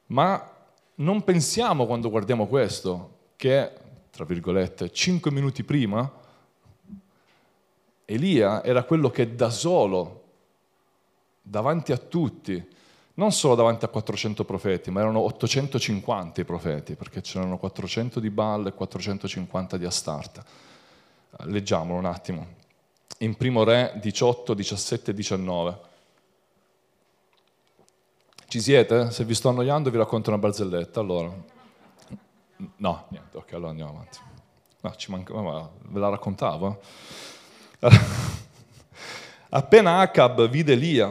Ma 0.06 0.50
non 0.96 1.22
pensiamo 1.22 1.86
quando 1.86 2.10
guardiamo 2.10 2.48
questo 2.48 3.10
che, 3.36 3.70
tra 4.10 4.24
virgolette, 4.24 4.90
cinque 4.90 5.30
minuti 5.30 5.62
prima 5.62 6.10
Elia 8.04 8.64
era 8.64 8.82
quello 8.82 9.10
che 9.10 9.36
da 9.36 9.50
solo 9.50 10.22
davanti 11.40 11.92
a 11.92 11.98
tutti, 11.98 12.68
non 13.14 13.30
solo 13.30 13.54
davanti 13.54 13.84
a 13.84 13.88
400 13.88 14.44
profeti, 14.44 14.90
ma 14.90 15.00
erano 15.00 15.20
850 15.20 16.40
i 16.40 16.44
profeti, 16.44 16.96
perché 16.96 17.20
c'erano 17.20 17.58
400 17.58 18.18
di 18.18 18.30
Baal 18.30 18.66
e 18.66 18.72
450 18.72 19.76
di 19.76 19.84
Astarta. 19.84 20.44
Leggiamolo 21.42 21.98
un 21.98 22.06
attimo. 22.06 22.46
In 23.18 23.36
primo 23.36 23.64
re 23.64 23.92
18, 24.00 24.54
17 24.54 25.10
e 25.10 25.14
19. 25.14 25.78
Ci 28.46 28.60
siete? 28.60 29.10
Se 29.10 29.24
vi 29.24 29.34
sto 29.34 29.48
annoiando 29.48 29.90
vi 29.90 29.96
racconto 29.96 30.30
una 30.30 30.38
barzelletta, 30.38 31.00
allora. 31.00 31.32
No, 32.76 33.06
niente, 33.08 33.36
ok, 33.36 33.52
allora 33.54 33.70
andiamo 33.70 33.90
avanti. 33.90 34.18
No, 34.80 34.94
ci 34.94 35.10
manca, 35.10 35.34
ma 35.34 35.68
ve 35.88 35.98
la 35.98 36.08
raccontavo. 36.08 36.80
Eh? 37.80 37.90
Appena 39.50 39.98
Acab 39.98 40.48
vide 40.48 40.72
Elia, 40.74 41.08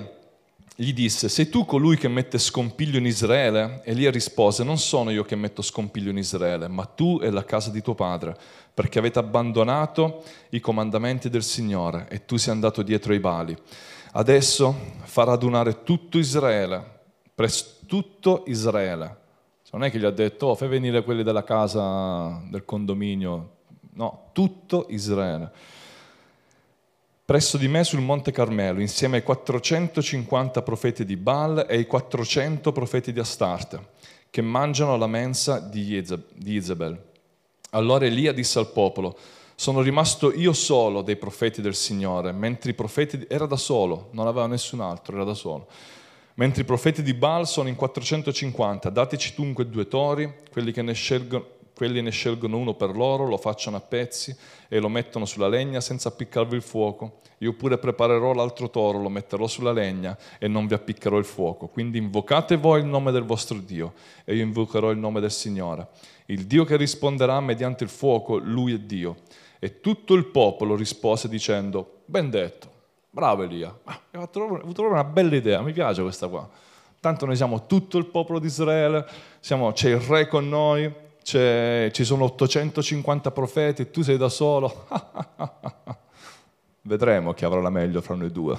gli 0.76 0.92
disse, 0.92 1.30
sei 1.30 1.50
tu 1.50 1.66
colui 1.66 1.98
che 1.98 2.08
mette 2.08 2.40
scompiglio 2.40 2.98
in 2.98 3.06
Israele? 3.06 3.82
Elia 3.84 4.10
rispose, 4.10 4.64
non 4.64 4.80
sono 4.80 5.12
io 5.12 5.24
che 5.24 5.36
metto 5.36 5.62
scompiglio 5.62 6.10
in 6.10 6.18
Israele, 6.18 6.68
ma 6.68 6.86
tu 6.86 7.20
e 7.22 7.30
la 7.30 7.46
casa 7.46 7.70
di 7.70 7.82
tuo 7.82 7.94
padre, 7.94 8.36
perché 8.74 8.98
avete 8.98 9.20
abbandonato 9.20 10.24
i 10.50 10.60
comandamenti 10.60 11.30
del 11.30 11.44
Signore 11.44 12.08
e 12.10 12.26
tu 12.26 12.38
sei 12.38 12.54
andato 12.54 12.82
dietro 12.82 13.14
ai 13.14 13.20
bali. 13.20 13.56
Adesso 14.14 14.76
fa 15.04 15.24
radunare 15.26 15.84
tutto 15.84 16.18
Israele, 16.18 17.02
tutto 17.86 18.44
Israele. 18.48 19.18
Non 19.74 19.84
è 19.84 19.92
che 19.92 20.00
gli 20.00 20.06
ha 20.06 20.12
detto, 20.12 20.48
oh, 20.48 20.56
fai 20.56 20.68
venire 20.68 21.04
quelli 21.04 21.24
della 21.24 21.44
casa, 21.44 22.42
del 22.50 22.64
condominio. 22.66 23.50
No, 23.94 24.30
tutto 24.32 24.88
Israele 24.90 25.52
presso 27.26 27.58
di 27.58 27.70
me 27.70 27.86
sul 27.86 28.02
Monte 28.02 28.32
Carmelo, 28.32 28.82
insieme 28.82 29.18
ai 29.18 29.24
450 29.24 30.62
profeti 30.62 31.06
di 31.06 31.16
Baal 31.16 31.66
e 31.70 31.78
ai 31.78 31.86
400 31.86 32.72
profeti 32.74 33.14
di 33.14 33.20
Astarte, 33.20 33.92
che 34.30 34.42
mangiano 34.42 34.94
alla 34.94 35.08
mensa 35.08 35.60
di 35.60 36.04
Isabel. 36.44 37.02
Allora 37.72 38.06
Elia 38.06 38.34
disse 38.34 38.60
al 38.60 38.72
popolo, 38.72 39.18
sono 39.56 39.82
rimasto 39.82 40.34
io 40.34 40.52
solo 40.52 41.02
dei 41.02 41.16
profeti 41.16 41.62
del 41.62 41.76
Signore, 41.76 42.34
mentre 42.34 42.72
i 42.72 42.74
profeti... 42.74 43.26
era 43.30 43.46
da 43.46 43.56
solo, 43.56 44.10
non 44.12 44.28
aveva 44.28 44.48
nessun 44.48 44.82
altro, 44.82 45.16
era 45.16 45.24
da 45.24 45.34
solo. 45.34 45.68
Mentre 46.36 46.64
i 46.64 46.66
profeti 46.66 47.04
di 47.04 47.14
Baal 47.14 47.48
sono 47.48 47.70
in 47.70 47.76
450, 47.76 48.90
dateci 48.90 49.34
dunque 49.36 49.70
due 49.70 49.88
tori, 49.88 50.42
quelli 50.52 50.72
che 50.72 50.82
ne 50.82 50.94
scelgono, 50.94 51.46
quelli 51.76 52.02
ne 52.02 52.12
scelgono 52.12 52.58
uno 52.58 52.74
per 52.76 52.96
loro, 52.96 53.28
lo 53.28 53.38
facciano 53.38 53.78
a 53.78 53.82
pezzi 53.82 54.36
e 54.68 54.80
lo 54.80 54.90
mettono 54.90 55.26
sulla 55.26 55.48
legna 55.48 55.82
senza 55.82 56.10
appiccarvi 56.10 56.56
il 56.56 56.62
fuoco. 56.62 57.20
Io 57.40 57.54
pure 57.54 57.78
preparerò 57.78 58.34
l'altro 58.34 58.70
toro, 58.70 59.00
lo 59.00 59.10
metterò 59.10 59.48
sulla 59.48 59.72
legna 59.72 60.18
e 60.40 60.48
non 60.48 60.68
vi 60.68 60.76
appiccherò 60.76 61.18
il 61.18 61.26
fuoco. 61.26 61.68
Quindi 61.68 61.98
invocate 61.98 62.58
voi 62.58 62.80
il 62.80 62.86
nome 62.86 63.12
del 63.12 63.24
vostro 63.24 63.58
Dio 63.58 63.94
e 64.24 64.36
io 64.36 64.44
invocherò 64.44 64.92
il 64.92 64.98
nome 64.98 65.20
del 65.20 65.32
Signore. 65.32 65.88
Il 66.28 66.46
Dio 66.46 66.64
che 66.64 66.78
risponderà 66.78 67.40
mediante 67.42 67.84
il 67.84 67.90
fuoco, 67.90 68.38
lui 68.38 68.74
è 68.74 68.80
Dio. 68.80 69.18
E 69.60 69.80
tutto 69.80 70.14
il 70.14 70.26
popolo 70.26 70.76
rispose 70.76 71.28
dicendo, 71.28 72.02
ben 72.06 72.30
detto, 72.30 72.68
bravo 73.10 73.44
Elia, 73.44 73.78
ah, 73.84 74.00
avuto 74.12 74.40
proprio 74.40 74.90
una 74.90 75.04
bella 75.04 75.36
idea, 75.36 75.62
mi 75.62 75.74
piace 75.74 76.02
questa 76.02 76.28
qua. 76.28 76.50
Tanto 77.00 77.26
noi 77.26 77.36
siamo 77.36 77.66
tutto 77.66 77.98
il 77.98 78.06
popolo 78.06 78.40
di 78.40 78.48
Israele, 78.48 79.06
siamo, 79.40 79.72
c'è 79.74 79.90
il 79.90 80.00
re 80.00 80.28
con 80.28 80.48
noi, 80.48 80.90
ci 81.24 82.04
sono 82.04 82.26
850 82.26 83.32
profeti 83.32 83.90
tu 83.90 84.02
sei 84.02 84.18
da 84.18 84.30
solo. 84.30 84.88
Vedremo 86.82 87.34
chi 87.34 87.46
avrà 87.46 87.62
la 87.62 87.70
meglio 87.70 88.02
fra 88.02 88.16
noi 88.16 88.32
due. 88.32 88.58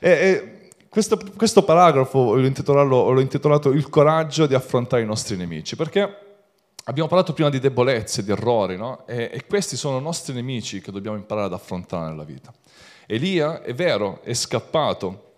e, 0.00 0.10
e 0.10 0.68
questo, 0.88 1.18
questo, 1.36 1.62
paragrafo 1.62 2.34
l'ho 2.34 2.46
intitolato, 2.46 3.10
l'ho 3.10 3.20
intitolato 3.20 3.70
Il 3.70 3.88
coraggio 3.88 4.46
di 4.46 4.54
affrontare 4.54 5.02
i 5.02 5.06
nostri 5.06 5.36
nemici, 5.36 5.76
perché 5.76 6.16
abbiamo 6.84 7.08
parlato 7.08 7.32
prima 7.32 7.50
di 7.50 7.58
debolezze, 7.58 8.24
di 8.24 8.30
errori, 8.30 8.76
no? 8.76 9.06
e, 9.06 9.30
e 9.32 9.46
questi 9.46 9.76
sono 9.76 9.98
i 9.98 10.02
nostri 10.02 10.34
nemici 10.34 10.80
che 10.80 10.90
dobbiamo 10.90 11.16
imparare 11.16 11.46
ad 11.46 11.52
affrontare 11.52 12.10
nella 12.10 12.24
vita. 12.24 12.52
Elia, 13.06 13.62
è 13.62 13.74
vero, 13.74 14.20
è 14.22 14.32
scappato, 14.32 15.32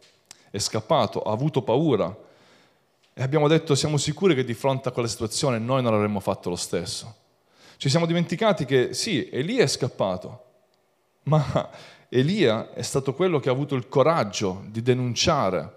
è 0.50 0.58
scappato, 0.58 1.20
ha 1.22 1.32
avuto 1.32 1.62
paura, 1.62 2.16
e 3.16 3.22
abbiamo 3.22 3.46
detto 3.46 3.76
siamo 3.76 3.96
sicuri 3.96 4.34
che 4.34 4.42
di 4.42 4.54
fronte 4.54 4.88
a 4.88 4.92
quella 4.92 5.06
situazione 5.08 5.58
noi 5.58 5.82
non 5.82 5.94
avremmo 5.94 6.18
fatto 6.18 6.50
lo 6.50 6.56
stesso. 6.56 7.14
Ci 7.76 7.88
siamo 7.88 8.06
dimenticati 8.06 8.64
che 8.64 8.92
sì, 8.92 9.28
Elia 9.30 9.62
è 9.62 9.68
scappato, 9.68 10.44
ma 11.24 11.70
Elia 12.08 12.72
è 12.72 12.82
stato 12.82 13.14
quello 13.14 13.38
che 13.38 13.48
ha 13.48 13.52
avuto 13.52 13.76
il 13.76 13.88
coraggio 13.88 14.64
di 14.66 14.82
denunciare 14.82 15.72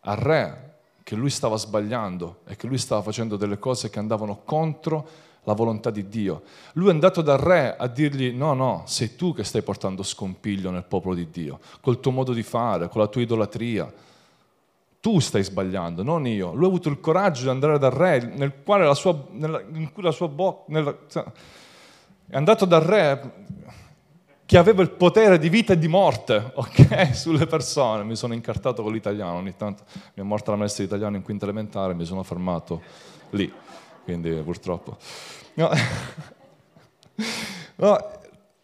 al 0.00 0.16
re 0.16 0.64
che 1.02 1.14
lui 1.14 1.30
stava 1.30 1.56
sbagliando 1.56 2.40
e 2.46 2.56
che 2.56 2.66
lui 2.66 2.76
stava 2.76 3.00
facendo 3.00 3.36
delle 3.36 3.58
cose 3.58 3.88
che 3.88 3.98
andavano 3.98 4.42
contro 4.44 5.08
la 5.44 5.54
volontà 5.54 5.88
di 5.88 6.06
Dio. 6.06 6.42
Lui 6.74 6.88
è 6.88 6.92
andato 6.92 7.22
dal 7.22 7.38
re 7.38 7.76
a 7.78 7.86
dirgli 7.86 8.30
no, 8.30 8.52
no, 8.52 8.82
sei 8.86 9.16
tu 9.16 9.32
che 9.32 9.42
stai 9.42 9.62
portando 9.62 10.02
scompiglio 10.02 10.70
nel 10.70 10.84
popolo 10.84 11.14
di 11.14 11.30
Dio, 11.30 11.60
col 11.80 12.00
tuo 12.00 12.10
modo 12.10 12.34
di 12.34 12.42
fare, 12.42 12.88
con 12.88 13.00
la 13.00 13.06
tua 13.06 13.22
idolatria 13.22 13.90
tu 15.08 15.20
stai 15.20 15.42
sbagliando, 15.42 16.02
non 16.02 16.26
io. 16.26 16.52
Lui 16.52 16.64
ha 16.64 16.68
avuto 16.68 16.90
il 16.90 17.00
coraggio 17.00 17.44
di 17.44 17.48
andare 17.48 17.78
dal 17.78 17.92
re, 17.92 18.30
nel 18.36 18.52
quale 18.62 18.84
la 18.84 18.92
sua, 18.92 19.18
nella, 19.30 19.58
in 19.72 19.90
cui 19.90 20.02
la 20.02 20.10
sua 20.10 20.28
bocca... 20.28 20.94
È 22.28 22.36
andato 22.36 22.66
dal 22.66 22.82
re 22.82 23.32
che 24.44 24.58
aveva 24.58 24.82
il 24.82 24.90
potere 24.90 25.38
di 25.38 25.48
vita 25.48 25.72
e 25.72 25.78
di 25.78 25.88
morte, 25.88 26.52
ok? 26.52 27.14
Sulle 27.14 27.46
persone. 27.46 28.04
Mi 28.04 28.16
sono 28.16 28.34
incartato 28.34 28.82
con 28.82 28.92
l'italiano, 28.92 29.38
ogni 29.38 29.56
tanto 29.56 29.84
mi 30.12 30.22
è 30.22 30.26
morta 30.26 30.50
la 30.50 30.58
maestra 30.58 30.84
di 30.84 30.90
italiano 30.90 31.16
in 31.16 31.22
quinta 31.22 31.46
elementare, 31.46 31.94
mi 31.94 32.04
sono 32.04 32.22
fermato 32.22 32.82
lì, 33.30 33.50
quindi 34.04 34.30
purtroppo. 34.44 34.98
No. 35.54 35.70
No, 37.80 37.96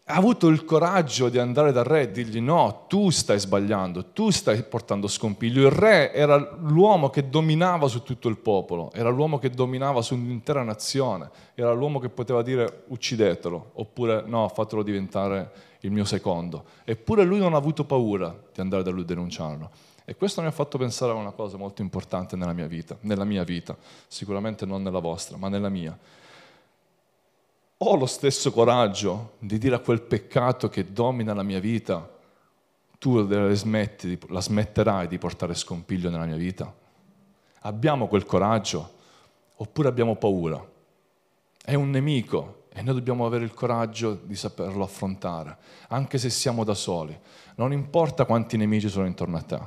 ha 0.07 0.13
avuto 0.13 0.49
il 0.49 0.65
coraggio 0.65 1.29
di 1.29 1.39
andare 1.39 1.71
dal 1.71 1.83
re 1.83 2.01
e 2.01 2.11
dirgli 2.11 2.39
no, 2.39 2.85
tu 2.87 3.09
stai 3.09 3.39
sbagliando, 3.39 4.11
tu 4.11 4.29
stai 4.29 4.61
portando 4.61 5.07
scompiglio. 5.07 5.65
Il 5.65 5.71
re 5.71 6.13
era 6.13 6.37
l'uomo 6.59 7.09
che 7.09 7.27
dominava 7.27 7.87
su 7.87 8.03
tutto 8.03 8.27
il 8.27 8.37
popolo, 8.37 8.91
era 8.93 9.09
l'uomo 9.09 9.39
che 9.39 9.49
dominava 9.49 10.03
su 10.03 10.13
un'intera 10.13 10.61
nazione, 10.61 11.31
era 11.55 11.73
l'uomo 11.73 11.97
che 11.97 12.09
poteva 12.09 12.43
dire 12.43 12.83
uccidetelo, 12.87 13.71
oppure 13.73 14.21
no, 14.27 14.47
fatelo 14.49 14.83
diventare 14.83 15.51
il 15.79 15.89
mio 15.89 16.05
secondo. 16.05 16.65
Eppure 16.83 17.23
lui 17.23 17.39
non 17.39 17.55
ha 17.55 17.57
avuto 17.57 17.83
paura 17.83 18.35
di 18.53 18.61
andare 18.61 18.83
da 18.83 18.91
lui 18.91 19.01
a 19.01 19.05
denunciarlo. 19.05 19.71
E 20.05 20.15
questo 20.15 20.39
mi 20.41 20.45
ha 20.47 20.51
fatto 20.51 20.77
pensare 20.77 21.13
a 21.13 21.15
una 21.15 21.31
cosa 21.31 21.57
molto 21.57 21.81
importante 21.81 22.35
nella 22.35 22.53
mia 22.53 22.67
vita, 22.67 22.95
nella 23.01 23.25
mia 23.25 23.43
vita, 23.43 23.75
sicuramente 24.07 24.67
non 24.67 24.83
nella 24.83 24.99
vostra, 24.99 25.35
ma 25.37 25.49
nella 25.49 25.69
mia 25.69 25.97
ho 27.77 27.95
lo 27.95 28.05
stesso 28.05 28.51
coraggio 28.51 29.33
di 29.39 29.57
dire 29.57 29.75
a 29.75 29.79
quel 29.79 30.01
peccato 30.01 30.69
che 30.69 30.93
domina 30.93 31.33
la 31.33 31.43
mia 31.43 31.59
vita, 31.59 32.09
tu 32.97 33.27
la 33.27 33.53
smetterai 34.39 35.07
di 35.07 35.17
portare 35.17 35.53
scompiglio 35.53 36.09
nella 36.09 36.25
mia 36.25 36.37
vita? 36.37 36.73
Abbiamo 37.61 38.07
quel 38.07 38.25
coraggio 38.25 38.93
oppure 39.55 39.89
abbiamo 39.89 40.15
paura? 40.15 40.63
È 41.63 41.73
un 41.73 41.89
nemico 41.89 42.63
e 42.69 42.81
noi 42.81 42.93
dobbiamo 42.93 43.25
avere 43.25 43.43
il 43.43 43.53
coraggio 43.53 44.13
di 44.23 44.35
saperlo 44.35 44.83
affrontare, 44.83 45.57
anche 45.89 46.17
se 46.17 46.29
siamo 46.29 46.63
da 46.63 46.73
soli. 46.73 47.17
Non 47.55 47.73
importa 47.73 48.25
quanti 48.25 48.55
nemici 48.57 48.87
sono 48.89 49.05
intorno 49.05 49.37
a 49.37 49.41
te, 49.41 49.59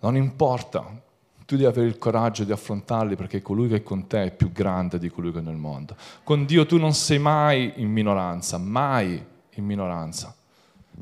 non 0.00 0.16
importa 0.16 1.02
tu 1.46 1.54
devi 1.54 1.64
avere 1.64 1.86
il 1.86 1.96
coraggio 1.96 2.42
di 2.42 2.50
affrontarli 2.50 3.14
perché 3.14 3.40
colui 3.40 3.68
che 3.68 3.76
è 3.76 3.82
con 3.84 4.08
te 4.08 4.24
è 4.24 4.30
più 4.32 4.50
grande 4.50 4.98
di 4.98 5.08
colui 5.08 5.30
che 5.30 5.38
è 5.38 5.42
nel 5.42 5.54
mondo. 5.54 5.96
Con 6.24 6.44
Dio 6.44 6.66
tu 6.66 6.76
non 6.76 6.92
sei 6.92 7.20
mai 7.20 7.74
in 7.76 7.88
minoranza, 7.88 8.58
mai 8.58 9.24
in 9.50 9.64
minoranza. 9.64 10.34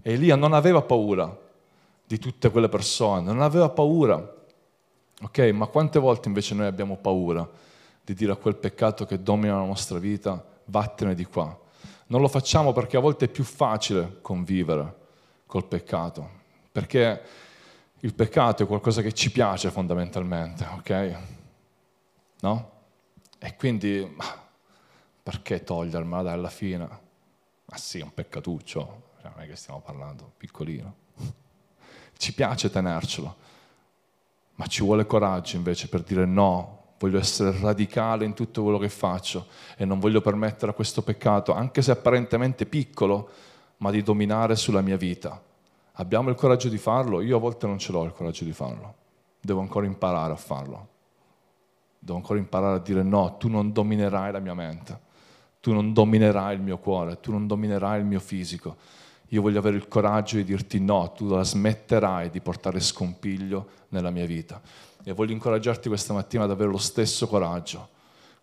Elia 0.02 0.36
non 0.36 0.52
aveva 0.52 0.82
paura 0.82 1.34
di 2.06 2.18
tutte 2.18 2.50
quelle 2.50 2.68
persone, 2.68 3.22
non 3.22 3.40
aveva 3.40 3.70
paura. 3.70 4.32
Ok, 5.22 5.38
ma 5.54 5.66
quante 5.66 5.98
volte 5.98 6.28
invece 6.28 6.54
noi 6.54 6.66
abbiamo 6.66 6.96
paura 6.96 7.48
di 8.04 8.12
dire 8.12 8.32
a 8.32 8.36
quel 8.36 8.56
peccato 8.56 9.06
che 9.06 9.22
domina 9.22 9.54
la 9.54 9.64
nostra 9.64 9.98
vita, 9.98 10.44
vattene 10.66 11.14
di 11.14 11.24
qua. 11.24 11.58
Non 12.08 12.20
lo 12.20 12.28
facciamo 12.28 12.74
perché 12.74 12.98
a 12.98 13.00
volte 13.00 13.24
è 13.24 13.28
più 13.28 13.44
facile 13.44 14.18
convivere 14.20 14.94
col 15.46 15.64
peccato, 15.64 16.28
perché 16.70 17.22
il 18.04 18.14
peccato 18.14 18.62
è 18.62 18.66
qualcosa 18.66 19.00
che 19.00 19.14
ci 19.14 19.30
piace 19.30 19.70
fondamentalmente, 19.70 20.66
ok? 20.76 21.18
No? 22.40 22.70
E 23.38 23.56
quindi, 23.56 24.14
perché 25.22 25.64
togliermela 25.64 26.22
dai 26.22 26.34
alla 26.34 26.50
fine? 26.50 26.86
Ma 27.64 27.76
sì, 27.78 28.00
è 28.00 28.02
un 28.02 28.12
peccatuccio, 28.12 29.02
non 29.22 29.32
è 29.38 29.46
che 29.46 29.56
stiamo 29.56 29.80
parlando, 29.80 30.32
piccolino. 30.36 30.94
Ci 32.18 32.34
piace 32.34 32.70
tenercelo, 32.70 33.36
ma 34.56 34.66
ci 34.66 34.82
vuole 34.82 35.06
coraggio 35.06 35.56
invece 35.56 35.88
per 35.88 36.02
dire 36.02 36.26
no, 36.26 36.96
voglio 36.98 37.18
essere 37.18 37.58
radicale 37.58 38.26
in 38.26 38.34
tutto 38.34 38.62
quello 38.62 38.78
che 38.78 38.90
faccio 38.90 39.46
e 39.76 39.86
non 39.86 39.98
voglio 39.98 40.20
permettere 40.20 40.72
a 40.72 40.74
questo 40.74 41.00
peccato, 41.00 41.54
anche 41.54 41.80
se 41.80 41.90
apparentemente 41.90 42.66
piccolo, 42.66 43.30
ma 43.78 43.90
di 43.90 44.02
dominare 44.02 44.56
sulla 44.56 44.82
mia 44.82 44.98
vita 44.98 45.40
Abbiamo 45.96 46.30
il 46.30 46.36
coraggio 46.36 46.68
di 46.68 46.78
farlo? 46.78 47.20
Io 47.20 47.36
a 47.36 47.40
volte 47.40 47.66
non 47.66 47.78
ce 47.78 47.92
l'ho 47.92 48.04
il 48.04 48.12
coraggio 48.12 48.44
di 48.44 48.52
farlo. 48.52 48.94
Devo 49.40 49.60
ancora 49.60 49.86
imparare 49.86 50.32
a 50.32 50.36
farlo. 50.36 50.88
Devo 51.98 52.18
ancora 52.18 52.38
imparare 52.38 52.76
a 52.76 52.80
dire 52.80 53.02
no, 53.02 53.36
tu 53.38 53.48
non 53.48 53.72
dominerai 53.72 54.32
la 54.32 54.40
mia 54.40 54.54
mente, 54.54 55.00
tu 55.60 55.72
non 55.72 55.92
dominerai 55.92 56.54
il 56.54 56.60
mio 56.60 56.78
cuore, 56.78 57.18
tu 57.20 57.30
non 57.30 57.46
dominerai 57.46 58.00
il 58.00 58.04
mio 58.04 58.20
fisico. 58.20 58.76
Io 59.28 59.40
voglio 59.40 59.58
avere 59.58 59.76
il 59.76 59.88
coraggio 59.88 60.36
di 60.36 60.44
dirti 60.44 60.80
no, 60.80 61.12
tu 61.12 61.28
la 61.28 61.42
smetterai 61.42 62.28
di 62.28 62.40
portare 62.40 62.80
scompiglio 62.80 63.68
nella 63.88 64.10
mia 64.10 64.26
vita. 64.26 64.60
E 65.02 65.12
voglio 65.12 65.32
incoraggiarti 65.32 65.88
questa 65.88 66.12
mattina 66.12 66.44
ad 66.44 66.50
avere 66.50 66.70
lo 66.70 66.78
stesso 66.78 67.26
coraggio. 67.26 67.88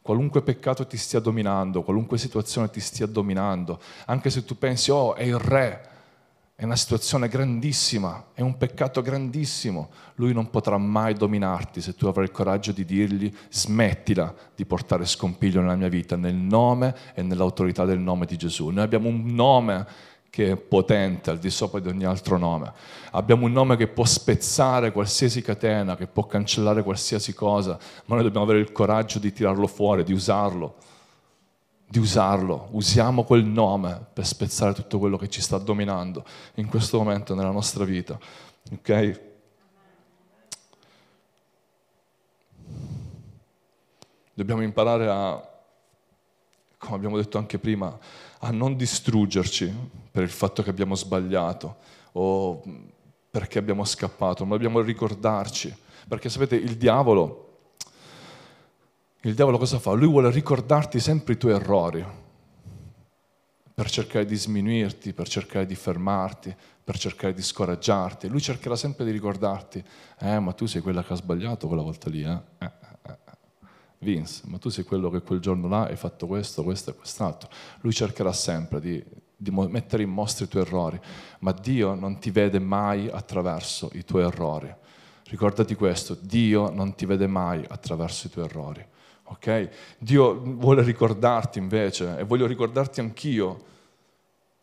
Qualunque 0.02 0.42
peccato 0.42 0.88
ti 0.88 0.98
stia 0.98 1.20
dominando, 1.20 1.84
qualunque 1.84 2.18
situazione 2.18 2.70
ti 2.72 2.80
stia 2.80 3.06
dominando, 3.06 3.80
anche 4.06 4.32
se 4.32 4.44
tu 4.44 4.58
pensi, 4.58 4.90
oh, 4.90 5.14
è 5.14 5.24
il 5.24 5.38
re, 5.38 5.91
è 6.62 6.66
una 6.66 6.76
situazione 6.76 7.28
grandissima, 7.28 8.26
è 8.36 8.42
un 8.42 8.56
peccato 8.56 9.02
grandissimo. 9.02 9.90
Lui 10.18 10.32
non 10.32 10.52
potrà 10.52 10.78
mai 10.78 11.16
dominarti 11.16 11.82
se 11.82 11.96
tu 11.96 12.06
avrai 12.06 12.26
il 12.26 12.32
coraggio 12.32 12.72
di 12.72 12.86
dirgli 12.86 13.34
smettila 13.50 14.32
di 14.54 14.64
portare 14.68 15.08
scompiglio 15.08 15.60
nella 15.62 15.76
mia 15.76 15.88
vita 15.88 16.16
nel 16.16 16.36
nome 16.36 16.96
e 17.16 17.24
nell'autorità 17.24 17.84
del 17.84 17.98
nome 17.98 18.28
di 18.28 18.38
Gesù. 18.38 18.70
Noi 18.70 18.84
abbiamo 18.84 19.08
un 19.08 19.26
nome 19.26 19.88
che 20.30 20.52
è 20.52 20.56
potente 20.56 21.32
al 21.32 21.40
di 21.40 21.50
sopra 21.50 21.80
di 21.80 21.88
ogni 21.88 22.06
altro 22.06 22.38
nome. 22.38 22.72
Abbiamo 23.10 23.48
un 23.48 23.54
nome 23.54 23.76
che 23.76 23.88
può 23.88 24.06
spezzare 24.06 24.92
qualsiasi 24.92 25.42
catena, 25.42 25.96
che 25.96 26.06
può 26.06 26.28
cancellare 26.28 26.84
qualsiasi 26.84 27.34
cosa, 27.34 27.80
ma 28.06 28.14
noi 28.14 28.24
dobbiamo 28.24 28.46
avere 28.46 28.60
il 28.60 28.72
coraggio 28.72 29.18
di 29.18 29.34
tirarlo 29.34 29.66
fuori, 29.66 30.04
di 30.04 30.14
usarlo 30.14 30.76
di 31.92 32.00
usarlo, 32.00 32.70
usiamo 32.72 33.26
quel 33.26 33.44
nome 33.44 34.06
per 34.14 34.26
spezzare 34.26 34.74
tutto 34.74 34.98
quello 34.98 35.18
che 35.18 35.28
ci 35.28 35.42
sta 35.42 35.58
dominando 35.58 36.24
in 36.56 36.68
questo 36.68 36.98
momento 36.98 37.36
nella 37.36 37.52
nostra 37.52 37.84
vita. 37.84 38.18
Ok? 38.72 39.22
Dobbiamo 44.34 44.62
imparare 44.64 45.10
a, 45.10 45.50
come 46.78 46.96
abbiamo 46.96 47.18
detto 47.18 47.38
anche 47.38 47.60
prima, 47.60 48.00
a 48.40 48.52
non 48.52 48.78
distruggerci 48.78 49.90
per 50.10 50.24
il 50.24 50.30
fatto 50.30 50.64
che 50.64 50.70
abbiamo 50.70 50.96
sbagliato 50.96 51.76
o 52.14 52.64
perché 53.30 53.60
abbiamo 53.60 53.84
scappato, 53.84 54.46
ma 54.46 54.56
dobbiamo 54.56 54.80
ricordarci. 54.80 55.76
Perché 56.08 56.30
sapete, 56.30 56.56
il 56.56 56.78
diavolo 56.78 57.51
il 59.22 59.36
diavolo 59.36 59.58
cosa 59.58 59.78
fa? 59.78 59.92
Lui 59.92 60.08
vuole 60.08 60.32
ricordarti 60.32 61.00
sempre 61.00 61.34
i 61.34 61.38
tuoi 61.38 61.54
errori 61.54 62.04
per 63.74 63.90
cercare 63.90 64.26
di 64.26 64.36
sminuirti, 64.36 65.14
per 65.14 65.28
cercare 65.28 65.66
di 65.66 65.76
fermarti, 65.76 66.56
per 66.84 66.98
cercare 66.98 67.34
di 67.34 67.42
scoraggiarti. 67.42 68.28
Lui 68.28 68.42
cercherà 68.42 68.76
sempre 68.76 69.06
di 69.06 69.12
ricordarti, 69.12 69.84
eh, 70.20 70.40
ma 70.40 70.54
tu 70.54 70.66
sei 70.66 70.82
quella 70.82 71.04
che 71.04 71.14
ha 71.14 71.16
sbagliato 71.16 71.68
quella 71.68 71.84
volta 71.84 72.10
lì, 72.10 72.24
eh? 72.24 72.40
eh, 72.60 72.66
eh, 72.66 72.92
eh. 73.04 73.16
Vince, 74.00 74.42
ma 74.46 74.58
tu 74.58 74.70
sei 74.70 74.84
quello 74.84 75.10
che 75.12 75.22
quel 75.22 75.40
giorno 75.40 75.68
là 75.68 75.86
hai 75.86 75.96
fatto 75.96 76.26
questo, 76.26 76.64
questo 76.64 76.90
e 76.90 76.96
quest'altro. 76.96 77.50
Lui 77.82 77.94
cercherà 77.94 78.34
sempre 78.34 78.80
di, 78.80 79.04
di 79.36 79.52
mettere 79.52 80.02
in 80.04 80.10
mostra 80.10 80.46
i 80.46 80.48
tuoi 80.48 80.64
errori, 80.64 81.00
ma 81.40 81.52
Dio 81.52 81.94
non 81.94 82.18
ti 82.18 82.32
vede 82.32 82.58
mai 82.58 83.08
attraverso 83.08 83.92
i 83.94 84.04
tuoi 84.04 84.24
errori. 84.24 84.74
Ricordati 85.26 85.76
questo, 85.76 86.18
Dio 86.20 86.72
non 86.72 86.96
ti 86.96 87.06
vede 87.06 87.28
mai 87.28 87.64
attraverso 87.68 88.28
i 88.28 88.30
tuoi 88.32 88.46
errori. 88.46 88.86
Okay? 89.32 89.70
Dio 89.98 90.40
vuole 90.42 90.84
ricordarti 90.84 91.58
invece, 91.58 92.18
e 92.18 92.24
voglio 92.24 92.46
ricordarti 92.46 93.00
anch'io, 93.00 93.70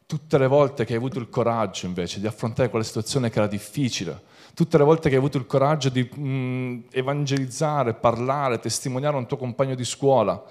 tutte 0.06 0.38
le 0.38 0.46
volte 0.46 0.84
che 0.84 0.92
hai 0.92 0.98
avuto 0.98 1.18
il 1.18 1.28
coraggio 1.28 1.86
invece 1.86 2.20
di 2.20 2.26
affrontare 2.26 2.68
quella 2.68 2.84
situazione 2.84 3.30
che 3.30 3.38
era 3.38 3.46
difficile, 3.46 4.22
tutte 4.54 4.78
le 4.78 4.84
volte 4.84 5.08
che 5.08 5.14
hai 5.14 5.20
avuto 5.20 5.38
il 5.38 5.46
coraggio 5.46 5.88
di 5.88 6.08
mm, 6.18 6.80
evangelizzare, 6.90 7.94
parlare, 7.94 8.58
testimoniare 8.58 9.16
un 9.16 9.26
tuo 9.26 9.36
compagno 9.36 9.74
di 9.74 9.84
scuola. 9.84 10.42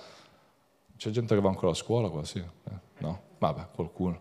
C'è 0.95 1.09
gente 1.11 1.35
che 1.35 1.41
va 1.41 1.49
ancora 1.49 1.71
a 1.71 1.75
scuola 1.75 2.09
qua, 2.09 2.23
sì? 2.23 2.39
Eh, 2.39 2.71
no? 2.99 3.21
Vabbè, 3.37 3.67
qualcuno. 3.73 4.19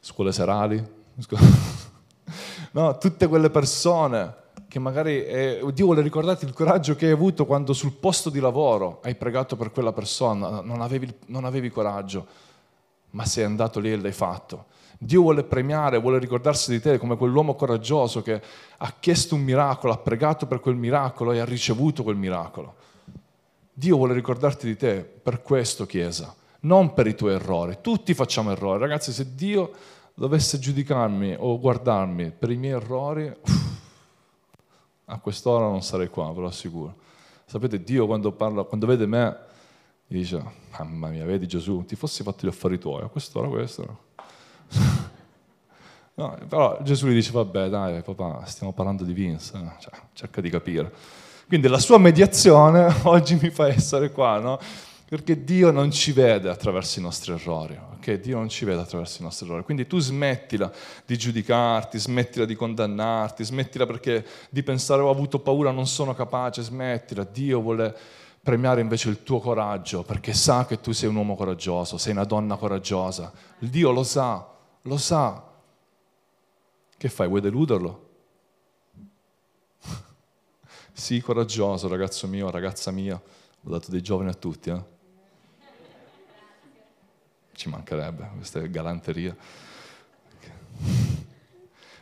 Scuole 0.00 0.32
serali? 0.32 0.82
no, 2.72 2.98
tutte 2.98 3.26
quelle 3.26 3.50
persone 3.50 4.44
che 4.76 4.82
magari 4.82 5.24
eh, 5.24 5.64
Dio 5.72 5.86
vuole 5.86 6.02
ricordarti 6.02 6.44
il 6.44 6.52
coraggio 6.52 6.96
che 6.96 7.06
hai 7.06 7.12
avuto 7.12 7.46
quando 7.46 7.72
sul 7.72 7.92
posto 7.92 8.28
di 8.28 8.40
lavoro 8.40 9.00
hai 9.04 9.14
pregato 9.14 9.56
per 9.56 9.72
quella 9.72 9.94
persona, 9.94 10.60
non 10.60 10.82
avevi, 10.82 11.10
non 11.28 11.46
avevi 11.46 11.70
coraggio, 11.70 12.26
ma 13.12 13.24
sei 13.24 13.44
andato 13.44 13.80
lì 13.80 13.90
e 13.90 13.96
l'hai 13.96 14.12
fatto. 14.12 14.66
Dio 14.98 15.22
vuole 15.22 15.44
premiare, 15.44 15.98
vuole 15.98 16.18
ricordarsi 16.18 16.70
di 16.70 16.78
te 16.78 16.98
come 16.98 17.16
quell'uomo 17.16 17.54
coraggioso 17.54 18.20
che 18.20 18.42
ha 18.76 18.92
chiesto 19.00 19.34
un 19.34 19.40
miracolo, 19.40 19.94
ha 19.94 19.96
pregato 19.96 20.44
per 20.44 20.60
quel 20.60 20.76
miracolo 20.76 21.32
e 21.32 21.38
ha 21.38 21.46
ricevuto 21.46 22.02
quel 22.02 22.16
miracolo. 22.16 22.74
Dio 23.72 23.96
vuole 23.96 24.12
ricordarti 24.12 24.66
di 24.66 24.76
te 24.76 24.96
per 24.96 25.40
questo, 25.40 25.86
Chiesa, 25.86 26.34
non 26.60 26.92
per 26.92 27.06
i 27.06 27.14
tuoi 27.14 27.32
errori. 27.32 27.78
Tutti 27.80 28.12
facciamo 28.12 28.50
errori. 28.50 28.78
Ragazzi, 28.78 29.10
se 29.10 29.34
Dio 29.34 29.70
dovesse 30.12 30.58
giudicarmi 30.58 31.34
o 31.38 31.58
guardarmi 31.58 32.30
per 32.30 32.50
i 32.50 32.56
miei 32.56 32.74
errori... 32.74 33.34
Uff, 33.40 33.75
a 35.06 35.18
quest'ora 35.18 35.66
non 35.66 35.82
sarei 35.82 36.08
qua, 36.08 36.32
ve 36.32 36.40
lo 36.40 36.46
assicuro. 36.46 36.94
Sapete, 37.44 37.82
Dio 37.82 38.06
quando, 38.06 38.32
parla, 38.32 38.64
quando 38.64 38.86
vede 38.86 39.06
me, 39.06 39.36
dice, 40.06 40.42
mamma 40.76 41.08
mia, 41.08 41.24
vedi 41.24 41.46
Gesù, 41.46 41.84
ti 41.84 41.94
fossi 41.94 42.22
fatto 42.22 42.46
gli 42.46 42.50
affari 42.50 42.78
tuoi, 42.78 43.02
a 43.02 43.08
quest'ora 43.08 43.48
questo. 43.48 43.98
no, 46.14 46.38
però 46.48 46.78
Gesù 46.82 47.06
gli 47.06 47.14
dice, 47.14 47.30
vabbè 47.30 47.68
dai 47.68 48.02
papà, 48.02 48.44
stiamo 48.46 48.72
parlando 48.72 49.04
di 49.04 49.12
Vince, 49.12 49.56
eh, 49.56 49.80
cioè, 49.80 49.92
cerca 50.12 50.40
di 50.40 50.50
capire. 50.50 50.92
Quindi 51.46 51.68
la 51.68 51.78
sua 51.78 51.98
mediazione 51.98 52.92
oggi 53.04 53.38
mi 53.40 53.50
fa 53.50 53.68
essere 53.68 54.10
qua, 54.10 54.40
no? 54.40 54.58
Perché 55.08 55.44
Dio 55.44 55.70
non 55.70 55.92
ci 55.92 56.10
vede 56.10 56.48
attraverso 56.48 56.98
i 56.98 57.02
nostri 57.02 57.32
errori, 57.32 57.78
ok? 57.92 58.14
Dio 58.14 58.38
non 58.38 58.48
ci 58.48 58.64
vede 58.64 58.80
attraverso 58.80 59.20
i 59.20 59.24
nostri 59.24 59.46
errori. 59.46 59.62
Quindi 59.62 59.86
tu 59.86 60.00
smettila 60.00 60.72
di 61.04 61.16
giudicarti, 61.16 61.96
smettila 61.96 62.44
di 62.44 62.56
condannarti, 62.56 63.44
smettila 63.44 63.86
perché 63.86 64.26
di 64.50 64.64
pensare 64.64 65.02
ho 65.02 65.10
avuto 65.10 65.38
paura, 65.38 65.70
non 65.70 65.86
sono 65.86 66.12
capace, 66.12 66.62
smettila. 66.62 67.22
Dio 67.22 67.60
vuole 67.60 67.96
premiare 68.42 68.80
invece 68.80 69.08
il 69.08 69.22
tuo 69.22 69.38
coraggio 69.38 70.02
perché 70.02 70.32
sa 70.32 70.66
che 70.66 70.80
tu 70.80 70.90
sei 70.90 71.08
un 71.08 71.14
uomo 71.14 71.36
coraggioso, 71.36 71.98
sei 71.98 72.10
una 72.10 72.24
donna 72.24 72.56
coraggiosa. 72.56 73.32
Il 73.60 73.68
Dio 73.68 73.92
lo 73.92 74.02
sa, 74.02 74.44
lo 74.82 74.96
sa. 74.96 75.52
Che 76.98 77.08
fai? 77.08 77.28
Vuoi 77.28 77.40
deluderlo? 77.40 78.08
Sii 80.92 81.20
coraggioso, 81.20 81.86
ragazzo 81.86 82.26
mio, 82.26 82.50
ragazza 82.50 82.90
mia. 82.90 83.14
Ho 83.14 83.70
dato 83.70 83.92
dei 83.92 84.02
giovani 84.02 84.30
a 84.30 84.34
tutti, 84.34 84.70
eh? 84.70 84.94
Ci 87.66 87.72
mancherebbe, 87.72 88.30
questa 88.36 88.60
è 88.60 88.70
galanteria. 88.70 89.36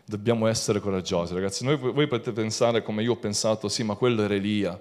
Dobbiamo 0.05 0.47
essere 0.47 0.79
coraggiosi, 0.79 1.33
ragazzi. 1.33 1.65
Noi, 1.65 1.79
voi 1.79 2.07
potete 2.07 2.33
pensare 2.33 2.83
come 2.83 3.03
io 3.03 3.13
ho 3.13 3.17
pensato, 3.17 3.71
sì, 3.71 3.83
ma 3.83 3.95
quello 3.95 4.23
era 4.23 4.35
Elia. 4.35 4.79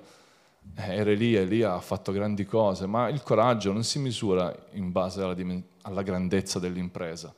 Eh, 0.76 0.96
era 0.96 1.12
Elia, 1.12 1.39
Elia 1.39 1.74
ha 1.76 1.80
fatto 1.80 2.12
grandi 2.12 2.46
cose, 2.46 2.86
ma 2.86 3.08
il 3.08 3.24
coraggio 3.24 3.72
non 3.72 3.86
si 3.86 3.98
misura 3.98 4.54
in 4.72 4.91
base 4.91 5.22
alla, 5.22 5.38
alla 5.84 6.02
grandezza 6.02 6.60
dell'impresa. 6.60 7.34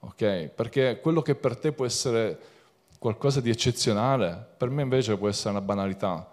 Okay? 0.00 0.48
Perché 0.48 1.00
quello 1.02 1.20
che 1.20 1.34
per 1.34 1.58
te 1.58 1.72
può 1.72 1.84
essere 1.84 2.38
qualcosa 2.98 3.42
di 3.42 3.50
eccezionale, 3.50 4.46
per 4.56 4.70
me 4.70 4.80
invece 4.80 5.14
può 5.18 5.28
essere 5.28 5.50
una 5.50 5.60
banalità 5.60 6.26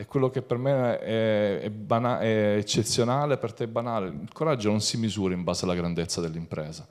e 0.00 0.06
quello 0.06 0.30
che 0.30 0.40
per 0.40 0.56
me 0.56 0.98
è, 0.98 1.60
è, 1.60 1.68
bana- 1.68 2.20
è, 2.20 2.56
eccezionale, 2.56 3.36
per 3.36 3.52
te 3.52 3.64
è 3.64 3.66
banale. 3.66 4.06
Il 4.06 4.32
coraggio 4.32 4.70
non 4.70 4.80
si 4.80 4.96
misura 4.96 5.34
in 5.34 5.44
base 5.44 5.66
alla 5.66 5.74
grandezza 5.74 6.22
dell'impresa. 6.22 6.86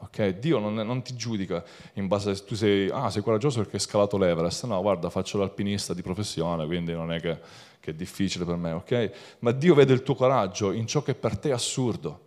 Okay? 0.00 0.38
Dio 0.38 0.58
non, 0.58 0.74
non, 0.74 1.00
ti 1.00 1.16
giudica 1.16 1.64
in 1.94 2.06
base 2.06 2.30
a 2.32 2.34
tu 2.34 2.54
sei, 2.54 2.90
ah, 2.90 3.08
sei 3.08 3.22
coraggioso 3.22 3.60
perché 3.60 3.76
hai 3.76 3.80
scalato 3.80 4.18
l'Everest. 4.18 4.66
No, 4.66 4.78
guarda, 4.82 5.08
faccio 5.08 5.38
l'alpinista 5.38 5.94
di 5.94 6.02
professione, 6.02 6.66
quindi 6.66 6.92
non 6.92 7.10
è 7.14 7.18
che, 7.18 7.38
che 7.80 7.92
è 7.92 7.94
difficile 7.94 8.44
per 8.44 8.56
me. 8.56 8.72
Okay? 8.72 9.10
Ma 9.38 9.52
Dio 9.52 9.74
vede 9.74 9.94
il 9.94 10.02
tuo 10.02 10.14
coraggio 10.14 10.70
in 10.72 10.86
ciò 10.86 11.02
che 11.02 11.14
per 11.14 11.38
te 11.38 11.48
è 11.48 11.52
assurdo. 11.52 12.20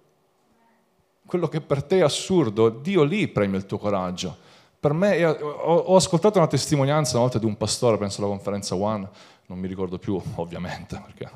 Quello 1.27 1.47
che 1.47 1.61
per 1.61 1.83
te 1.83 1.99
è 1.99 2.01
assurdo, 2.01 2.69
Dio 2.69 3.03
lì 3.03 3.27
premia 3.27 3.59
il 3.59 3.67
tuo 3.67 3.77
coraggio. 3.77 4.35
Per 4.79 4.93
me, 4.93 5.23
ho, 5.23 5.75
ho 5.75 5.95
ascoltato 5.95 6.39
una 6.39 6.47
testimonianza 6.47 7.13
una 7.13 7.21
volta 7.21 7.37
di 7.37 7.45
un 7.45 7.55
pastore, 7.55 7.99
penso 7.99 8.19
alla 8.19 8.31
conferenza 8.31 8.75
One, 8.75 9.07
non 9.47 9.59
mi 9.59 9.67
ricordo 9.67 9.97
più 9.97 10.19
ovviamente, 10.35 11.01
perché 11.05 11.31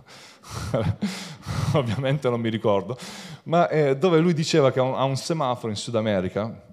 ovviamente 1.74 2.30
non 2.30 2.40
mi 2.40 2.50
ricordo, 2.50 2.98
ma 3.44 3.68
eh, 3.70 3.98
dove 3.98 4.20
lui 4.20 4.34
diceva 4.34 4.72
che 4.72 4.80
ha 4.80 5.04
un, 5.04 5.18
semaforo 5.18 5.70
in 5.70 5.78
Sud 5.78 5.96
America, 5.96 6.64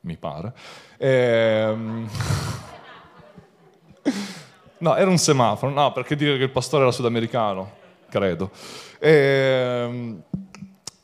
mi 0.00 0.16
pare, 0.16 0.52
ehm... 0.98 2.08
no, 4.78 4.96
era 4.96 5.10
un 5.10 5.18
semaforo, 5.18 5.72
no, 5.72 5.92
perché 5.92 6.16
dire 6.16 6.36
che 6.36 6.44
il 6.44 6.50
pastore 6.50 6.82
era 6.82 6.92
sudamericano, 6.92 7.70
credo. 8.08 8.50
Ehm... 8.98 10.22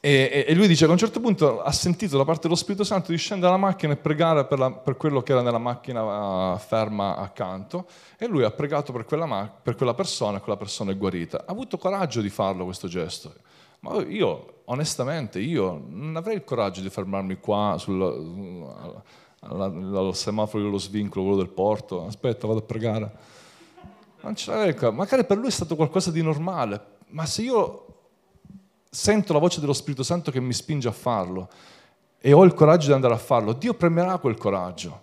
E, 0.05 0.47
e, 0.49 0.55
lui 0.57 0.67
dice 0.67 0.83
che 0.83 0.91
a 0.91 0.95
un 0.95 0.99
certo 0.99 1.21
punto 1.21 1.63
ha 1.63 1.71
sentito 1.71 2.19
da 2.19 2.25
parte 2.25 2.41
dello 2.43 2.57
Spirito 2.57 2.83
Santo 2.83 3.13
di 3.13 3.19
scendere 3.19 3.53
dalla 3.53 3.65
macchina 3.65 3.93
e 3.93 3.97
pregare 3.97 4.45
per, 4.47 4.59
la, 4.59 4.73
per 4.73 4.97
quello 4.97 5.23
che 5.23 5.31
era 5.31 5.43
nella 5.43 5.59
macchina 5.59 6.55
uh, 6.55 6.59
ferma 6.59 7.19
accanto 7.19 7.87
e 8.19 8.27
lui 8.27 8.43
ha 8.43 8.51
pregato 8.51 8.93
per 8.93 9.05
quella, 9.05 9.49
per 9.63 9.77
quella, 9.77 9.95
persona 9.95 10.39
e 10.39 10.41
quella 10.41 10.59
persona 10.59 10.91
è 10.91 10.97
guarita. 10.97 11.45
Ha 11.47 11.53
avuto 11.53 11.79
coraggio 11.79 12.21
di 12.21 12.31
farlo 12.31 12.65
questo 12.65 12.89
gesto. 12.89 13.33
Ma 13.79 14.03
io, 14.03 14.63
onestamente, 14.65 15.39
io 15.39 15.81
non 15.89 16.17
avrei 16.17 16.35
il 16.35 16.43
coraggio 16.43 16.81
di 16.81 16.91
fermarmi 16.91 17.37
qua 17.37 17.77
sul, 17.79 18.03
al 19.39 20.11
semaforo 20.17 20.65
dello 20.65 20.79
svincolo, 20.79 21.27
quello 21.27 21.41
del 21.41 21.53
porto. 21.53 22.07
Aspetta, 22.07 22.49
vado 22.49 22.59
a 22.59 22.65
pregare. 22.65 23.13
Non 24.23 24.35
ce 24.35 24.51
l'avrei, 24.51 24.93
magari 24.93 25.25
per 25.25 25.37
lui 25.37 25.47
è 25.47 25.53
stato 25.53 25.77
qualcosa 25.77 26.11
di 26.11 26.23
normale, 26.23 26.87
ma 27.11 27.25
se 27.25 27.43
io 27.43 27.87
sento 28.95 29.33
la 29.33 29.39
voce 29.39 29.59
dello 29.59 29.73
Spirito 29.73 30.03
Santo 30.03 30.31
che 30.31 30.39
mi 30.39 30.53
spinge 30.53 30.87
a 30.87 30.93
farlo 30.93 31.49
e 32.19 32.35
ho 32.35 32.45
il 32.45 32.53
coraggio 32.53 32.89
di 32.89 32.93
andare 32.93 33.15
a 33.15 33.19
farlo, 33.19 33.55
Dio 33.55 33.73
premierà 33.73 34.19
quel 34.19 34.37
coraggio. 34.37 35.03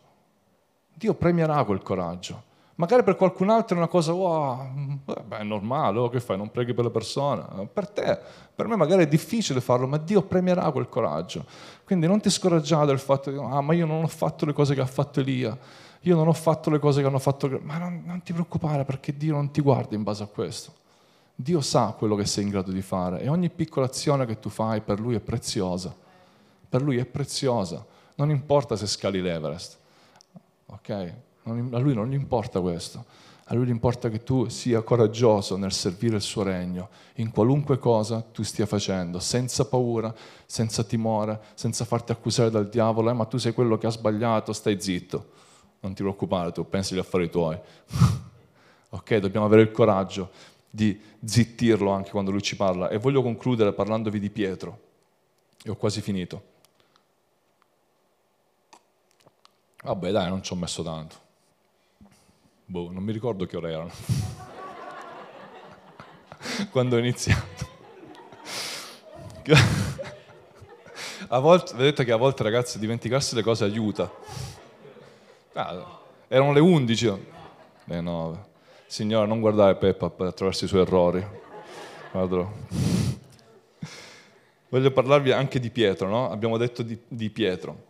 Dio 0.93 1.15
premierà 1.15 1.63
quel 1.63 1.81
coraggio. 1.81 2.43
Magari 2.75 3.03
per 3.03 3.15
qualcun 3.15 3.49
altro 3.49 3.75
è 3.75 3.79
una 3.79 3.89
cosa, 3.89 4.13
wow, 4.13 4.69
beh, 5.25 5.39
è 5.39 5.43
normale, 5.43 5.97
oh, 5.97 6.07
che 6.07 6.19
fai? 6.19 6.37
Non 6.37 6.51
preghi 6.51 6.73
per 6.73 6.85
le 6.85 6.91
persone. 6.91 7.67
Per 7.73 7.89
te, 7.89 8.17
per 8.55 8.67
me 8.67 8.75
magari 8.75 9.03
è 9.03 9.07
difficile 9.07 9.59
farlo, 9.59 9.87
ma 9.87 9.97
Dio 9.97 10.21
premierà 10.21 10.69
quel 10.71 10.87
coraggio. 10.87 11.45
Quindi 11.83 12.05
non 12.05 12.21
ti 12.21 12.29
scoraggiare 12.29 12.85
del 12.85 12.99
fatto 12.99 13.31
che, 13.31 13.37
ah, 13.37 13.59
ma 13.59 13.73
io 13.73 13.87
non 13.87 14.03
ho 14.03 14.07
fatto 14.07 14.45
le 14.45 14.53
cose 14.53 14.75
che 14.75 14.81
ha 14.81 14.85
fatto 14.85 15.19
Elia, 15.19 15.57
io 16.01 16.15
non 16.15 16.27
ho 16.27 16.33
fatto 16.33 16.69
le 16.69 16.79
cose 16.79 17.01
che 17.01 17.07
hanno 17.07 17.19
fatto... 17.19 17.59
Ma 17.63 17.79
non, 17.79 18.03
non 18.05 18.21
ti 18.21 18.33
preoccupare 18.33 18.85
perché 18.85 19.17
Dio 19.17 19.33
non 19.33 19.51
ti 19.51 19.61
guarda 19.61 19.95
in 19.95 20.03
base 20.03 20.23
a 20.23 20.27
questo. 20.27 20.78
Dio 21.41 21.61
sa 21.61 21.95
quello 21.97 22.17
che 22.17 22.25
sei 22.25 22.43
in 22.43 22.49
grado 22.49 22.69
di 22.69 22.81
fare 22.81 23.21
e 23.21 23.29
ogni 23.29 23.49
piccola 23.49 23.85
azione 23.85 24.25
che 24.25 24.39
tu 24.39 24.49
fai 24.49 24.81
per 24.81 24.99
Lui 24.99 25.15
è 25.15 25.21
preziosa. 25.21 25.95
Per 26.67 26.81
Lui 26.81 26.97
è 26.97 27.05
preziosa. 27.05 27.85
Non 28.15 28.29
importa 28.29 28.75
se 28.75 28.85
scali 28.87 29.21
l'Everest. 29.21 29.77
Ok? 30.65 30.89
a 31.43 31.79
Lui 31.79 31.93
non 31.93 32.09
gli 32.09 32.13
importa 32.13 32.59
questo. 32.59 33.05
A 33.45 33.55
Lui 33.55 33.67
gli 33.67 33.69
importa 33.69 34.09
che 34.09 34.21
tu 34.21 34.49
sia 34.49 34.81
coraggioso 34.81 35.55
nel 35.55 35.71
servire 35.71 36.17
il 36.17 36.21
suo 36.21 36.43
regno, 36.43 36.89
in 37.15 37.31
qualunque 37.31 37.79
cosa 37.79 38.21
tu 38.21 38.43
stia 38.43 38.65
facendo, 38.65 39.19
senza 39.19 39.65
paura, 39.65 40.13
senza 40.45 40.83
timore, 40.83 41.39
senza 41.53 41.85
farti 41.85 42.11
accusare 42.11 42.49
dal 42.49 42.67
diavolo, 42.67 43.11
eh, 43.11 43.13
ma 43.13 43.23
tu 43.23 43.37
sei 43.37 43.53
quello 43.53 43.77
che 43.77 43.87
ha 43.87 43.91
sbagliato, 43.91 44.51
stai 44.51 44.81
zitto. 44.81 45.29
Non 45.79 45.93
ti 45.93 46.01
preoccupare, 46.01 46.51
tu 46.51 46.67
pensi 46.67 46.91
agli 46.91 46.99
affari 46.99 47.29
tuoi. 47.29 47.57
ok? 48.89 49.15
Dobbiamo 49.15 49.45
avere 49.45 49.61
il 49.61 49.71
coraggio 49.71 50.57
di 50.69 50.99
zittirlo 51.23 51.91
anche 51.91 52.11
quando 52.11 52.31
lui 52.31 52.41
ci 52.41 52.55
parla. 52.55 52.89
E 52.89 52.97
voglio 52.97 53.21
concludere 53.21 53.73
parlandovi 53.73 54.19
di 54.19 54.29
Pietro. 54.29 54.87
E 55.63 55.69
ho 55.69 55.75
quasi 55.75 56.01
finito. 56.01 56.57
Vabbè, 59.83 60.11
dai, 60.11 60.29
non 60.29 60.43
ci 60.43 60.53
ho 60.53 60.55
messo 60.55 60.83
tanto. 60.83 61.27
Boh, 62.65 62.91
non 62.91 63.03
mi 63.03 63.11
ricordo 63.11 63.45
che 63.45 63.57
ore 63.57 63.71
erano. 63.71 63.91
quando 66.71 66.95
ho 66.95 66.99
iniziato. 66.99 67.67
a 71.27 71.39
volte, 71.39 71.75
vedete 71.75 72.03
che 72.03 72.11
a 72.11 72.17
volte 72.17 72.43
ragazzi 72.43 72.77
dimenticarsi 72.77 73.35
le 73.35 73.41
cose 73.41 73.63
aiuta. 73.63 74.11
Ah, 75.53 75.99
erano 76.27 76.53
le 76.53 76.59
11, 76.59 77.25
le 77.85 78.01
9. 78.01 78.47
Signore, 78.89 79.27
non 79.27 79.39
guardare 79.39 79.75
Peppa 79.75 80.11
attraverso 80.25 80.65
i 80.65 80.67
suoi 80.67 80.81
errori. 80.81 81.23
Guardalo. 82.11 82.53
Voglio 84.69 84.89
parlarvi 84.89 85.31
anche 85.31 85.59
di 85.59 85.69
Pietro, 85.69 86.07
no? 86.07 86.31
Abbiamo 86.31 86.57
detto 86.57 86.81
di, 86.81 86.99
di 87.07 87.29
Pietro. 87.29 87.83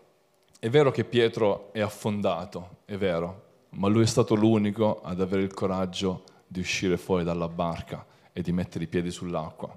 È 0.59 0.69
vero 0.69 0.91
che 0.91 1.05
Pietro 1.05 1.71
è 1.71 1.79
affondato, 1.79 2.79
è 2.83 2.97
vero, 2.97 3.43
ma 3.69 3.87
lui 3.87 4.03
è 4.03 4.07
stato 4.07 4.35
l'unico 4.35 4.99
ad 5.01 5.21
avere 5.21 5.41
il 5.41 5.53
coraggio 5.53 6.23
di 6.45 6.59
uscire 6.59 6.97
fuori 6.97 7.23
dalla 7.23 7.47
barca 7.47 8.05
e 8.33 8.41
di 8.41 8.51
mettere 8.51 8.83
i 8.83 8.87
piedi 8.87 9.09
sull'acqua. 9.09 9.73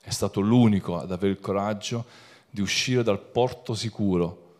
È 0.00 0.10
stato 0.10 0.38
l'unico 0.38 1.00
ad 1.00 1.10
avere 1.10 1.32
il 1.32 1.40
coraggio 1.40 2.04
di 2.48 2.60
uscire 2.60 3.02
dal 3.02 3.18
porto 3.18 3.74
sicuro, 3.74 4.54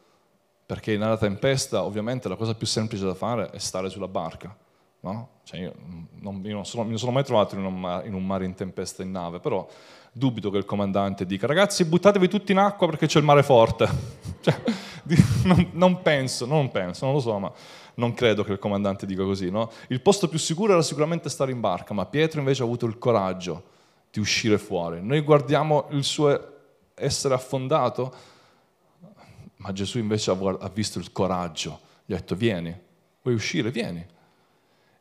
perché 0.66 0.96
una 0.96 1.16
tempesta 1.16 1.84
ovviamente 1.84 2.28
la 2.28 2.34
cosa 2.34 2.56
più 2.56 2.66
semplice 2.66 3.04
da 3.04 3.14
fare 3.14 3.50
è 3.50 3.58
stare 3.58 3.88
sulla 3.90 4.08
barca 4.08 4.66
No? 5.00 5.28
Cioè 5.44 5.60
io, 5.60 5.74
non, 6.20 6.42
io 6.44 6.54
non 6.54 6.66
sono, 6.66 6.84
mi 6.84 6.98
sono 6.98 7.12
mai 7.12 7.24
trovato 7.24 7.54
in 7.54 7.64
un, 7.64 7.80
mare, 7.80 8.06
in 8.06 8.14
un, 8.14 8.26
mare, 8.26 8.44
in 8.44 8.54
tempesta 8.54 9.02
in 9.02 9.12
nave, 9.12 9.38
però 9.38 9.66
dubito 10.12 10.50
che 10.50 10.58
il 10.58 10.64
comandante 10.64 11.24
dica 11.24 11.46
ragazzi 11.46 11.84
buttatevi 11.84 12.28
tutti 12.28 12.50
in 12.50 12.58
acqua 12.58 12.88
perché 12.88 13.06
c'è 13.06 13.18
il 13.18 13.24
mare 13.24 13.42
forte. 13.42 13.88
cioè, 14.40 14.60
non, 15.44 15.70
non, 15.72 16.02
penso, 16.02 16.46
non 16.46 16.70
penso, 16.70 17.04
non 17.04 17.14
lo 17.14 17.20
so, 17.20 17.38
ma 17.38 17.52
non 17.94 18.12
credo 18.12 18.42
che 18.42 18.52
il 18.52 18.58
comandante 18.58 19.06
dica 19.06 19.22
così. 19.22 19.50
No? 19.50 19.70
Il 19.88 20.00
posto 20.00 20.28
più 20.28 20.38
sicuro 20.38 20.72
era 20.72 20.82
sicuramente 20.82 21.28
stare 21.28 21.52
in 21.52 21.60
barca, 21.60 21.94
ma 21.94 22.04
Pietro 22.06 22.40
invece 22.40 22.62
ha 22.62 22.66
avuto 22.66 22.86
il 22.86 22.98
coraggio 22.98 23.62
di 24.10 24.18
uscire 24.18 24.58
fuori. 24.58 25.00
Noi 25.00 25.20
guardiamo 25.20 25.86
il 25.90 26.02
suo 26.02 26.56
essere 26.94 27.34
affondato, 27.34 28.14
ma 29.56 29.72
Gesù 29.72 29.98
invece 29.98 30.32
ha 30.32 30.70
visto 30.72 30.98
il 30.98 31.12
coraggio, 31.12 31.78
gli 32.04 32.12
ha 32.12 32.16
detto 32.16 32.34
vieni, 32.34 32.76
vuoi 33.22 33.34
uscire, 33.34 33.70
vieni 33.70 34.16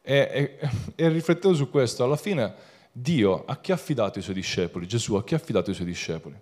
e, 0.09 0.57
e, 0.57 0.69
e 0.95 1.09
riflettevo 1.09 1.53
su 1.53 1.69
questo, 1.69 2.05
alla 2.05 2.15
fine 2.15 2.53
Dio 2.93 3.43
a 3.45 3.57
chi 3.57 3.73
ha 3.73 3.75
affidato 3.75 4.19
i 4.19 4.21
suoi 4.21 4.35
discepoli? 4.35 4.87
Gesù 4.87 5.15
a 5.15 5.23
chi 5.23 5.33
ha 5.33 5.37
affidato 5.37 5.69
i 5.69 5.73
suoi 5.73 5.85
discepoli? 5.85 6.39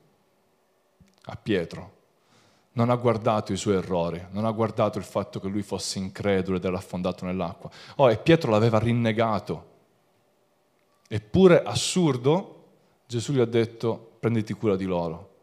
A 1.24 1.36
Pietro. 1.36 1.94
Non 2.74 2.92
ha 2.92 2.96
guardato 2.96 3.54
i 3.54 3.58
suoi 3.58 3.78
errori, 3.78 4.24
non 4.30 4.46
ha 4.46 4.52
guardato 4.52 5.00
il 5.00 5.04
fatto 5.04 5.40
che 5.40 5.48
lui 5.48 5.64
fosse 5.64 5.98
incredulo 5.98 6.58
ed 6.58 6.66
era 6.66 6.78
affondato 6.78 7.26
nell'acqua. 7.26 7.72
Oh, 7.96 8.12
e 8.12 8.18
Pietro 8.18 8.52
l'aveva 8.52 8.78
rinnegato. 8.78 9.74
Eppure, 11.08 11.64
assurdo, 11.64 12.66
Gesù 13.08 13.34
gli 13.34 13.40
ha 13.40 13.46
detto 13.46 14.18
prenditi 14.20 14.54
cura 14.54 14.76
di 14.76 14.86
loro 14.86 15.35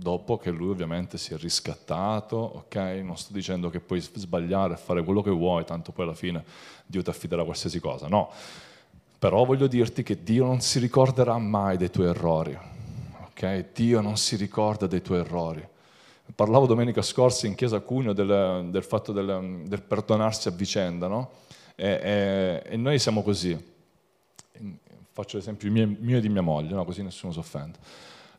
dopo 0.00 0.36
che 0.38 0.50
lui 0.50 0.70
ovviamente 0.70 1.18
si 1.18 1.34
è 1.34 1.36
riscattato, 1.36 2.36
ok? 2.36 2.76
Non 3.02 3.16
sto 3.16 3.32
dicendo 3.32 3.68
che 3.68 3.80
puoi 3.80 4.00
sbagliare 4.00 4.74
e 4.74 4.76
fare 4.76 5.02
quello 5.02 5.22
che 5.22 5.30
vuoi, 5.30 5.64
tanto 5.64 5.90
poi 5.90 6.04
alla 6.04 6.14
fine 6.14 6.44
Dio 6.86 7.02
ti 7.02 7.10
affiderà 7.10 7.42
qualsiasi 7.42 7.80
cosa, 7.80 8.06
no. 8.06 8.30
Però 9.18 9.44
voglio 9.44 9.66
dirti 9.66 10.04
che 10.04 10.22
Dio 10.22 10.44
non 10.44 10.60
si 10.60 10.78
ricorderà 10.78 11.36
mai 11.38 11.76
dei 11.76 11.90
tuoi 11.90 12.06
errori, 12.06 12.56
ok? 13.26 13.72
Dio 13.74 14.00
non 14.00 14.16
si 14.16 14.36
ricorda 14.36 14.86
dei 14.86 15.02
tuoi 15.02 15.18
errori. 15.18 15.66
Parlavo 16.32 16.66
domenica 16.66 17.02
scorsa 17.02 17.48
in 17.48 17.56
chiesa 17.56 17.78
a 17.78 17.80
Cugno 17.80 18.12
del, 18.12 18.68
del 18.70 18.84
fatto 18.84 19.10
del, 19.10 19.64
del, 19.66 19.82
perdonarsi 19.82 20.46
a 20.46 20.52
vicenda, 20.52 21.08
no? 21.08 21.30
E, 21.74 21.88
e, 21.88 22.62
e, 22.64 22.76
noi 22.76 23.00
siamo 23.00 23.22
così. 23.22 23.58
Faccio 25.10 25.38
l'esempio 25.38 25.68
mio, 25.72 25.92
mio 25.98 26.18
e 26.18 26.20
di 26.20 26.28
mia 26.28 26.42
moglie, 26.42 26.72
no? 26.74 26.84
così 26.84 27.02
nessuno 27.02 27.32
si 27.32 27.40
offende 27.40 27.78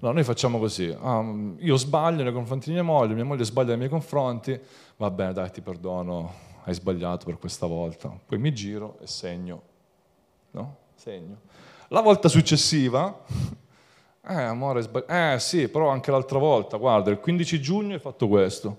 No, 0.01 0.13
noi 0.13 0.23
facciamo 0.23 0.59
così, 0.59 0.95
ah, 0.97 1.21
io 1.57 1.75
sbaglio 1.75 2.23
nei 2.23 2.31
confronti 2.31 2.67
di 2.67 2.73
mia 2.73 2.83
moglie, 2.83 3.13
mia 3.15 3.25
moglie 3.25 3.43
sbaglia 3.43 3.71
nei 3.71 3.79
miei 3.79 3.89
confronti, 3.89 4.57
va 4.95 5.11
bene 5.11 5.33
dai 5.33 5.51
ti 5.51 5.59
perdono, 5.59 6.33
hai 6.63 6.73
sbagliato 6.73 7.25
per 7.25 7.37
questa 7.37 7.65
volta. 7.65 8.17
Poi 8.25 8.37
mi 8.37 8.53
giro 8.53 8.97
e 9.01 9.07
segno, 9.07 9.61
no? 10.51 10.75
Segno. 10.95 11.41
La 11.89 11.99
volta 11.99 12.29
successiva, 12.29 13.25
eh 14.25 14.41
amore, 14.41 14.83
sbagliato, 14.83 15.11
eh 15.13 15.39
sì, 15.39 15.67
però 15.67 15.89
anche 15.89 16.11
l'altra 16.11 16.39
volta, 16.39 16.77
guarda, 16.77 17.09
il 17.11 17.19
15 17.19 17.59
giugno 17.59 17.93
hai 17.93 17.99
fatto 17.99 18.29
questo, 18.29 18.77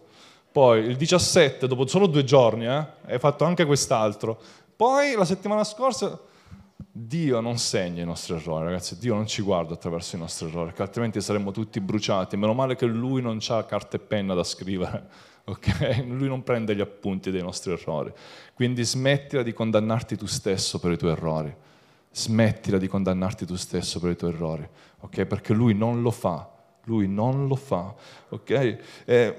poi 0.50 0.86
il 0.86 0.96
17, 0.96 1.66
dopo 1.66 1.86
solo 1.86 2.06
due 2.06 2.24
giorni, 2.24 2.64
eh, 2.64 2.86
hai 3.04 3.18
fatto 3.18 3.44
anche 3.44 3.66
quest'altro, 3.66 4.40
poi 4.74 5.14
la 5.16 5.26
settimana 5.26 5.64
scorsa 5.64 6.18
Dio 6.92 7.38
non 7.38 7.56
segna 7.58 8.02
i 8.02 8.04
nostri 8.04 8.34
errori, 8.34 8.64
ragazzi, 8.64 8.98
Dio 8.98 9.14
non 9.14 9.26
ci 9.26 9.42
guarda 9.42 9.74
attraverso 9.74 10.16
i 10.16 10.18
nostri 10.18 10.48
errori, 10.48 10.66
perché 10.66 10.82
altrimenti 10.82 11.20
saremmo 11.20 11.52
tutti 11.52 11.80
bruciati. 11.80 12.36
Meno 12.36 12.52
male 12.52 12.74
che 12.74 12.86
Lui 12.86 13.22
non 13.22 13.38
ha 13.46 13.64
carta 13.64 13.96
e 13.96 14.00
penna 14.00 14.34
da 14.34 14.42
scrivere, 14.42 15.08
ok? 15.44 16.04
Lui 16.08 16.26
non 16.26 16.42
prende 16.42 16.74
gli 16.74 16.80
appunti 16.80 17.30
dei 17.30 17.42
nostri 17.42 17.72
errori. 17.72 18.12
Quindi 18.54 18.82
smettila 18.82 19.44
di 19.44 19.52
condannarti 19.52 20.16
tu 20.16 20.26
stesso 20.26 20.80
per 20.80 20.90
i 20.90 20.98
tuoi 20.98 21.12
errori. 21.12 21.54
Smettila 22.10 22.76
di 22.76 22.88
condannarti 22.88 23.46
tu 23.46 23.54
stesso 23.54 24.00
per 24.00 24.10
i 24.10 24.16
tuoi 24.16 24.32
errori, 24.32 24.68
ok? 24.98 25.24
Perché 25.26 25.52
Lui 25.54 25.74
non 25.74 26.02
lo 26.02 26.10
fa, 26.10 26.50
Lui 26.84 27.06
non 27.06 27.46
lo 27.46 27.54
fa, 27.54 27.94
ok? 28.30 28.78
E, 29.04 29.36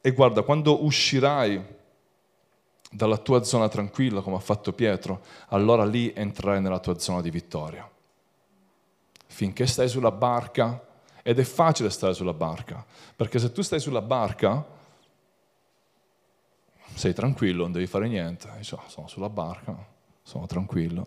e 0.00 0.10
guarda, 0.10 0.42
quando 0.42 0.84
uscirai 0.84 1.76
dalla 2.90 3.18
tua 3.18 3.42
zona 3.42 3.68
tranquilla, 3.68 4.20
come 4.20 4.36
ha 4.36 4.40
fatto 4.40 4.72
Pietro, 4.72 5.22
allora 5.48 5.84
lì 5.84 6.12
entrerai 6.14 6.60
nella 6.60 6.78
tua 6.78 6.98
zona 6.98 7.20
di 7.20 7.30
vittoria. 7.30 7.88
Finché 9.26 9.66
stai 9.66 9.88
sulla 9.88 10.10
barca, 10.10 10.82
ed 11.22 11.38
è 11.38 11.44
facile 11.44 11.90
stare 11.90 12.14
sulla 12.14 12.32
barca, 12.32 12.84
perché 13.14 13.38
se 13.38 13.52
tu 13.52 13.62
stai 13.62 13.80
sulla 13.80 14.00
barca, 14.00 14.64
sei 16.94 17.12
tranquillo, 17.12 17.62
non 17.62 17.72
devi 17.72 17.86
fare 17.86 18.08
niente. 18.08 18.50
Dici, 18.56 18.74
oh, 18.74 18.82
sono 18.86 19.06
sulla 19.06 19.28
barca, 19.28 19.76
sono 20.22 20.46
tranquillo, 20.46 21.06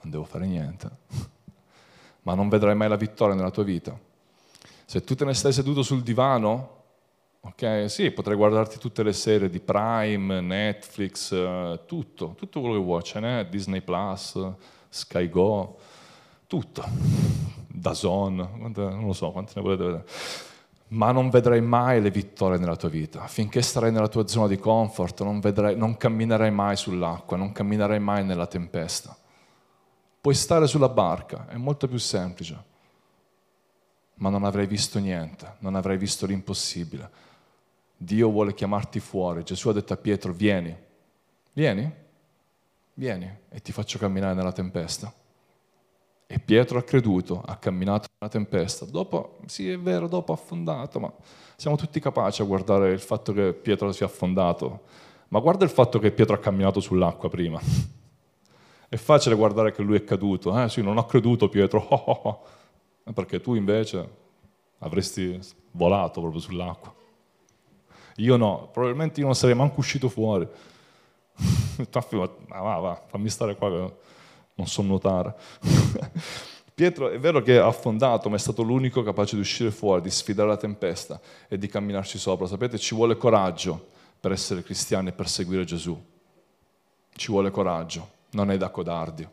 non 0.00 0.10
devo 0.10 0.24
fare 0.24 0.46
niente. 0.46 0.90
ma 2.24 2.34
non 2.34 2.48
vedrai 2.48 2.74
mai 2.74 2.88
la 2.88 2.96
vittoria 2.96 3.34
nella 3.34 3.50
tua 3.50 3.64
vita. 3.64 3.98
Se 4.84 5.02
tu 5.02 5.14
te 5.14 5.24
ne 5.24 5.34
stai 5.34 5.52
seduto 5.52 5.82
sul 5.82 6.02
divano, 6.02 6.83
ok, 7.44 7.84
sì, 7.88 8.10
potrai 8.10 8.36
guardarti 8.36 8.78
tutte 8.78 9.02
le 9.02 9.12
serie 9.12 9.48
di 9.48 9.60
Prime, 9.60 10.40
Netflix, 10.40 11.30
uh, 11.30 11.80
tutto, 11.86 12.34
tutto 12.36 12.60
quello 12.60 12.76
che 12.76 12.82
vuoi, 12.82 13.02
ce 13.02 13.20
n'è, 13.20 13.46
Disney 13.46 13.80
Plus, 13.80 14.38
Sky 14.88 15.28
Go, 15.28 15.78
tutto, 16.46 16.84
Dazon, 17.66 18.36
non 18.74 19.06
lo 19.06 19.12
so 19.12 19.30
quante 19.30 19.52
ne 19.56 19.62
volete 19.62 19.82
vedere 19.82 20.04
ma 20.94 21.12
non 21.12 21.30
vedrai 21.30 21.60
mai 21.60 22.00
le 22.00 22.10
vittorie 22.10 22.58
nella 22.58 22.76
tua 22.76 22.88
vita. 22.88 23.26
Finché 23.26 23.62
starai 23.62 23.90
nella 23.90 24.08
tua 24.08 24.26
zona 24.26 24.46
di 24.46 24.58
comfort, 24.58 25.22
non, 25.22 25.40
vedrai, 25.40 25.76
non 25.76 25.96
camminerai 25.96 26.50
mai 26.50 26.76
sull'acqua, 26.76 27.36
non 27.36 27.52
camminerai 27.52 27.98
mai 27.98 28.24
nella 28.24 28.46
tempesta. 28.46 29.16
Puoi 30.20 30.34
stare 30.34 30.66
sulla 30.66 30.88
barca, 30.88 31.46
è 31.48 31.56
molto 31.56 31.88
più 31.88 31.98
semplice, 31.98 32.62
ma 34.16 34.30
non 34.30 34.44
avrai 34.44 34.66
visto 34.66 34.98
niente, 34.98 35.56
non 35.58 35.74
avrai 35.74 35.96
visto 35.96 36.26
l'impossibile. 36.26 37.22
Dio 38.04 38.30
vuole 38.30 38.54
chiamarti 38.54 39.00
fuori. 39.00 39.42
Gesù 39.42 39.70
ha 39.70 39.72
detto 39.72 39.94
a 39.94 39.96
Pietro, 39.96 40.32
vieni, 40.32 40.76
vieni, 41.52 41.92
vieni 42.94 43.38
e 43.48 43.60
ti 43.60 43.72
faccio 43.72 43.98
camminare 43.98 44.34
nella 44.34 44.52
tempesta. 44.52 45.12
E 46.26 46.38
Pietro 46.38 46.78
ha 46.78 46.82
creduto, 46.82 47.42
ha 47.44 47.56
camminato 47.56 48.08
nella 48.18 48.30
tempesta. 48.30 48.84
Dopo, 48.84 49.38
sì 49.46 49.70
è 49.70 49.78
vero, 49.78 50.06
dopo 50.06 50.32
ha 50.32 50.34
affondato, 50.34 51.00
ma 51.00 51.12
siamo 51.56 51.76
tutti 51.76 51.98
capaci 52.00 52.42
a 52.42 52.44
guardare 52.44 52.92
il 52.92 53.00
fatto 53.00 53.32
che 53.32 53.52
Pietro 53.54 53.90
sia 53.92 54.06
affondato. 54.06 54.82
Ma 55.28 55.40
guarda 55.40 55.64
il 55.64 55.70
fatto 55.70 55.98
che 55.98 56.12
Pietro 56.12 56.34
ha 56.34 56.38
camminato 56.38 56.80
sull'acqua 56.80 57.28
prima. 57.28 57.60
È 58.86 58.96
facile 58.96 59.34
guardare 59.34 59.72
che 59.72 59.82
lui 59.82 59.96
è 59.96 60.04
caduto. 60.04 60.56
Eh 60.62 60.68
sì, 60.68 60.80
non 60.80 60.98
ho 60.98 61.06
creduto 61.06 61.48
Pietro, 61.48 62.44
perché 63.12 63.40
tu 63.40 63.54
invece 63.54 64.08
avresti 64.78 65.40
volato 65.72 66.20
proprio 66.20 66.40
sull'acqua. 66.40 66.94
Io 68.16 68.36
no, 68.36 68.68
probabilmente 68.72 69.20
io 69.20 69.26
non 69.26 69.34
sarei 69.34 69.54
manco 69.54 69.80
uscito 69.80 70.08
fuori. 70.08 70.46
ma 72.48 72.60
va, 72.60 72.76
va, 72.76 73.02
fammi 73.06 73.28
stare 73.28 73.56
qua 73.56 73.68
non 74.54 74.66
so 74.66 74.82
nuotare. 74.82 75.34
Pietro 76.74 77.08
è 77.08 77.18
vero 77.20 77.40
che 77.40 77.56
ha 77.58 77.66
affondato, 77.66 78.28
ma 78.28 78.36
è 78.36 78.38
stato 78.38 78.62
l'unico 78.62 79.02
capace 79.02 79.36
di 79.36 79.40
uscire 79.40 79.70
fuori, 79.70 80.02
di 80.02 80.10
sfidare 80.10 80.48
la 80.48 80.56
tempesta 80.56 81.20
e 81.48 81.56
di 81.56 81.68
camminarci 81.68 82.18
sopra. 82.18 82.46
Sapete, 82.46 82.78
ci 82.78 82.96
vuole 82.96 83.16
coraggio 83.16 83.90
per 84.18 84.32
essere 84.32 84.62
cristiani 84.62 85.10
e 85.10 85.12
per 85.12 85.28
seguire 85.28 85.64
Gesù. 85.64 86.00
Ci 87.14 87.30
vuole 87.30 87.52
coraggio, 87.52 88.08
non 88.30 88.50
è 88.50 88.56
da 88.56 88.70
codardi. 88.70 89.28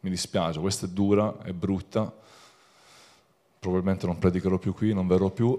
Mi 0.00 0.10
dispiace, 0.10 0.60
questa 0.60 0.86
è 0.86 0.88
dura, 0.88 1.36
è 1.42 1.52
brutta. 1.52 2.12
Probabilmente 3.58 4.06
non 4.06 4.18
predicherò 4.18 4.58
più 4.58 4.72
qui, 4.72 4.92
non 4.92 5.08
verrò 5.08 5.30
più. 5.30 5.58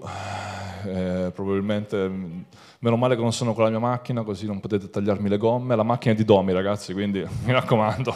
Eh, 0.86 1.30
probabilmente 1.32 2.44
Meno 2.86 2.98
male 2.98 3.16
che 3.16 3.22
non 3.22 3.32
sono 3.32 3.54
con 3.54 3.64
la 3.64 3.70
mia 3.70 3.78
macchina, 3.78 4.22
così 4.22 4.46
non 4.46 4.60
potete 4.60 4.90
tagliarmi 4.90 5.28
le 5.28 5.38
gomme. 5.38 5.74
La 5.74 5.82
macchina 5.82 6.12
è 6.12 6.16
di 6.16 6.24
Domi, 6.24 6.52
ragazzi, 6.52 6.92
quindi 6.92 7.26
mi 7.44 7.52
raccomando. 7.52 8.14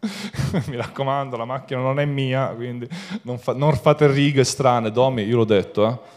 mi 0.66 0.76
raccomando, 0.76 1.36
la 1.36 1.44
macchina 1.44 1.80
non 1.80 2.00
è 2.00 2.04
mia, 2.04 2.48
quindi 2.48 2.88
non, 3.22 3.38
fa, 3.38 3.52
non 3.52 3.72
fate 3.74 4.10
righe 4.10 4.42
strane. 4.44 4.90
Domi, 4.90 5.22
io 5.22 5.36
l'ho 5.36 5.44
detto, 5.44 5.86
eh. 5.86 6.16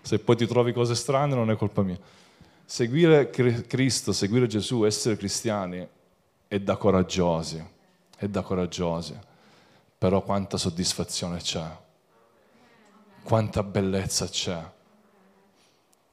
Se 0.00 0.18
poi 0.18 0.34
ti 0.34 0.46
trovi 0.46 0.72
cose 0.72 0.94
strane 0.94 1.34
non 1.34 1.50
è 1.50 1.56
colpa 1.56 1.82
mia. 1.82 1.98
Seguire 2.64 3.30
Cristo, 3.30 4.12
seguire 4.12 4.46
Gesù, 4.46 4.84
essere 4.84 5.16
cristiani 5.16 5.86
è 6.48 6.58
da 6.58 6.76
coraggiosi, 6.76 7.62
è 8.16 8.26
da 8.26 8.42
coraggiosi. 8.42 9.16
Però 9.98 10.22
quanta 10.22 10.56
soddisfazione 10.56 11.38
c'è, 11.38 11.64
quanta 13.22 13.62
bellezza 13.62 14.26
c'è 14.26 14.60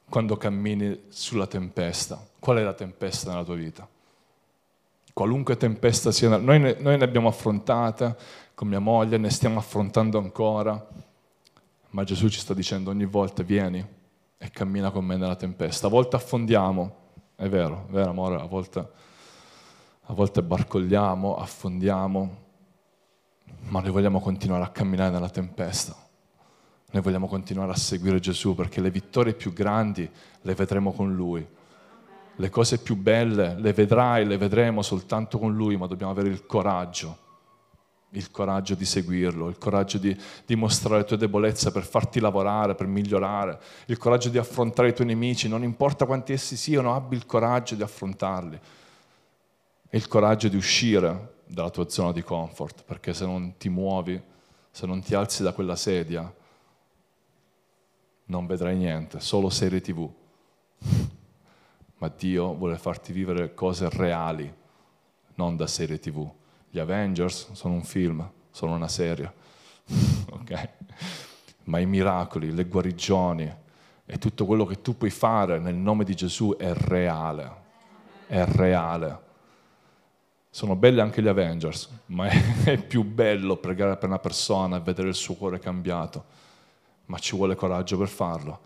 quando 0.07 0.37
cammini 0.37 1.03
sulla 1.09 1.47
tempesta. 1.47 2.23
Qual 2.39 2.57
è 2.57 2.63
la 2.63 2.73
tempesta 2.73 3.29
nella 3.29 3.43
tua 3.43 3.55
vita? 3.55 3.87
Qualunque 5.13 5.57
tempesta 5.57 6.11
sia, 6.11 6.37
noi 6.37 6.59
ne, 6.59 6.77
noi 6.79 6.97
ne 6.97 7.03
abbiamo 7.03 7.27
affrontate 7.27 8.15
con 8.55 8.67
mia 8.67 8.79
moglie, 8.79 9.17
ne 9.17 9.29
stiamo 9.29 9.59
affrontando 9.59 10.17
ancora, 10.17 10.87
ma 11.89 12.03
Gesù 12.03 12.29
ci 12.29 12.39
sta 12.39 12.53
dicendo 12.53 12.89
ogni 12.89 13.05
volta 13.05 13.43
vieni 13.43 13.85
e 14.37 14.49
cammina 14.51 14.91
con 14.91 15.05
me 15.05 15.17
nella 15.17 15.35
tempesta. 15.35 15.87
A 15.87 15.89
volte 15.89 16.15
affondiamo, 16.15 16.95
è 17.35 17.47
vero, 17.49 17.85
è 17.89 17.91
vero 17.91 18.09
amore, 18.09 18.35
a 18.35 18.45
volte, 18.45 18.79
a 18.79 20.13
volte 20.13 20.41
barcolliamo, 20.41 21.35
affondiamo, 21.35 22.37
ma 23.67 23.81
noi 23.81 23.91
vogliamo 23.91 24.21
continuare 24.21 24.63
a 24.63 24.69
camminare 24.69 25.11
nella 25.11 25.29
tempesta 25.29 26.07
noi 26.91 27.01
vogliamo 27.03 27.27
continuare 27.27 27.71
a 27.71 27.75
seguire 27.75 28.19
Gesù 28.19 28.55
perché 28.55 28.81
le 28.81 28.89
vittorie 28.89 29.33
più 29.33 29.53
grandi 29.53 30.09
le 30.41 30.55
vedremo 30.55 30.91
con 30.91 31.13
Lui. 31.13 31.45
Le 32.35 32.49
cose 32.49 32.79
più 32.79 32.95
belle 32.95 33.55
le 33.59 33.73
vedrai, 33.73 34.25
le 34.25 34.37
vedremo 34.37 34.81
soltanto 34.81 35.37
con 35.37 35.53
Lui, 35.53 35.77
ma 35.77 35.85
dobbiamo 35.85 36.11
avere 36.11 36.29
il 36.29 36.47
coraggio, 36.47 37.17
il 38.11 38.31
coraggio 38.31 38.73
di 38.73 38.85
seguirlo, 38.85 39.49
il 39.49 39.59
coraggio 39.59 39.99
di 39.99 40.17
dimostrare 40.45 41.01
le 41.01 41.05
tue 41.05 41.17
debolezze 41.17 41.71
per 41.71 41.83
farti 41.83 42.19
lavorare, 42.19 42.73
per 42.73 42.87
migliorare, 42.87 43.59
il 43.87 43.97
coraggio 43.97 44.29
di 44.29 44.39
affrontare 44.39 44.89
i 44.89 44.93
tuoi 44.93 45.07
nemici, 45.07 45.47
non 45.47 45.61
importa 45.61 46.05
quanti 46.05 46.33
essi 46.33 46.55
siano, 46.55 46.95
abbi 46.95 47.15
il 47.15 47.27
coraggio 47.27 47.75
di 47.75 47.83
affrontarli 47.83 48.59
e 49.89 49.97
il 49.97 50.07
coraggio 50.07 50.47
di 50.47 50.55
uscire 50.55 51.35
dalla 51.45 51.69
tua 51.69 51.87
zona 51.89 52.13
di 52.13 52.23
comfort, 52.23 52.83
perché 52.83 53.13
se 53.13 53.25
non 53.25 53.57
ti 53.57 53.69
muovi, 53.69 54.19
se 54.71 54.87
non 54.87 55.01
ti 55.01 55.13
alzi 55.13 55.43
da 55.43 55.51
quella 55.51 55.75
sedia, 55.75 56.33
non 58.29 58.45
vedrai 58.45 58.77
niente, 58.77 59.19
solo 59.19 59.49
serie 59.49 59.81
tv. 59.81 60.09
Ma 61.97 62.11
Dio 62.15 62.55
vuole 62.55 62.77
farti 62.77 63.11
vivere 63.11 63.53
cose 63.53 63.89
reali, 63.89 64.51
non 65.35 65.55
da 65.55 65.67
serie 65.67 65.99
tv. 65.99 66.29
Gli 66.69 66.79
Avengers 66.79 67.51
sono 67.53 67.73
un 67.73 67.83
film, 67.83 68.27
sono 68.51 68.75
una 68.75 68.87
serie. 68.87 69.33
ok? 70.31 70.69
Ma 71.65 71.79
i 71.79 71.85
miracoli, 71.85 72.53
le 72.53 72.65
guarigioni 72.65 73.51
e 74.05 74.17
tutto 74.17 74.45
quello 74.45 74.65
che 74.65 74.81
tu 74.81 74.95
puoi 74.95 75.09
fare 75.09 75.59
nel 75.59 75.75
nome 75.75 76.03
di 76.03 76.15
Gesù 76.15 76.55
è 76.57 76.71
reale. 76.73 77.67
È 78.27 78.43
reale. 78.45 79.27
Sono 80.51 80.75
belli 80.75 80.99
anche 80.99 81.21
gli 81.21 81.27
Avengers, 81.27 81.89
ma 82.07 82.27
è 82.63 82.77
più 82.77 83.03
bello 83.03 83.57
pregare 83.57 83.97
per 83.97 84.07
una 84.07 84.19
persona 84.19 84.77
e 84.77 84.81
vedere 84.81 85.09
il 85.09 85.15
suo 85.15 85.33
cuore 85.33 85.59
cambiato 85.59 86.47
ma 87.09 87.17
ci 87.17 87.35
vuole 87.35 87.55
coraggio 87.55 87.97
per 87.97 88.07
farlo. 88.07 88.59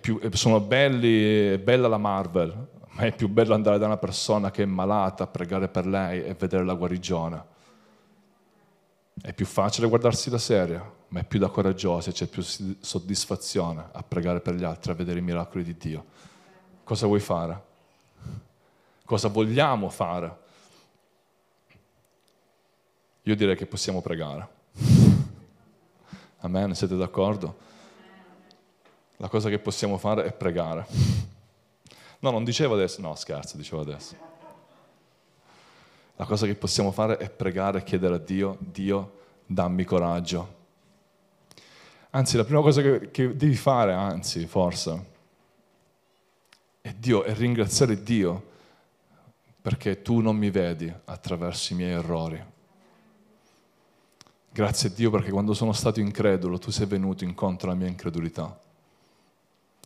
Più, 0.00 0.18
sono 0.32 0.60
belli, 0.60 1.52
è 1.52 1.58
bella 1.58 1.86
la 1.86 1.98
Marvel, 1.98 2.68
ma 2.90 3.02
è 3.02 3.14
più 3.14 3.28
bello 3.28 3.54
andare 3.54 3.78
da 3.78 3.86
una 3.86 3.98
persona 3.98 4.50
che 4.50 4.62
è 4.62 4.66
malata, 4.66 5.26
pregare 5.26 5.68
per 5.68 5.86
lei 5.86 6.24
e 6.24 6.34
vedere 6.34 6.64
la 6.64 6.74
guarigione. 6.74 7.54
È 9.20 9.32
più 9.32 9.46
facile 9.46 9.86
guardarsi 9.86 10.30
la 10.30 10.38
serie, 10.38 10.82
ma 11.08 11.20
è 11.20 11.24
più 11.24 11.38
da 11.38 11.48
coraggiosi, 11.48 12.10
c'è 12.10 12.26
più 12.26 12.42
soddisfazione 12.42 13.88
a 13.92 14.02
pregare 14.02 14.40
per 14.40 14.54
gli 14.54 14.64
altri, 14.64 14.92
a 14.92 14.94
vedere 14.94 15.18
i 15.18 15.22
miracoli 15.22 15.62
di 15.62 15.76
Dio. 15.76 16.04
Cosa 16.84 17.06
vuoi 17.06 17.20
fare? 17.20 17.62
Cosa 19.04 19.28
vogliamo 19.28 19.90
fare? 19.90 20.38
Io 23.22 23.36
direi 23.36 23.56
che 23.56 23.66
possiamo 23.66 24.00
pregare. 24.00 24.54
Amen, 26.40 26.74
siete 26.74 26.96
d'accordo? 26.96 27.56
La 29.16 29.28
cosa 29.28 29.48
che 29.48 29.58
possiamo 29.58 29.96
fare 29.96 30.24
è 30.24 30.32
pregare. 30.32 30.86
No, 32.18 32.30
non 32.30 32.44
dicevo 32.44 32.74
adesso, 32.74 33.02
no 33.02 33.14
scherzo, 33.14 33.58
dicevo 33.58 33.82
adesso. 33.82 34.16
La 36.16 36.24
cosa 36.24 36.46
che 36.46 36.54
possiamo 36.54 36.90
fare 36.90 37.18
è 37.18 37.28
pregare 37.28 37.78
e 37.78 37.84
chiedere 37.84 38.14
a 38.14 38.18
Dio, 38.18 38.56
Dio 38.58 39.18
dammi 39.44 39.84
coraggio. 39.84 40.54
Anzi, 42.10 42.38
la 42.38 42.44
prima 42.44 42.62
cosa 42.62 42.80
che, 42.80 43.10
che 43.10 43.36
devi 43.36 43.54
fare, 43.54 43.92
anzi, 43.92 44.46
forse, 44.46 45.04
è, 46.80 46.92
Dio, 46.94 47.22
è 47.22 47.34
ringraziare 47.34 48.02
Dio 48.02 48.54
perché 49.60 50.00
tu 50.00 50.20
non 50.20 50.36
mi 50.36 50.50
vedi 50.50 50.92
attraverso 51.04 51.74
i 51.74 51.76
miei 51.76 51.92
errori 51.92 52.42
Grazie 54.56 54.88
a 54.88 54.92
Dio 54.92 55.10
perché 55.10 55.30
quando 55.30 55.52
sono 55.52 55.74
stato 55.74 56.00
incredulo 56.00 56.56
tu 56.58 56.70
sei 56.70 56.86
venuto 56.86 57.24
incontro 57.24 57.68
alla 57.68 57.78
mia 57.78 57.88
incredulità. 57.88 58.58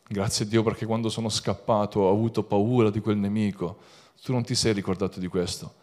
Grazie 0.06 0.44
a 0.44 0.48
Dio 0.48 0.62
perché 0.62 0.86
quando 0.86 1.08
sono 1.08 1.28
scappato 1.28 1.98
ho 1.98 2.12
avuto 2.12 2.44
paura 2.44 2.88
di 2.88 3.00
quel 3.00 3.16
nemico. 3.16 3.78
Tu 4.22 4.30
non 4.30 4.44
ti 4.44 4.54
sei 4.54 4.72
ricordato 4.72 5.18
di 5.18 5.26
questo, 5.26 5.74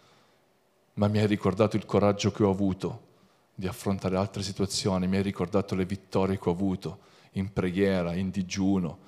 ma 0.94 1.10
mi 1.10 1.18
hai 1.20 1.28
ricordato 1.28 1.76
il 1.76 1.86
coraggio 1.86 2.32
che 2.32 2.44
ho 2.44 2.50
avuto 2.50 3.02
di 3.54 3.68
affrontare 3.68 4.16
altre 4.16 4.42
situazioni, 4.42 5.06
mi 5.06 5.18
hai 5.18 5.24
ricordato 5.24 5.76
le 5.76 5.84
vittorie 5.84 6.40
che 6.40 6.48
ho 6.48 6.54
avuto 6.54 7.00
in 7.32 7.52
preghiera, 7.52 8.14
in 8.14 8.30
digiuno, 8.30 9.00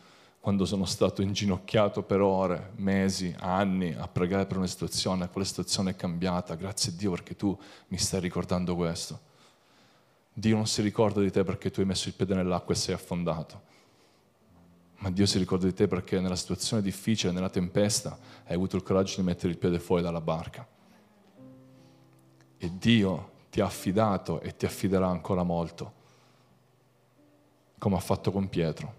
quando 0.42 0.66
sono 0.66 0.84
stato 0.84 1.22
inginocchiato 1.22 2.04
per 2.04 2.20
ore, 2.20 2.74
mesi, 2.76 3.34
anni 3.40 3.96
a 3.98 4.10
pregare 4.10 4.46
per 4.46 4.58
una 4.58 4.68
situazione, 4.68 5.30
quella 5.30 5.48
situazione 5.48 5.92
è 5.92 5.96
cambiata, 5.96 6.56
grazie 6.56 6.92
a 6.92 6.96
Dio 6.98 7.12
perché 7.12 7.38
tu 7.38 7.58
mi 7.88 7.98
stai 7.98 8.20
ricordando 8.20 8.76
questo. 8.76 9.28
Dio 10.40 10.56
non 10.56 10.68
si 10.68 10.82
ricorda 10.82 11.20
di 11.20 11.30
te 11.32 11.44
perché 11.44 11.70
tu 11.70 11.82
hai 11.82 11.86
messo 11.86 12.08
il 12.08 12.14
piede 12.14 12.34
nell'acqua 12.34 12.74
e 12.74 12.78
sei 12.78 12.96
affondato, 12.96 13.62
ma 15.00 15.12
Dio 15.12 15.26
si 15.26 15.38
ricorda 15.38 15.66
di 15.66 15.74
te 15.74 15.88
perché 15.88 16.20
nella 16.22 16.38
situazione 16.38 16.82
difficile, 16.82 17.34
nella 17.34 17.50
tempesta, 17.50 18.18
hai 18.46 18.56
avuto 18.56 18.78
il 18.78 18.84
coraggio 18.84 19.18
di 19.18 19.24
mettere 19.24 19.52
il 19.52 19.58
piede 19.58 19.80
fuori 19.80 20.02
dalla 20.02 20.22
barca. 20.22 20.66
E 22.58 22.72
Dio 22.78 23.32
ti 23.50 23.60
ha 23.60 23.66
affidato 23.66 24.40
e 24.40 24.56
ti 24.56 24.66
affiderà 24.66 25.08
ancora 25.08 25.44
molto, 25.44 25.94
come 27.78 27.96
ha 27.98 28.02
fatto 28.02 28.32
con 28.32 28.48
Pietro. 28.48 28.96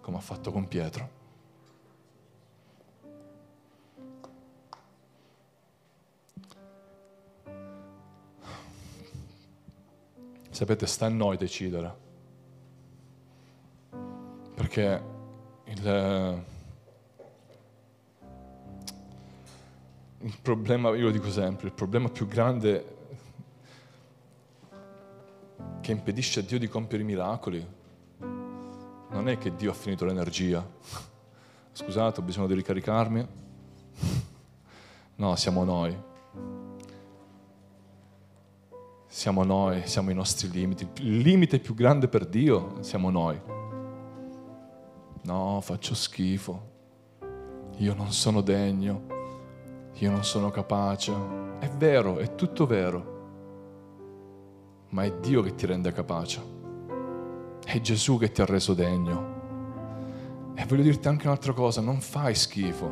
Come 0.00 0.16
ha 0.16 0.20
fatto 0.20 0.52
con 0.52 0.68
Pietro. 0.68 1.21
Sapete, 10.52 10.86
sta 10.86 11.06
a 11.06 11.08
noi 11.08 11.38
decidere. 11.38 11.96
Perché 14.54 15.02
il, 15.64 16.44
il 20.18 20.38
problema, 20.42 20.90
io 20.90 21.06
lo 21.06 21.10
dico 21.10 21.30
sempre, 21.30 21.68
il 21.68 21.72
problema 21.72 22.10
più 22.10 22.28
grande 22.28 22.96
che 25.80 25.90
impedisce 25.90 26.40
a 26.40 26.42
Dio 26.42 26.58
di 26.58 26.68
compiere 26.68 27.02
i 27.02 27.06
miracoli 27.06 27.66
non 28.18 29.28
è 29.30 29.38
che 29.38 29.54
Dio 29.56 29.70
ha 29.70 29.74
finito 29.74 30.04
l'energia. 30.04 30.66
Scusate, 31.72 32.20
ho 32.20 32.22
bisogno 32.22 32.46
di 32.46 32.54
ricaricarmi. 32.54 33.26
No, 35.14 35.36
siamo 35.36 35.62
noi. 35.62 35.96
Siamo 39.22 39.44
noi, 39.44 39.86
siamo 39.86 40.10
i 40.10 40.14
nostri 40.14 40.50
limiti. 40.50 40.84
Il 40.96 41.18
limite 41.18 41.60
più 41.60 41.74
grande 41.74 42.08
per 42.08 42.26
Dio 42.26 42.78
siamo 42.80 43.08
noi. 43.08 43.40
No, 45.22 45.60
faccio 45.62 45.94
schifo. 45.94 46.70
Io 47.76 47.94
non 47.94 48.10
sono 48.10 48.40
degno 48.40 49.04
io 49.94 50.10
non 50.10 50.24
sono 50.24 50.50
capace. 50.50 51.14
È 51.60 51.68
vero, 51.68 52.18
è 52.18 52.34
tutto 52.34 52.66
vero, 52.66 53.20
ma 54.88 55.04
è 55.04 55.12
Dio 55.20 55.40
che 55.42 55.54
ti 55.54 55.66
rende 55.66 55.92
capace. 55.92 56.42
È 57.64 57.80
Gesù 57.80 58.18
che 58.18 58.32
ti 58.32 58.40
ha 58.40 58.44
reso 58.44 58.74
degno. 58.74 60.50
E 60.56 60.66
voglio 60.66 60.82
dirti 60.82 61.06
anche 61.06 61.28
un'altra 61.28 61.52
cosa, 61.52 61.80
non 61.80 62.00
fai 62.00 62.34
schifo. 62.34 62.90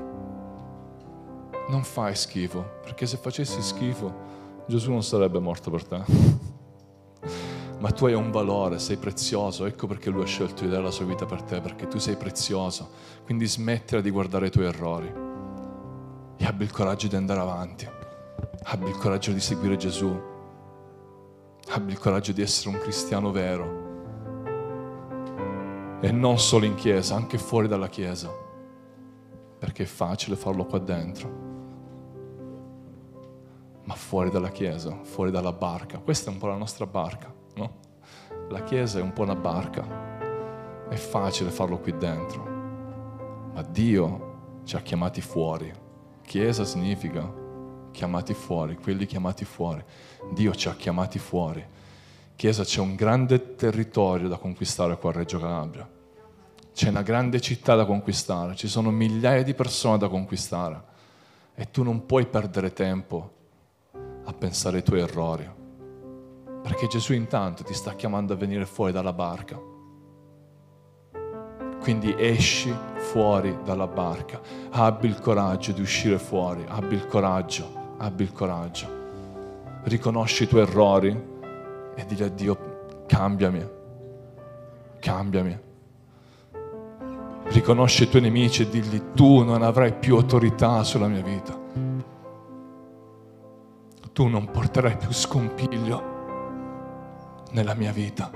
Non 1.71 1.83
fai 1.83 2.15
schifo, 2.15 2.79
perché 2.85 3.07
se 3.07 3.17
facessi 3.17 3.61
schifo 3.61 4.39
Gesù 4.71 4.93
non 4.93 5.03
sarebbe 5.03 5.41
morto 5.41 5.69
per 5.69 5.85
te. 5.85 6.03
Ma 7.81 7.91
tu 7.91 8.07
hai 8.07 8.15
un 8.15 8.31
valore, 8.31 8.79
sei 8.79 8.97
prezioso, 8.99 9.67
ecco 9.67 9.89
perché 9.89 10.11
Lui 10.11 10.23
ha 10.23 10.27
scelto 10.27 10.63
di 10.63 10.71
dare 10.71 10.85
la 10.85 10.93
sua 10.93 11.07
vita 11.07 11.27
per 11.27 11.43
te, 11.43 11.61
perché 11.61 11.89
tu 11.89 11.99
sei 11.99 12.15
prezioso. 12.15 12.89
Quindi 13.25 13.47
smettila 13.47 14.01
di 14.01 14.11
guardare 14.11 14.47
i 14.47 14.51
tuoi 14.51 14.67
errori 14.67 15.13
e 16.37 16.45
abbi 16.47 16.63
il 16.63 16.71
coraggio 16.71 17.09
di 17.09 17.17
andare 17.17 17.41
avanti, 17.41 17.89
abbi 18.63 18.89
il 18.89 18.97
coraggio 18.97 19.33
di 19.33 19.41
seguire 19.41 19.77
Gesù, 19.77 20.09
abbi 21.71 21.91
il 21.91 21.99
coraggio 21.99 22.31
di 22.31 22.41
essere 22.41 22.69
un 22.69 22.81
cristiano 22.81 23.33
vero. 23.33 23.89
E 26.01 26.13
non 26.13 26.39
solo 26.39 26.65
in 26.65 26.77
chiesa, 26.77 27.17
anche 27.17 27.39
fuori 27.39 27.67
dalla 27.67 27.89
chiesa, 27.89 28.33
perché 29.59 29.83
è 29.83 29.87
facile 29.87 30.37
farlo 30.37 30.65
qua 30.65 30.79
dentro, 30.79 31.50
ma 33.91 33.97
fuori 33.97 34.31
dalla 34.31 34.51
chiesa, 34.51 34.97
fuori 35.03 35.33
dalla 35.33 35.51
barca, 35.51 35.99
questa 35.99 36.31
è 36.31 36.33
un 36.33 36.39
po' 36.39 36.47
la 36.47 36.55
nostra 36.55 36.87
barca, 36.87 37.35
no? 37.57 37.79
La 38.49 38.63
chiesa 38.63 39.01
è 39.01 39.03
un 39.03 39.13
po' 39.13 39.23
una 39.23 39.35
barca, 39.35 40.87
è 40.89 40.95
facile 40.95 41.51
farlo 41.51 41.81
qui 41.81 41.97
dentro, 41.97 42.45
ma 43.53 43.63
Dio 43.63 44.61
ci 44.63 44.77
ha 44.77 44.81
chiamati 44.81 45.21
fuori 45.21 45.73
Chiesa 46.23 46.65
significa 46.65 47.29
chiamati 47.91 48.33
fuori, 48.33 48.77
quelli 48.77 49.07
chiamati 49.07 49.45
fuori. 49.45 49.83
Dio 50.33 50.55
ci 50.55 50.69
ha 50.69 50.77
chiamati 50.77 51.19
fuori. 51.19 51.67
Chiesa, 52.37 52.63
c'è 52.63 52.79
un 52.79 52.95
grande 52.95 53.57
territorio 53.57 54.29
da 54.29 54.37
conquistare 54.37 54.97
qua 54.97 55.11
a 55.11 55.15
Reggio 55.15 55.41
Calabria. 55.41 55.91
C'è 56.73 56.91
una 56.91 57.03
grande 57.03 57.41
città 57.41 57.75
da 57.75 57.85
conquistare, 57.85 58.55
ci 58.55 58.69
sono 58.69 58.93
migliaia 58.93 59.43
di 59.43 59.55
persone 59.55 59.99
da 59.99 60.09
conquistare. 60.09 60.81
E 61.57 61.69
tu 61.73 61.83
non 61.83 62.07
puoi 62.07 62.27
perdere 62.27 62.73
tempo 62.73 63.39
a 64.31 64.33
pensare 64.33 64.77
ai 64.79 64.83
tuoi 64.83 65.01
errori. 65.01 65.49
Perché 66.63 66.87
Gesù 66.87 67.13
intanto 67.13 67.65
ti 67.65 67.75
sta 67.75 67.95
chiamando 67.95 68.33
a 68.33 68.37
venire 68.37 68.65
fuori 68.65 68.93
dalla 68.93 69.13
barca. 69.13 69.61
Quindi 71.81 72.15
esci 72.17 72.73
fuori 72.97 73.59
dalla 73.65 73.87
barca. 73.87 74.41
Abbi 74.71 75.09
il 75.09 75.19
coraggio 75.21 75.73
di 75.73 75.81
uscire 75.81 76.19
fuori, 76.19 76.65
abbi 76.69 76.95
il 76.95 77.07
coraggio, 77.07 77.95
abbi 77.99 78.23
il 78.23 78.33
coraggio. 78.33 78.99
Riconosci 79.85 80.45
i 80.45 80.47
tuoi 80.47 80.63
errori 80.63 81.29
e 81.95 82.07
digli 82.07 82.23
a 82.23 82.29
Dio, 82.29 83.05
cambiami, 83.07 83.67
cambiami. 85.01 85.59
Riconosci 87.45 88.05
i 88.05 88.09
tuoi 88.09 88.23
nemici 88.23 88.63
e 88.63 88.69
digli, 88.69 89.13
tu 89.15 89.43
non 89.43 89.63
avrai 89.63 89.95
più 89.95 90.15
autorità 90.15 90.85
sulla 90.85 91.09
mia 91.09 91.23
vita. 91.23 91.60
Tu 94.13 94.27
non 94.27 94.51
porterai 94.51 94.97
più 94.97 95.13
scompiglio 95.13 96.03
nella 97.53 97.75
mia 97.75 97.93
vita. 97.93 98.31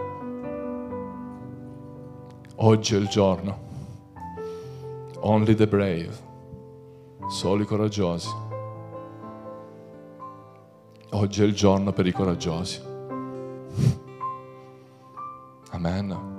Oggi 2.56 2.94
è 2.94 2.98
il 2.98 3.08
giorno. 3.08 3.58
Only 5.20 5.54
the 5.54 5.66
brave. 5.66 6.12
Solo 7.28 7.62
i 7.62 7.66
coraggiosi. 7.66 8.28
Oggi 11.10 11.42
è 11.42 11.44
il 11.44 11.54
giorno 11.54 11.92
per 11.92 12.06
i 12.06 12.12
coraggiosi. 12.12 12.80
Amen. 15.70 16.33